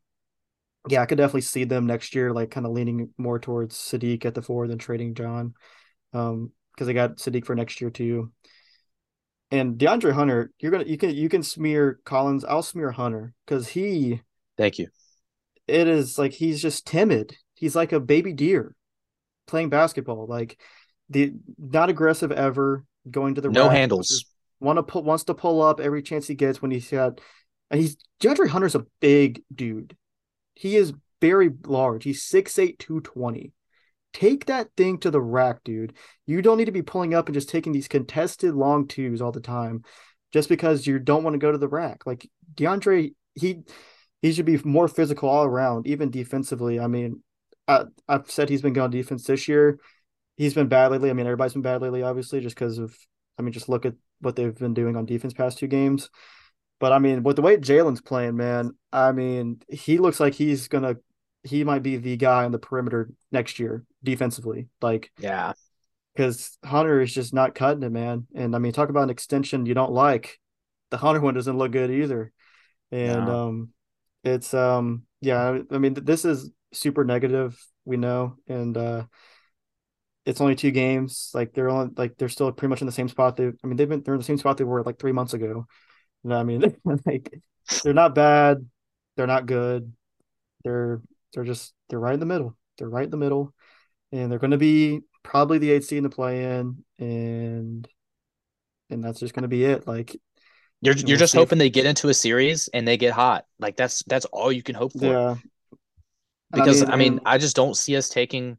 yeah, 0.89 1.03
I 1.03 1.07
could 1.07 1.19
definitely 1.19 1.43
see 1.43 1.65
them 1.65 1.87
next 1.87 2.15
year, 2.15 2.33
like 2.33 2.51
kind 2.51 2.67
of 2.67 2.73
leaning 2.73 3.11
more 3.19 3.39
towards 3.39 3.77
Saddiq 3.77 4.25
at 4.25 4.35
the 4.35 4.43
four 4.43 4.67
than 4.67 4.79
trading 4.79 5.15
John, 5.15 5.55
um, 6.13 6.53
because 6.73 6.87
they 6.87 6.95
got 6.95 7.17
Saddiq 7.17 7.45
for 7.45 7.55
next 7.55 7.81
year 7.81 7.91
too. 7.91 8.33
And 9.51 9.79
DeAndre 9.79 10.13
Hunter, 10.13 10.53
you're 10.61 10.71
gonna 10.71 10.85
you 10.85 10.97
can 10.97 11.11
you 11.11 11.29
can 11.29 11.43
smear 11.43 12.01
Collins. 12.05 12.45
I'll 12.45 12.63
smear 12.63 12.91
Hunter 12.91 13.35
because 13.47 13.69
he. 13.69 14.21
Thank 14.57 14.79
you. 14.79 14.89
It 15.67 15.89
is 15.89 16.19
like 16.19 16.33
he's 16.33 16.61
just 16.61 16.87
timid. 16.87 17.37
He's 17.55 17.75
like 17.75 17.93
a 17.93 18.01
baby 18.01 18.33
deer 18.33 18.75
playing 19.47 19.71
basketball. 19.71 20.27
Like 20.27 20.59
the 21.09 21.33
not 21.59 21.91
aggressive 21.91 22.31
ever 22.31 22.85
going 23.11 23.35
to 23.35 23.41
the 23.41 23.51
no 23.51 23.69
handles 23.69 24.25
want 24.61 24.77
to 24.77 24.83
put 24.83 25.05
wants 25.05 25.25
to 25.25 25.35
pull 25.35 25.63
up 25.63 25.81
every 25.81 26.03
chance 26.03 26.27
he 26.27 26.35
gets 26.35 26.61
when 26.61 26.71
he's 26.71 26.91
had 26.91 27.21
and 27.71 27.81
he's 27.81 27.97
DeAndre 28.21 28.49
Hunter's 28.49 28.75
a 28.75 28.87
big 29.01 29.43
dude. 29.55 29.97
He 30.55 30.77
is 30.77 30.93
very 31.21 31.51
large. 31.67 32.05
He's 32.05 32.23
6'8, 32.25 32.79
220. 32.79 33.53
Take 34.13 34.47
that 34.47 34.71
thing 34.77 34.99
to 34.99 35.11
the 35.11 35.21
rack, 35.21 35.63
dude. 35.65 35.95
You 36.27 36.43
don't 36.43 36.59
need 36.59 36.65
to 36.65 36.73
be 36.73 36.83
pulling 36.83 37.15
up 37.15 37.27
and 37.29 37.35
just 37.35 37.49
taking 37.49 37.73
these 37.73 37.89
contested 37.89 38.55
long 38.55 38.89
twos 38.89 39.23
all 39.23 39.31
the 39.33 39.41
time 39.41 39.85
just 40.33 40.49
because 40.49 40.87
you 40.87 40.99
don't 40.99 41.23
want 41.23 41.35
to 41.35 41.39
go 41.39 41.53
to 41.53 41.59
the 41.59 41.69
rack. 41.69 42.07
Like 42.07 42.29
DeAndre, 42.55 43.15
he 43.35 43.63
he 44.21 44.33
should 44.33 44.47
be 44.47 44.59
more 44.65 44.89
physical 44.89 45.29
all 45.29 45.45
around, 45.45 45.87
even 45.87 46.11
defensively. 46.11 46.81
I 46.81 46.89
mean, 46.89 47.23
I, 47.69 47.85
I've 48.09 48.31
said 48.31 48.49
he's 48.49 48.63
been 48.63 48.73
going 48.73 48.91
defense 48.91 49.25
this 49.25 49.49
year. 49.49 49.79
He's 50.37 50.55
been 50.55 50.69
bad 50.69 50.91
lately. 50.91 51.11
I 51.11 51.13
mean, 51.13 51.27
everybody's 51.27 51.53
been 51.53 51.63
bad 51.63 51.81
lately, 51.81 52.03
obviously, 52.03 52.41
just 52.41 52.57
because 52.57 52.79
of 52.79 52.97
I 53.39 53.43
mean, 53.43 53.53
just 53.53 53.69
look 53.69 53.87
at 53.87 53.95
what 54.21 54.37
they've 54.37 54.55
been 54.55 54.75
doing 54.75 54.97
on 54.97 55.07
defense 55.07 55.33
past 55.33 55.59
two 55.59 55.67
games. 55.67 56.11
But 56.79 56.93
I 56.93 56.99
mean, 56.99 57.23
with 57.23 57.37
the 57.37 57.43
way 57.43 57.57
Jalen's 57.57 58.01
playing, 58.01 58.37
man, 58.37 58.73
I 58.93 59.13
mean, 59.13 59.61
he 59.69 59.99
looks 59.99 60.19
like 60.19 60.35
he's 60.35 60.69
gonna 60.69 60.97
he 61.43 61.65
might 61.65 61.83
be 61.83 61.97
the 61.97 62.17
guy 62.17 62.45
on 62.45 62.53
the 62.53 62.59
perimeter 62.59 63.11
next 63.33 63.59
year 63.59 63.85
defensively. 64.03 64.69
Like, 64.81 65.11
yeah, 65.19 65.53
because 66.15 66.59
Hunter 66.65 67.01
is 67.01 67.13
just 67.13 67.35
not 67.35 67.55
cutting 67.55 67.83
it, 67.83 67.93
man. 67.93 68.27
And 68.35 68.55
I 68.55 68.59
mean, 68.59 68.73
talk 68.73 68.89
about 68.89 69.05
an 69.05 69.11
extension 69.11 69.67
you 69.67 69.75
don't 69.75 69.93
like. 69.93 70.39
The 70.91 70.97
Hunter 70.97 71.21
one 71.21 71.35
doesn't 71.35 71.59
look 71.59 71.73
good 71.73 71.91
either. 71.91 72.33
And 72.91 73.27
no. 73.27 73.49
um, 73.49 73.69
it's 74.25 74.53
um, 74.55 75.05
yeah. 75.21 75.59
I 75.71 75.79
mean, 75.79 75.95
this 75.95 76.25
is 76.25 76.51
super 76.73 77.05
negative. 77.05 77.59
We 77.85 77.97
know, 77.97 78.37
and 78.49 78.77
uh, 78.77 79.05
it's 80.31 80.41
only 80.41 80.55
two 80.55 80.71
games. 80.71 81.31
Like 81.35 81.53
they're 81.53 81.69
only 81.69 81.93
like 81.97 82.17
they're 82.17 82.29
still 82.29 82.53
pretty 82.53 82.71
much 82.71 82.81
in 82.81 82.87
the 82.87 82.93
same 82.93 83.09
spot. 83.09 83.37
They, 83.37 83.49
I 83.49 83.67
mean, 83.67 83.77
they've 83.77 83.89
been 83.89 84.03
they're 84.03 84.15
in 84.15 84.21
the 84.21 84.25
same 84.25 84.39
spot 84.39 84.57
they 84.57 84.65
were 84.65 84.85
like 84.85 84.99
three 84.99 85.13
months 85.13 85.35
ago. 85.35 85.67
You 86.23 86.31
know, 86.31 86.37
I 86.37 86.45
mean, 86.45 86.77
like 87.07 87.35
they're 87.83 87.93
not 87.93 88.15
bad, 88.15 88.65
they're 89.17 89.27
not 89.27 89.47
good. 89.47 89.93
They're 90.63 91.03
they're 91.35 91.45
just 91.45 91.75
they're 91.89 91.99
right 91.99 92.15
in 92.15 92.21
the 92.21 92.27
middle. 92.27 92.57
They're 92.79 92.89
right 92.89 93.05
in 93.05 93.11
the 93.11 93.17
middle, 93.17 93.53
and 94.13 94.31
they're 94.31 94.39
going 94.39 94.53
to 94.53 94.57
be 94.57 95.01
probably 95.25 95.59
the 95.59 95.73
eight 95.73 95.85
seed 95.85 95.99
in 95.99 96.05
the 96.05 96.11
play-in, 96.11 96.85
and 96.99 97.89
and 98.89 99.05
that's 99.05 99.19
just 99.19 99.35
going 99.35 99.43
to 99.43 99.49
be 99.49 99.65
it. 99.65 99.89
Like 99.89 100.17
you're 100.81 100.95
you're 100.95 101.09
we'll 101.09 101.17
just 101.17 101.35
hoping 101.35 101.59
if... 101.59 101.61
they 101.61 101.71
get 101.71 101.87
into 101.87 102.09
a 102.09 102.15
series 102.15 102.69
and 102.69 102.87
they 102.87 102.97
get 102.97 103.13
hot. 103.13 103.47
Like 103.59 103.77
that's 103.77 104.05
that's 104.05 104.27
all 104.27 104.53
you 104.53 104.63
can 104.63 104.77
hope 104.77 104.93
for. 104.93 105.07
Yeah. 105.07 105.35
Because 106.53 106.83
I 106.83 106.85
mean, 106.85 106.93
I, 106.93 106.97
mean, 106.97 107.21
I 107.27 107.39
just 107.39 107.57
don't 107.57 107.77
see 107.77 107.97
us 107.97 108.09
taking 108.09 108.59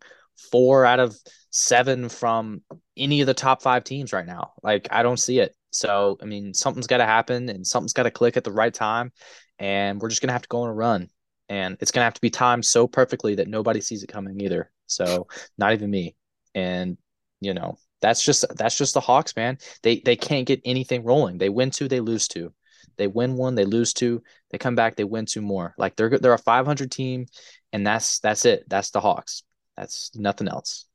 four 0.51 0.85
out 0.85 0.99
of 0.99 1.15
seven 1.49 2.09
from 2.09 2.61
any 2.97 3.21
of 3.21 3.27
the 3.27 3.33
top 3.33 3.61
five 3.61 3.83
teams 3.83 4.13
right 4.13 4.25
now. 4.25 4.53
Like 4.63 4.87
I 4.91 5.03
don't 5.03 5.19
see 5.19 5.39
it. 5.39 5.55
So 5.71 6.17
I 6.21 6.25
mean, 6.25 6.53
something's 6.53 6.87
got 6.87 6.97
to 6.97 7.05
happen, 7.05 7.49
and 7.49 7.65
something's 7.65 7.93
got 7.93 8.03
to 8.03 8.11
click 8.11 8.37
at 8.37 8.43
the 8.43 8.51
right 8.51 8.73
time, 8.73 9.11
and 9.59 9.99
we're 9.99 10.09
just 10.09 10.21
gonna 10.21 10.33
have 10.33 10.41
to 10.41 10.49
go 10.49 10.61
on 10.61 10.69
a 10.69 10.73
run, 10.73 11.09
and 11.49 11.77
it's 11.79 11.91
gonna 11.91 12.05
have 12.05 12.15
to 12.15 12.21
be 12.21 12.29
timed 12.29 12.65
so 12.65 12.87
perfectly 12.87 13.35
that 13.35 13.47
nobody 13.47 13.81
sees 13.81 14.03
it 14.03 14.07
coming 14.07 14.39
either. 14.41 14.71
So 14.87 15.27
not 15.57 15.73
even 15.73 15.89
me, 15.89 16.15
and 16.53 16.97
you 17.39 17.53
know 17.53 17.77
that's 18.01 18.23
just 18.23 18.45
that's 18.55 18.77
just 18.77 18.93
the 18.93 18.99
Hawks, 18.99 19.35
man. 19.35 19.57
They 19.83 19.99
they 19.99 20.15
can't 20.15 20.47
get 20.47 20.61
anything 20.65 21.03
rolling. 21.03 21.37
They 21.37 21.49
win 21.49 21.71
two, 21.71 21.87
they 21.87 21.99
lose 21.99 22.27
two. 22.27 22.53
They 22.97 23.07
win 23.07 23.35
one, 23.35 23.55
they 23.55 23.65
lose 23.65 23.93
two. 23.93 24.21
They 24.51 24.57
come 24.57 24.75
back, 24.75 24.95
they 24.95 25.03
win 25.03 25.25
two 25.25 25.41
more. 25.41 25.73
Like 25.77 25.95
they're 25.95 26.17
they're 26.19 26.33
a 26.33 26.37
500 26.37 26.91
team, 26.91 27.27
and 27.71 27.85
that's 27.85 28.19
that's 28.19 28.45
it. 28.45 28.65
That's 28.67 28.91
the 28.91 28.99
Hawks. 28.99 29.43
That's 29.77 30.11
nothing 30.15 30.47
else. 30.47 30.85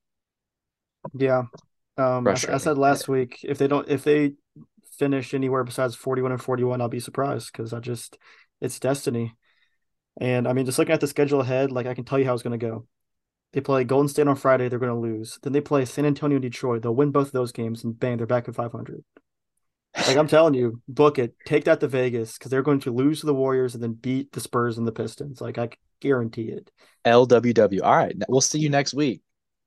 Yeah. 1.14 1.44
Um, 1.96 2.26
I, 2.28 2.32
I, 2.32 2.58
said 2.58 2.76
last 2.76 3.08
week 3.08 3.40
if 3.42 3.56
they 3.56 3.68
don't 3.68 3.88
if 3.88 4.04
they 4.04 4.32
finish 4.98 5.32
anywhere 5.32 5.64
besides 5.64 5.94
41 5.94 6.32
and 6.32 6.42
41, 6.42 6.80
I'll 6.80 6.88
be 6.88 7.00
surprised 7.00 7.50
because 7.52 7.72
I 7.72 7.80
just 7.80 8.18
it's 8.60 8.78
destiny. 8.78 9.34
And 10.20 10.48
I 10.48 10.52
mean, 10.52 10.66
just 10.66 10.78
looking 10.78 10.94
at 10.94 11.00
the 11.00 11.06
schedule 11.06 11.40
ahead, 11.40 11.70
like 11.72 11.86
I 11.86 11.94
can 11.94 12.04
tell 12.04 12.18
you 12.18 12.24
how 12.24 12.34
it's 12.34 12.42
going 12.42 12.58
to 12.58 12.66
go. 12.66 12.86
They 13.52 13.60
play 13.60 13.84
Golden 13.84 14.08
State 14.08 14.28
on 14.28 14.36
Friday, 14.36 14.68
they're 14.68 14.78
going 14.78 14.92
to 14.92 14.98
lose. 14.98 15.38
Then 15.42 15.52
they 15.52 15.60
play 15.60 15.84
San 15.84 16.04
Antonio, 16.04 16.36
and 16.36 16.42
Detroit. 16.42 16.82
They'll 16.82 16.94
win 16.94 17.12
both 17.12 17.28
of 17.28 17.32
those 17.32 17.52
games, 17.52 17.84
and 17.84 17.98
bang, 17.98 18.16
they're 18.16 18.26
back 18.26 18.48
at 18.48 18.54
500. 18.54 19.04
Like 19.96 20.16
I'm 20.16 20.28
telling 20.28 20.54
you, 20.54 20.82
book 20.88 21.18
it. 21.18 21.34
Take 21.46 21.64
that 21.64 21.80
to 21.80 21.88
Vegas 21.88 22.36
because 22.36 22.50
they're 22.50 22.62
going 22.62 22.80
to 22.80 22.92
lose 22.92 23.20
to 23.20 23.26
the 23.26 23.34
Warriors 23.34 23.74
and 23.74 23.82
then 23.82 23.94
beat 23.94 24.32
the 24.32 24.40
Spurs 24.40 24.76
and 24.76 24.86
the 24.86 24.92
Pistons. 24.92 25.40
Like 25.40 25.56
I 25.56 25.70
guarantee 26.00 26.48
it. 26.48 26.70
LWW. 27.04 27.82
All 27.82 27.96
right, 27.96 28.16
we'll 28.28 28.40
see 28.40 28.58
you 28.58 28.70
next 28.70 28.94
week. 28.94 29.22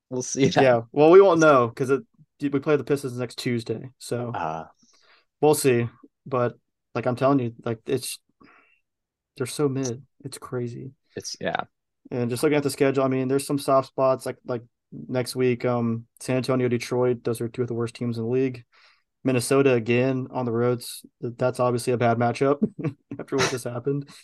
We'll 0.09 0.21
see. 0.21 0.47
Yeah. 0.47 0.81
Well, 0.91 1.11
we 1.11 1.21
won't 1.21 1.39
know 1.39 1.67
because 1.67 1.91
we 2.41 2.49
play 2.49 2.75
the 2.75 2.83
Pistons 2.83 3.17
next 3.17 3.37
Tuesday, 3.37 3.89
so 3.99 4.31
uh, 4.33 4.65
we'll 5.41 5.55
see. 5.55 5.87
But 6.25 6.55
like 6.95 7.05
I'm 7.05 7.15
telling 7.15 7.39
you, 7.39 7.53
like 7.63 7.79
it's 7.85 8.19
they're 9.37 9.45
so 9.45 9.69
mid. 9.69 10.03
It's 10.23 10.37
crazy. 10.37 10.91
It's 11.15 11.35
yeah. 11.39 11.61
And 12.11 12.29
just 12.29 12.43
looking 12.43 12.57
at 12.57 12.63
the 12.63 12.69
schedule, 12.69 13.03
I 13.03 13.07
mean, 13.07 13.27
there's 13.27 13.45
some 13.45 13.59
soft 13.59 13.89
spots 13.89 14.25
like 14.25 14.37
like 14.45 14.63
next 14.91 15.35
week, 15.35 15.65
um, 15.65 16.05
San 16.19 16.37
Antonio, 16.37 16.67
Detroit. 16.67 17.23
Those 17.23 17.41
are 17.41 17.47
two 17.47 17.61
of 17.61 17.67
the 17.67 17.73
worst 17.73 17.95
teams 17.95 18.17
in 18.17 18.23
the 18.23 18.29
league. 18.29 18.63
Minnesota 19.23 19.73
again 19.73 20.27
on 20.31 20.45
the 20.45 20.51
roads. 20.51 21.05
That's 21.21 21.59
obviously 21.59 21.93
a 21.93 21.97
bad 21.97 22.17
matchup 22.17 22.57
after 23.19 23.35
what 23.35 23.49
just 23.51 23.65
happened. 23.65 24.09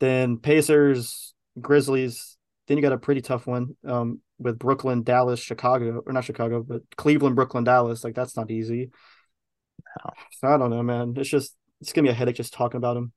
Then 0.00 0.38
Pacers, 0.38 1.29
Grizzlies. 1.60 2.36
Then 2.66 2.76
you 2.76 2.82
got 2.82 2.92
a 2.92 2.98
pretty 2.98 3.20
tough 3.20 3.46
one 3.46 3.76
um, 3.86 4.20
with 4.38 4.58
Brooklyn, 4.58 5.02
Dallas, 5.02 5.40
Chicago, 5.40 6.02
or 6.06 6.12
not 6.12 6.24
Chicago, 6.24 6.62
but 6.62 6.82
Cleveland, 6.96 7.36
Brooklyn, 7.36 7.64
Dallas. 7.64 8.04
Like 8.04 8.14
that's 8.14 8.36
not 8.36 8.50
easy. 8.50 8.90
No. 10.04 10.10
So 10.38 10.48
I 10.48 10.56
don't 10.56 10.70
know, 10.70 10.82
man. 10.82 11.14
It's 11.16 11.28
just 11.30 11.56
it's 11.80 11.92
gonna 11.92 12.06
be 12.06 12.10
a 12.10 12.14
headache 12.14 12.36
just 12.36 12.52
talking 12.52 12.78
about 12.78 12.94
them. 12.94 13.12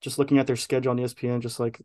just 0.00 0.18
looking 0.18 0.38
at 0.38 0.46
their 0.46 0.56
schedule 0.56 0.90
on 0.92 0.98
ESPN, 0.98 1.40
just 1.40 1.60
like 1.60 1.80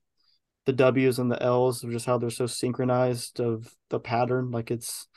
the 0.66 0.74
W's 0.74 1.20
and 1.20 1.32
the 1.32 1.42
L's 1.42 1.84
of 1.84 1.92
just 1.92 2.06
how 2.06 2.18
they're 2.18 2.30
so 2.30 2.48
synchronized 2.48 3.40
of 3.40 3.74
the 3.90 4.00
pattern. 4.00 4.52
Like 4.52 4.72
it's 4.72 5.08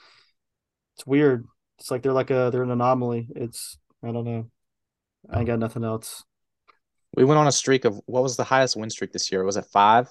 it's 0.97 1.07
weird. 1.07 1.47
It's 1.79 1.91
like 1.91 2.03
they're 2.03 2.13
like 2.13 2.31
a 2.31 2.51
they're 2.53 2.63
an 2.63 2.71
anomaly. 2.71 3.29
It's 3.37 3.79
I 4.03 4.13
don't 4.13 4.25
know. 4.25 4.51
I 5.31 5.39
ain't 5.39 5.47
got 5.47 5.59
nothing 5.59 5.85
else. 5.85 6.25
We 7.15 7.25
went 7.25 7.39
on 7.39 7.47
a 7.47 7.53
streak 7.53 7.85
of 7.85 8.01
what 8.07 8.23
was 8.23 8.37
the 8.37 8.45
highest 8.45 8.77
win 8.77 8.91
streak 8.91 9.13
this 9.13 9.33
year? 9.33 9.45
Was 9.45 9.57
it 9.57 9.67
five? 9.73 10.09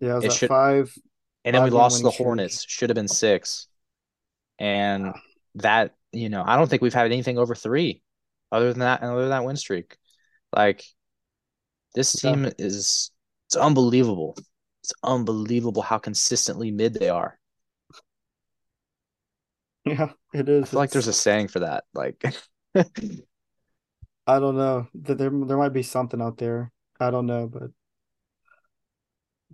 Yeah, 0.00 0.12
it 0.12 0.14
was 0.16 0.24
It 0.26 0.32
should- 0.32 0.48
five. 0.48 0.94
And 1.44 1.54
then 1.54 1.64
we 1.64 1.70
lost 1.70 2.02
the. 2.02 2.10
Hornets. 2.10 2.64
Should 2.68 2.90
have 2.90 2.94
been 2.94 3.08
six. 3.08 3.68
And 4.58 5.08
ah. 5.08 5.20
that, 5.56 5.94
you 6.12 6.28
know, 6.28 6.42
I 6.44 6.56
don't 6.56 6.68
think 6.68 6.82
we've 6.82 6.92
had 6.92 7.06
anything 7.06 7.38
over 7.38 7.54
three 7.54 8.02
other 8.52 8.70
than 8.72 8.80
that, 8.80 9.02
other 9.02 9.20
than 9.22 9.30
that 9.30 9.44
win 9.44 9.56
streak. 9.56 9.96
Like 10.54 10.84
this 11.94 12.22
Yeah. 12.22 12.34
team 12.34 12.52
is 12.58 13.10
it's 13.46 13.56
unbelievable. 13.56 14.36
It's 14.82 14.92
unbelievable 15.02 15.80
how 15.82 15.98
consistently 15.98 16.70
mid 16.70 16.94
they 16.94 17.08
are. 17.08 17.38
Yeah, 19.86 20.10
it 20.34 20.48
is. 20.48 20.64
I 20.64 20.66
feel 20.66 20.80
like 20.80 20.90
there's 20.90 21.06
a 21.06 21.12
saying 21.12 21.48
for 21.48 21.60
that. 21.60 21.84
Like 21.94 22.22
I 22.74 24.38
don't 24.38 24.56
know. 24.56 24.86
There 24.94 25.16
there 25.16 25.56
might 25.56 25.72
be 25.72 25.82
something 25.82 26.20
out 26.20 26.36
there. 26.36 26.72
I 27.00 27.10
don't 27.10 27.26
know, 27.26 27.46
but 27.46 27.70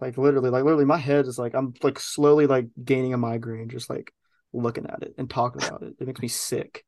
like 0.01 0.19
literally, 0.19 0.51
like 0.51 0.65
literally, 0.65 0.85
my 0.85 0.99
head 0.99 1.27
is 1.27 1.39
like 1.39 1.55
I'm 1.55 1.75
like 1.83 1.99
slowly 1.99 2.47
like 2.47 2.67
gaining 2.83 3.15
a 3.15 3.19
migraine 3.19 3.69
just 3.69 3.89
like 3.89 4.13
looking 4.53 4.87
at 4.87 5.03
it 5.03 5.15
and 5.19 5.29
talking 5.29 5.63
about 5.63 5.83
it. 5.83 5.95
It 5.99 6.07
makes 6.07 6.21
me 6.21 6.29
sick. 6.29 6.85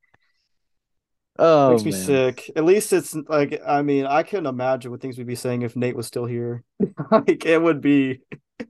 oh 1.38 1.68
it 1.68 1.70
makes 1.70 1.82
oh, 1.82 1.84
me 1.84 1.90
man. 1.92 2.04
sick. 2.04 2.50
At 2.56 2.64
least 2.64 2.92
it's 2.92 3.14
like 3.14 3.60
I 3.66 3.82
mean, 3.82 4.06
I 4.06 4.22
couldn't 4.22 4.46
imagine 4.46 4.90
what 4.90 5.00
things 5.00 5.18
we'd 5.18 5.26
be 5.26 5.34
saying 5.34 5.62
if 5.62 5.76
Nate 5.76 5.96
was 5.96 6.06
still 6.06 6.26
here. 6.26 6.64
Like 7.10 7.46
it 7.46 7.62
would 7.62 7.80
be 7.80 8.20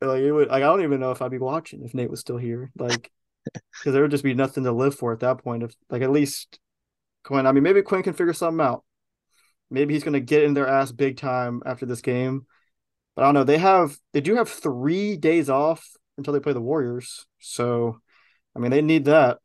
like 0.00 0.22
it 0.22 0.32
would 0.32 0.48
like 0.48 0.62
I 0.62 0.66
don't 0.66 0.82
even 0.82 1.00
know 1.00 1.10
if 1.10 1.20
I'd 1.20 1.30
be 1.30 1.38
watching 1.38 1.84
if 1.84 1.92
Nate 1.92 2.10
was 2.10 2.20
still 2.20 2.38
here. 2.38 2.70
Like 2.78 3.10
because 3.44 3.92
there 3.92 4.02
would 4.02 4.10
just 4.10 4.24
be 4.24 4.34
nothing 4.34 4.64
to 4.64 4.72
live 4.72 4.94
for 4.94 5.12
at 5.12 5.20
that 5.20 5.38
point. 5.38 5.62
If 5.62 5.74
like 5.90 6.02
at 6.02 6.10
least 6.10 6.58
Quinn, 7.24 7.46
I 7.46 7.52
mean 7.52 7.62
maybe 7.62 7.82
Quinn 7.82 8.02
can 8.02 8.14
figure 8.14 8.32
something 8.32 8.64
out. 8.64 8.84
Maybe 9.70 9.94
he's 9.94 10.04
gonna 10.04 10.20
get 10.20 10.44
in 10.44 10.54
their 10.54 10.68
ass 10.68 10.92
big 10.92 11.16
time 11.16 11.62
after 11.64 11.86
this 11.86 12.00
game. 12.00 12.46
But 13.14 13.22
I 13.22 13.26
don't 13.26 13.34
know. 13.34 13.44
They 13.44 13.58
have 13.58 13.96
they 14.12 14.20
do 14.20 14.36
have 14.36 14.48
three 14.48 15.16
days 15.16 15.50
off 15.50 15.86
until 16.16 16.32
they 16.32 16.40
play 16.40 16.52
the 16.52 16.60
Warriors. 16.60 17.26
So 17.38 18.00
I 18.54 18.58
mean 18.58 18.70
they 18.70 18.82
need 18.82 19.06
that. 19.06 19.38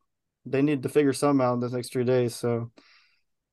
They 0.45 0.61
need 0.61 0.83
to 0.83 0.89
figure 0.89 1.13
something 1.13 1.45
out 1.45 1.55
in 1.55 1.59
those 1.59 1.73
next 1.73 1.91
three 1.91 2.03
days. 2.03 2.35
So 2.35 2.71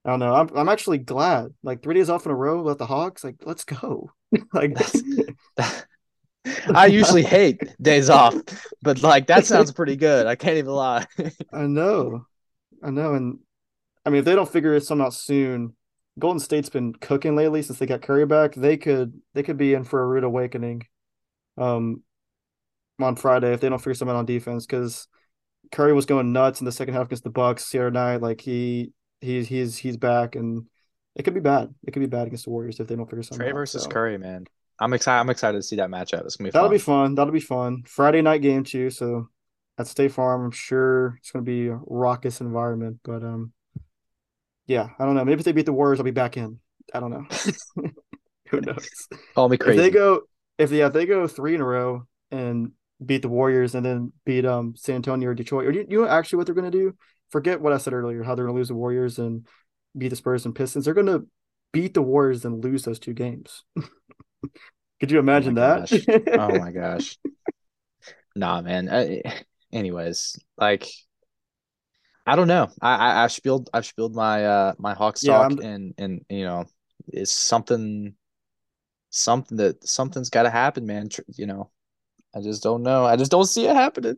I 0.04 0.11
don't 0.11 0.20
know. 0.20 0.35
I'm 0.35 0.48
I'm 0.56 0.68
actually 0.68 0.98
glad. 0.98 1.54
Like 1.62 1.82
three 1.82 1.94
days 1.94 2.11
off 2.11 2.26
in 2.26 2.32
a 2.32 2.37
row 2.37 2.62
with 2.62 2.78
the 2.78 2.87
Hawks. 2.87 3.24
Like 3.24 3.37
let's 3.44 3.64
go. 3.64 4.11
like 4.52 4.74
that's 4.74 5.02
I 6.74 6.87
usually 6.87 7.22
hate 7.22 7.61
days 7.80 8.11
off, 8.11 8.35
but 8.82 9.02
like 9.02 9.26
that 9.28 9.46
sounds 9.46 9.72
pretty 9.72 9.96
good. 9.96 10.26
I 10.26 10.35
can't 10.35 10.58
even 10.58 10.72
lie. 10.72 11.06
I 11.52 11.66
know, 11.66 12.26
I 12.82 12.90
know, 12.90 13.14
and 13.14 13.38
I 14.04 14.11
mean 14.11 14.20
if 14.20 14.24
they 14.24 14.35
don't 14.35 14.50
figure 14.50 14.74
it 14.74 14.85
something 14.85 15.06
out 15.06 15.14
soon, 15.14 15.74
Golden 16.18 16.40
State's 16.40 16.68
been 16.68 16.92
cooking 16.94 17.35
lately 17.37 17.62
since 17.62 17.79
they 17.79 17.87
got 17.87 18.03
Curry 18.03 18.27
back. 18.27 18.55
They 18.55 18.77
could 18.77 19.20
they 19.35 19.42
could 19.42 19.57
be 19.57 19.75
in 19.75 19.85
for 19.85 20.03
a 20.03 20.07
rude 20.07 20.25
awakening, 20.25 20.87
um, 21.57 22.03
on 23.01 23.16
Friday 23.16 23.53
if 23.53 23.61
they 23.61 23.68
don't 23.68 23.79
figure 23.79 23.94
something 23.94 24.14
out 24.14 24.20
on 24.20 24.27
defense 24.27 24.66
because 24.66 25.09
Curry 25.70 25.92
was 25.92 26.07
going 26.07 26.33
nuts 26.33 26.61
in 26.61 26.64
the 26.66 26.72
second 26.72 26.94
half 26.94 27.07
against 27.07 27.25
the 27.25 27.31
Bucks 27.31 27.70
the 27.70 27.79
other 27.79 27.90
night. 27.90 28.20
Like 28.20 28.40
he 28.40 28.92
he's 29.20 29.48
he's 29.48 29.77
he's 29.77 29.96
back 29.96 30.37
and 30.37 30.66
it 31.14 31.22
could 31.22 31.35
be 31.35 31.40
bad. 31.40 31.75
It 31.87 31.92
could 31.92 32.01
be 32.01 32.07
bad 32.07 32.27
against 32.27 32.44
the 32.44 32.51
Warriors 32.51 32.81
if 32.81 32.87
they 32.87 32.96
don't 32.96 33.09
figure 33.09 33.22
something 33.22 33.46
Trae 33.46 33.51
out. 33.51 33.55
versus 33.55 33.85
so. 33.85 33.88
Curry, 33.88 34.18
man. 34.18 34.46
I'm 34.81 34.92
excited. 34.92 35.20
I'm 35.20 35.31
excited 35.31 35.59
to 35.59 35.62
see 35.62 35.77
that 35.77 35.90
matchup. 35.90 36.25
It's 36.25 36.37
gonna 36.37 36.48
be 36.48 36.51
That'll 36.51 36.68
fun. 36.68 36.75
be 36.75 36.79
fun. 36.79 37.14
That'll 37.14 37.33
be 37.33 37.40
fun. 37.40 37.83
Friday 37.87 38.22
night 38.22 38.42
game 38.42 38.64
too. 38.64 38.90
So 38.90 39.29
at 39.79 39.87
State 39.87 40.12
Farm, 40.12 40.44
I'm 40.44 40.51
sure 40.51 41.16
it's 41.18 41.31
going 41.31 41.44
to 41.44 41.51
be 41.51 41.68
a 41.68 41.79
raucous 41.87 42.40
environment. 42.40 43.01
But 43.05 43.22
um, 43.22 43.53
yeah, 44.66 44.88
I 44.98 45.05
don't 45.05 45.14
know. 45.14 45.25
Maybe 45.25 45.38
if 45.38 45.44
they 45.44 45.53
beat 45.53 45.66
the 45.66 45.72
Warriors, 45.72 45.98
I'll 45.98 46.05
be 46.05 46.11
back 46.11 46.37
in. 46.37 46.59
I 46.94 47.01
don't 47.01 47.11
know. 47.11 47.27
Who 48.51 48.61
knows? 48.61 48.88
Call 49.35 49.48
me 49.48 49.57
crazy. 49.57 49.79
If 49.79 49.85
they 49.85 49.90
go, 49.90 50.22
if 50.59 50.70
yeah, 50.70 50.87
if 50.87 50.92
they 50.92 51.07
go 51.07 51.27
three 51.27 51.55
in 51.55 51.61
a 51.61 51.64
row 51.64 52.07
and 52.31 52.72
beat 53.05 53.22
the 53.22 53.29
Warriors 53.29 53.75
and 53.75 53.85
then 53.85 54.12
beat 54.25 54.44
um 54.44 54.75
San 54.77 54.96
Antonio 54.96 55.31
or 55.31 55.35
Detroit, 55.35 55.66
or 55.66 55.72
you, 55.72 55.87
you 55.88 56.03
know 56.03 56.09
actually 56.09 56.38
what 56.38 56.46
they're 56.46 56.55
going 56.55 56.70
to 56.70 56.79
do? 56.79 56.94
Forget 57.31 57.61
what 57.61 57.72
I 57.72 57.79
said 57.79 57.94
earlier. 57.94 58.22
How 58.22 58.35
they're 58.35 58.44
going 58.44 58.55
to 58.55 58.61
lose 58.61 58.68
the 58.68 58.75
Warriors 58.75 59.18
and 59.18 59.46
beat 59.96 60.09
the 60.09 60.16
Spurs 60.16 60.44
and 60.44 60.55
Pistons. 60.55 60.85
They're 60.85 60.94
going 60.94 61.07
to 61.07 61.27
beat 61.72 61.94
the 61.94 62.03
Warriors 62.03 62.44
and 62.44 62.62
lose 62.62 62.83
those 62.83 62.98
two 62.98 63.14
games. 63.14 63.64
Could 65.01 65.11
you 65.11 65.18
imagine 65.18 65.55
gosh. 65.55 65.90
that? 65.90 66.38
oh 66.38 66.59
my 66.59 66.70
gosh. 66.70 67.16
Nah, 68.37 68.61
man. 68.61 68.88
I, 68.88 69.22
anyways, 69.72 70.38
like 70.57 70.87
I 72.26 72.37
don't 72.37 72.48
know. 72.48 72.68
I, 72.80 72.94
I 72.94 73.24
I've 73.24 73.32
spilled 73.32 73.68
I've 73.72 73.87
spilled 73.87 74.14
my 74.14 74.44
uh 74.44 74.72
my 74.78 74.94
Hawks 74.94 75.24
Yeah, 75.24 75.48
and 75.48 75.94
and 75.98 76.24
you 76.28 76.44
know 76.44 76.64
it's 77.08 77.32
something 77.32 78.14
something 79.11 79.58
that 79.58 79.87
something's 79.87 80.30
got 80.30 80.44
to 80.44 80.50
happen, 80.50 80.87
man. 80.87 81.08
You 81.35 81.46
know, 81.46 81.70
I 82.35 82.40
just 82.40 82.62
don't 82.62 82.82
know. 82.82 83.04
I 83.04 83.16
just 83.16 83.30
don't 83.30 83.46
see 83.46 83.66
it 83.66 83.76
happening. 83.76 84.16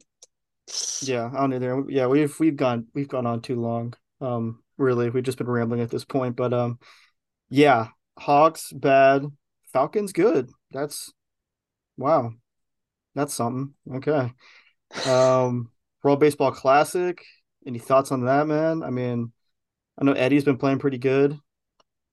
Yeah, 1.02 1.30
I 1.32 1.40
don't 1.40 1.52
either. 1.54 1.84
Yeah, 1.88 2.06
we've 2.06 2.38
we've 2.40 2.56
gone 2.56 2.86
we've 2.94 3.08
gone 3.08 3.26
on 3.26 3.42
too 3.42 3.60
long. 3.60 3.94
Um, 4.20 4.62
really, 4.78 5.10
we've 5.10 5.24
just 5.24 5.38
been 5.38 5.46
rambling 5.50 5.80
at 5.80 5.90
this 5.90 6.04
point. 6.04 6.36
But 6.36 6.52
um, 6.52 6.78
yeah, 7.50 7.88
Hawks 8.18 8.72
bad, 8.72 9.24
Falcons 9.72 10.12
good. 10.12 10.50
That's 10.70 11.12
wow, 11.96 12.32
that's 13.14 13.34
something. 13.34 13.74
Okay. 13.96 14.32
Um, 15.08 15.72
World 16.04 16.20
Baseball 16.20 16.52
Classic. 16.52 17.20
Any 17.66 17.78
thoughts 17.78 18.12
on 18.12 18.24
that, 18.26 18.46
man? 18.46 18.82
I 18.82 18.90
mean, 18.90 19.32
I 19.98 20.04
know 20.04 20.12
Eddie's 20.12 20.44
been 20.44 20.58
playing 20.58 20.80
pretty 20.80 20.98
good. 20.98 21.38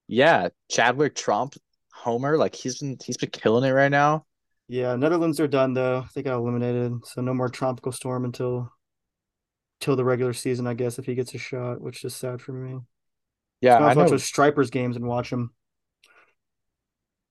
Yeah, 0.08 0.48
Chadwick 0.70 1.14
Tromp, 1.14 1.56
Homer, 1.92 2.36
like 2.36 2.54
he's 2.54 2.78
been 2.78 2.98
he's 3.04 3.16
been 3.16 3.30
killing 3.30 3.64
it 3.64 3.72
right 3.72 3.90
now. 3.90 4.26
Yeah, 4.68 4.96
Netherlands 4.96 5.38
are 5.40 5.46
done 5.48 5.74
though. 5.74 6.06
They 6.14 6.22
got 6.22 6.36
eliminated, 6.36 7.04
so 7.06 7.20
no 7.20 7.34
more 7.34 7.48
tropical 7.48 7.92
storm 7.92 8.24
until 8.24 8.72
till 9.80 9.96
the 9.96 10.04
regular 10.04 10.32
season, 10.32 10.66
I 10.66 10.74
guess, 10.74 10.98
if 10.98 11.06
he 11.06 11.14
gets 11.14 11.34
a 11.34 11.38
shot, 11.38 11.80
which 11.80 12.04
is 12.04 12.14
sad 12.14 12.40
for 12.40 12.52
me. 12.52 12.80
Yeah, 13.60 13.78
I'll 13.78 13.84
I 13.84 13.94
watch 13.94 14.10
those 14.10 14.24
Stripers 14.24 14.70
games 14.70 14.96
and 14.96 15.06
watch 15.06 15.30
them. 15.30 15.52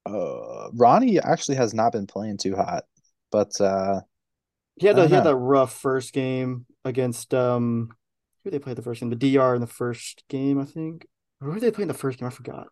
Uh, 0.06 0.70
Ronnie 0.74 1.20
actually 1.20 1.56
has 1.58 1.74
not 1.74 1.92
been 1.92 2.08
playing 2.08 2.38
too 2.38 2.56
hot, 2.56 2.86
but 3.32 3.60
uh, 3.62 4.02
He 4.80 4.88
had 4.88 4.96
don't 4.96 5.08
he 5.08 5.14
had 5.16 5.24
that 5.26 5.36
rough 5.36 5.74
first 5.74 6.14
game 6.14 6.66
against 6.84 7.34
um 7.34 7.96
who 8.43 8.51
they 8.51 8.60
played 8.60 8.75
the 8.77 8.82
first 8.82 9.01
game? 9.01 9.10
The 9.10 9.15
DR 9.15 9.56
in 9.56 9.62
the 9.62 9.67
first 9.67 10.23
game, 10.30 10.60
I 10.60 10.65
think. 10.65 11.08
Who 11.41 11.54
did 11.54 11.62
they 11.63 11.71
play 11.71 11.84
in 11.84 11.88
the 11.88 11.93
first 11.93 12.19
game? 12.19 12.27
I 12.27 12.32
forgot. 12.32 12.67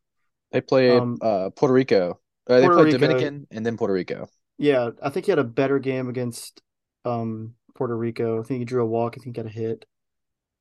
they 0.51 0.61
played 0.61 0.91
Um, 0.93 1.17
uh 1.21 1.49
Puerto 1.51 1.73
Rico. 1.73 2.19
Uh, 2.47 2.59
they 2.59 2.67
Puerto 2.67 2.69
played 2.69 2.83
Rico. 2.83 2.97
Dominican 2.97 3.47
and 3.51 3.65
then 3.65 3.77
Puerto 3.77 3.93
Rico. 3.93 4.27
Yeah, 4.57 4.91
I 5.01 5.09
think 5.09 5.25
he 5.25 5.31
had 5.31 5.39
a 5.39 5.43
better 5.43 5.79
game 5.79 6.09
against 6.09 6.61
um 7.05 7.55
Puerto 7.75 7.95
Rico. 7.97 8.39
I 8.39 8.43
think 8.43 8.59
he 8.59 8.65
drew 8.65 8.83
a 8.83 8.85
walk. 8.85 9.13
I 9.15 9.23
think 9.23 9.37
he 9.37 9.41
got 9.43 9.49
a 9.49 9.53
hit. 9.53 9.85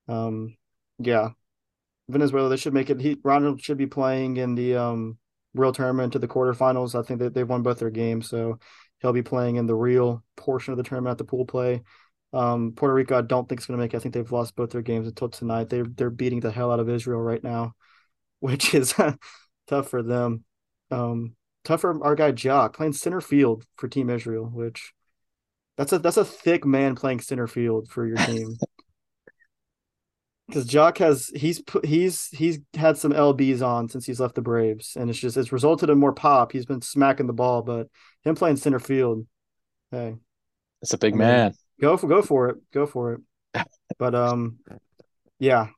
Um, 0.09 0.57
yeah, 0.99 1.31
Venezuela. 2.09 2.49
They 2.51 2.57
should 2.57 2.75
make 2.75 2.91
it. 2.91 3.01
He 3.01 3.19
Ronald 3.25 3.63
should 3.63 3.79
be 3.79 3.87
playing 3.87 4.39
in 4.39 4.55
the 4.57 4.77
um 4.77 5.19
real 5.55 5.73
tournament 5.73 6.15
to 6.15 6.21
the 6.21 6.29
quarterfinals. 6.29 6.99
I 6.99 7.07
think 7.07 7.21
that 7.21 7.35
they've 7.35 7.49
won 7.49 7.63
both 7.63 7.81
their 7.81 7.91
games, 7.91 8.29
so 8.31 8.59
he'll 9.01 9.13
be 9.13 9.23
playing 9.23 9.57
in 9.57 9.67
the 9.67 9.77
real 9.77 10.25
portion 10.37 10.73
of 10.73 10.79
the 10.79 10.85
tournament 10.85 11.13
at 11.13 11.19
the 11.19 11.25
pool 11.25 11.47
play. 11.47 11.83
Um, 12.33 12.73
Puerto 12.77 12.95
Rico, 12.95 13.19
I 13.19 13.23
don't 13.23 13.49
think 13.49 13.61
is 13.61 13.67
going 13.67 13.79
to 13.79 13.83
make. 13.83 13.95
it. 13.95 13.97
I 13.97 14.01
think 14.01 14.15
they've 14.15 14.33
lost 14.33 14.57
both 14.57 14.71
their 14.71 14.83
games 14.83 15.07
until 15.07 15.29
tonight. 15.29 15.69
They're 15.71 15.87
they're 15.87 16.11
beating 16.11 16.41
the 16.41 16.51
hell 16.51 16.71
out 16.71 16.81
of 16.81 16.89
Israel 16.89 17.21
right 17.21 17.43
now, 17.43 17.75
which 18.41 18.75
is 18.75 18.95
tough 19.67 19.89
for 19.89 20.03
them. 20.03 20.45
Um, 20.91 21.37
tough 21.65 21.83
for 21.83 22.05
our 22.05 22.15
guy 22.15 22.33
Joc 22.33 22.75
playing 22.75 22.95
center 22.95 23.21
field 23.21 23.65
for 23.77 23.89
Team 23.89 24.11
Israel, 24.11 24.47
which 24.47 24.93
that's 25.77 25.93
a 25.93 25.99
that's 25.99 26.17
a 26.17 26.25
thick 26.25 26.65
man 26.67 26.97
playing 26.97 27.21
center 27.21 27.47
field 27.47 27.89
for 27.89 28.07
your 28.07 28.17
team. 28.27 28.57
Because 30.47 30.67
Joc 30.67 30.99
has 30.99 31.29
he's 31.35 31.61
put 31.61 31.85
he's 31.85 32.29
he's 32.29 32.59
had 32.75 32.97
some 32.97 33.13
lbs 33.13 33.61
on 33.61 33.89
since 33.91 34.07
he's 34.07 34.19
left 34.19 34.35
the 34.35 34.41
Braves, 34.41 34.97
and 34.97 35.11
it's 35.11 35.19
just 35.19 35.37
it's 35.37 35.53
resulted 35.53 35.91
in 35.91 35.99
more 35.99 36.15
pop. 36.15 36.53
He's 36.53 36.65
been 36.65 36.81
smacking 36.81 37.27
the 37.27 37.35
ball, 37.35 37.63
but 37.63 37.89
him 38.25 38.35
playing 38.35 38.57
center 38.57 38.79
field, 38.79 39.27
hey, 39.91 40.17
It's 40.81 40.95
a 40.95 40.99
big 40.99 41.15
I 41.15 41.17
mean, 41.17 41.19
man. 41.27 41.55
Go 41.81 41.97
for 41.97 42.07
go 42.07 42.23
for 42.23 42.49
it, 42.51 42.57
go 42.73 42.87
for 42.87 43.15
it. 43.15 43.21
But 43.99 44.15
um, 44.15 44.59
yeah, 45.39 45.69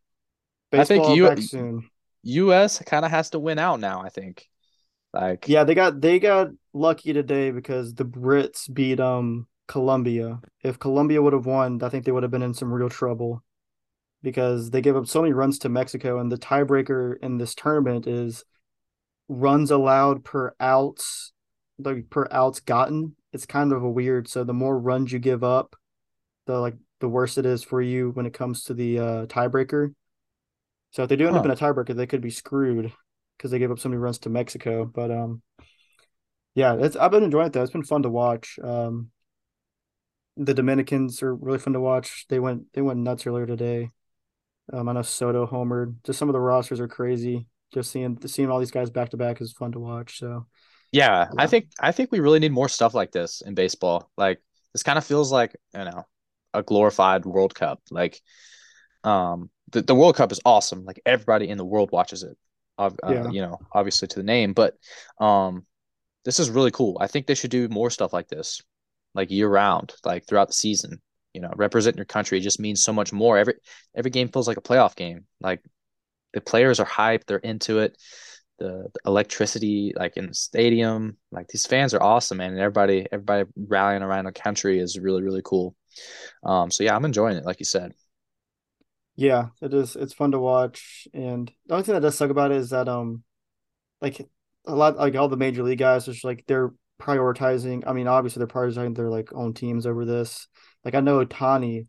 I 0.72 0.84
think 0.84 1.02
baseball 1.02 1.16
you- 1.16 1.28
back 1.28 1.38
soon. 1.38 1.88
U.S. 2.22 2.82
kind 2.84 3.04
of 3.04 3.10
has 3.10 3.30
to 3.30 3.38
win 3.38 3.58
out 3.58 3.80
now. 3.80 4.02
I 4.02 4.10
think. 4.10 4.46
Like 5.12 5.48
Yeah, 5.48 5.64
they 5.64 5.74
got 5.74 6.00
they 6.00 6.18
got 6.18 6.48
lucky 6.72 7.12
today 7.12 7.50
because 7.50 7.94
the 7.94 8.04
Brits 8.04 8.72
beat 8.72 9.00
um 9.00 9.46
Colombia. 9.66 10.40
If 10.62 10.78
Colombia 10.78 11.22
would 11.22 11.32
have 11.32 11.46
won, 11.46 11.82
I 11.82 11.88
think 11.88 12.04
they 12.04 12.12
would 12.12 12.22
have 12.22 12.30
been 12.30 12.42
in 12.42 12.54
some 12.54 12.72
real 12.72 12.88
trouble 12.88 13.42
because 14.22 14.70
they 14.70 14.80
gave 14.82 14.96
up 14.96 15.06
so 15.06 15.22
many 15.22 15.32
runs 15.32 15.58
to 15.60 15.68
Mexico 15.68 16.20
and 16.20 16.30
the 16.30 16.36
tiebreaker 16.36 17.14
in 17.22 17.38
this 17.38 17.54
tournament 17.54 18.06
is 18.06 18.44
runs 19.28 19.70
allowed 19.70 20.24
per 20.24 20.54
outs, 20.60 21.32
like 21.78 22.10
per 22.10 22.28
outs 22.30 22.60
gotten, 22.60 23.16
it's 23.32 23.46
kind 23.46 23.72
of 23.72 23.82
a 23.82 23.90
weird. 23.90 24.28
So 24.28 24.44
the 24.44 24.52
more 24.52 24.78
runs 24.78 25.12
you 25.12 25.18
give 25.18 25.42
up, 25.42 25.76
the 26.46 26.58
like 26.58 26.76
the 27.00 27.08
worse 27.08 27.38
it 27.38 27.46
is 27.46 27.62
for 27.62 27.80
you 27.80 28.10
when 28.10 28.26
it 28.26 28.34
comes 28.34 28.64
to 28.64 28.74
the 28.74 28.98
uh, 28.98 29.26
tiebreaker. 29.26 29.94
So 30.92 31.02
if 31.04 31.08
they 31.08 31.16
do 31.16 31.26
end 31.26 31.34
huh. 31.34 31.40
up 31.40 31.44
in 31.46 31.50
a 31.50 31.56
tiebreaker, 31.56 31.94
they 31.94 32.06
could 32.06 32.20
be 32.20 32.30
screwed 32.30 32.92
because 33.36 33.50
they 33.50 33.58
gave 33.58 33.70
up 33.70 33.78
so 33.78 33.88
many 33.88 33.98
runs 33.98 34.18
to 34.20 34.30
Mexico. 34.30 34.84
But 34.84 35.10
um, 35.10 35.42
yeah, 36.54 36.76
it's 36.78 36.96
I've 36.96 37.10
been 37.10 37.24
enjoying 37.24 37.46
it 37.46 37.52
though. 37.52 37.62
It's 37.62 37.72
been 37.72 37.84
fun 37.84 38.02
to 38.02 38.10
watch. 38.10 38.58
Um, 38.62 39.10
the 40.36 40.54
Dominicans 40.54 41.22
are 41.22 41.34
really 41.34 41.58
fun 41.58 41.74
to 41.74 41.80
watch. 41.80 42.26
They 42.28 42.38
went 42.38 42.72
they 42.72 42.82
went 42.82 43.00
nuts 43.00 43.26
earlier 43.26 43.46
today. 43.46 43.90
Um, 44.72 44.88
I 44.88 44.92
know 44.92 45.02
Soto 45.02 45.46
homered. 45.46 45.96
Just 46.04 46.18
some 46.18 46.28
of 46.28 46.32
the 46.32 46.40
rosters 46.40 46.80
are 46.80 46.88
crazy. 46.88 47.46
Just 47.72 47.90
seeing 47.90 48.18
seeing 48.26 48.50
all 48.50 48.58
these 48.58 48.70
guys 48.70 48.90
back 48.90 49.10
to 49.10 49.16
back 49.16 49.40
is 49.40 49.52
fun 49.52 49.72
to 49.72 49.80
watch. 49.80 50.18
So 50.18 50.46
yeah, 50.92 51.28
yeah, 51.32 51.42
I 51.42 51.46
think 51.46 51.70
I 51.80 51.92
think 51.92 52.10
we 52.10 52.20
really 52.20 52.40
need 52.40 52.52
more 52.52 52.68
stuff 52.68 52.94
like 52.94 53.12
this 53.12 53.42
in 53.42 53.54
baseball. 53.54 54.10
Like 54.16 54.42
this 54.72 54.82
kind 54.82 54.98
of 54.98 55.04
feels 55.04 55.30
like 55.30 55.56
you 55.74 55.84
know 55.84 56.04
a 56.54 56.62
glorified 56.62 57.24
World 57.24 57.54
Cup. 57.54 57.80
Like 57.90 58.20
um 59.04 59.50
the, 59.70 59.82
the 59.82 59.94
World 59.94 60.16
Cup 60.16 60.32
is 60.32 60.40
awesome. 60.44 60.84
Like 60.84 61.00
everybody 61.06 61.48
in 61.48 61.58
the 61.58 61.64
world 61.64 61.90
watches 61.92 62.22
it. 62.22 62.36
Uh, 62.78 62.90
yeah. 63.08 63.28
you 63.28 63.42
know, 63.42 63.58
obviously 63.72 64.08
to 64.08 64.16
the 64.16 64.22
name, 64.22 64.52
but 64.52 64.74
um 65.20 65.66
this 66.24 66.38
is 66.38 66.50
really 66.50 66.70
cool. 66.70 66.98
I 67.00 67.06
think 67.06 67.26
they 67.26 67.34
should 67.34 67.50
do 67.50 67.68
more 67.68 67.90
stuff 67.90 68.12
like 68.12 68.28
this, 68.28 68.60
like 69.14 69.30
year 69.30 69.48
round, 69.48 69.94
like 70.04 70.26
throughout 70.26 70.48
the 70.48 70.54
season. 70.54 71.00
You 71.34 71.40
know, 71.40 71.52
representing 71.54 71.98
your 71.98 72.06
country 72.06 72.40
just 72.40 72.58
means 72.58 72.82
so 72.82 72.92
much 72.92 73.12
more. 73.12 73.38
Every 73.38 73.54
every 73.94 74.10
game 74.10 74.28
feels 74.28 74.48
like 74.48 74.56
a 74.56 74.62
playoff 74.62 74.96
game. 74.96 75.26
Like 75.40 75.62
the 76.32 76.40
players 76.40 76.80
are 76.80 76.86
hyped, 76.86 77.26
they're 77.26 77.38
into 77.38 77.78
it. 77.78 77.96
The, 78.58 78.90
the 78.92 79.00
electricity, 79.06 79.94
like 79.96 80.18
in 80.18 80.26
the 80.26 80.34
stadium, 80.34 81.16
like 81.32 81.48
these 81.48 81.64
fans 81.64 81.94
are 81.94 82.02
awesome, 82.02 82.38
man. 82.38 82.50
And 82.50 82.60
everybody, 82.60 83.06
everybody 83.10 83.48
rallying 83.56 84.02
around 84.02 84.26
the 84.26 84.32
country 84.32 84.78
is 84.78 84.98
really, 84.98 85.22
really 85.22 85.40
cool. 85.42 85.74
Um, 86.44 86.70
so 86.70 86.84
yeah, 86.84 86.96
I'm 86.96 87.04
enjoying 87.04 87.36
it, 87.36 87.44
like 87.44 87.60
you 87.60 87.66
said. 87.66 87.92
Yeah, 89.16 89.48
it 89.60 89.74
is. 89.74 89.96
It's 89.96 90.14
fun 90.14 90.32
to 90.32 90.38
watch, 90.38 91.06
and 91.12 91.52
the 91.66 91.74
only 91.74 91.84
thing 91.84 91.94
that 91.94 92.00
does 92.00 92.16
suck 92.16 92.30
about 92.30 92.52
it 92.52 92.56
is 92.56 92.70
that 92.70 92.88
um, 92.88 93.22
like 94.00 94.26
a 94.66 94.74
lot 94.74 94.96
like 94.96 95.14
all 95.14 95.28
the 95.28 95.36
major 95.36 95.62
league 95.62 95.78
guys 95.78 96.08
are 96.08 96.12
just 96.12 96.24
like 96.24 96.44
they're 96.46 96.72
prioritizing. 97.00 97.82
I 97.86 97.92
mean, 97.92 98.06
obviously 98.06 98.40
they're 98.40 98.46
prioritizing 98.46 98.96
their 98.96 99.10
like 99.10 99.32
own 99.32 99.54
teams 99.54 99.86
over 99.86 100.04
this. 100.04 100.48
Like 100.84 100.94
I 100.94 101.00
know 101.00 101.24
Ohtani, 101.24 101.86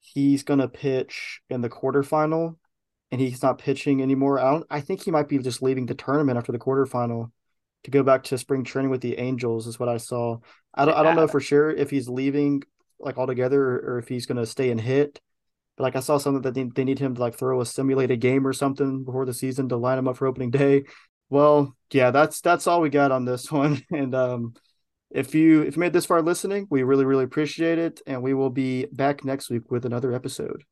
he's 0.00 0.42
gonna 0.42 0.68
pitch 0.68 1.40
in 1.48 1.60
the 1.60 1.70
quarterfinal, 1.70 2.56
and 3.10 3.20
he's 3.20 3.42
not 3.42 3.58
pitching 3.58 4.02
anymore. 4.02 4.38
I 4.38 4.52
don't. 4.52 4.66
I 4.70 4.80
think 4.80 5.02
he 5.02 5.10
might 5.10 5.28
be 5.28 5.38
just 5.38 5.62
leaving 5.62 5.86
the 5.86 5.94
tournament 5.94 6.38
after 6.38 6.52
the 6.52 6.58
quarterfinal 6.58 7.30
to 7.84 7.90
go 7.90 8.02
back 8.02 8.24
to 8.24 8.38
spring 8.38 8.62
training 8.62 8.90
with 8.90 9.00
the 9.00 9.18
Angels. 9.18 9.66
Is 9.66 9.78
what 9.78 9.88
I 9.88 9.96
saw. 9.96 10.38
I 10.74 10.84
don't. 10.84 10.94
Yeah. 10.94 11.00
I 11.00 11.02
don't 11.02 11.16
know 11.16 11.28
for 11.28 11.40
sure 11.40 11.70
if 11.70 11.90
he's 11.90 12.08
leaving 12.08 12.62
like 13.00 13.18
altogether 13.18 13.62
or, 13.62 13.76
or 13.78 13.98
if 13.98 14.08
he's 14.08 14.26
gonna 14.26 14.46
stay 14.46 14.70
and 14.70 14.80
hit. 14.80 15.20
But 15.76 15.84
like 15.84 15.96
I 15.96 16.00
saw 16.00 16.18
something 16.18 16.42
that 16.42 16.54
they, 16.54 16.64
they 16.64 16.84
need 16.84 16.98
him 16.98 17.14
to 17.14 17.20
like 17.20 17.36
throw 17.36 17.60
a 17.60 17.66
simulated 17.66 18.20
game 18.20 18.46
or 18.46 18.52
something 18.52 19.04
before 19.04 19.24
the 19.24 19.34
season 19.34 19.68
to 19.70 19.76
line 19.76 19.98
him 19.98 20.08
up 20.08 20.16
for 20.16 20.26
opening 20.26 20.50
day. 20.50 20.84
Well, 21.30 21.76
yeah, 21.92 22.10
that's 22.10 22.40
that's 22.40 22.66
all 22.66 22.80
we 22.80 22.90
got 22.90 23.12
on 23.12 23.24
this 23.24 23.50
one. 23.52 23.82
And 23.90 24.14
um, 24.14 24.54
if 25.10 25.34
you 25.34 25.62
if 25.62 25.76
you 25.76 25.80
made 25.80 25.92
this 25.92 26.06
far 26.06 26.22
listening, 26.22 26.66
we 26.70 26.82
really 26.82 27.04
really 27.04 27.24
appreciate 27.24 27.78
it, 27.78 28.00
and 28.06 28.22
we 28.22 28.34
will 28.34 28.50
be 28.50 28.86
back 28.92 29.24
next 29.24 29.50
week 29.50 29.70
with 29.70 29.84
another 29.84 30.12
episode. 30.12 30.64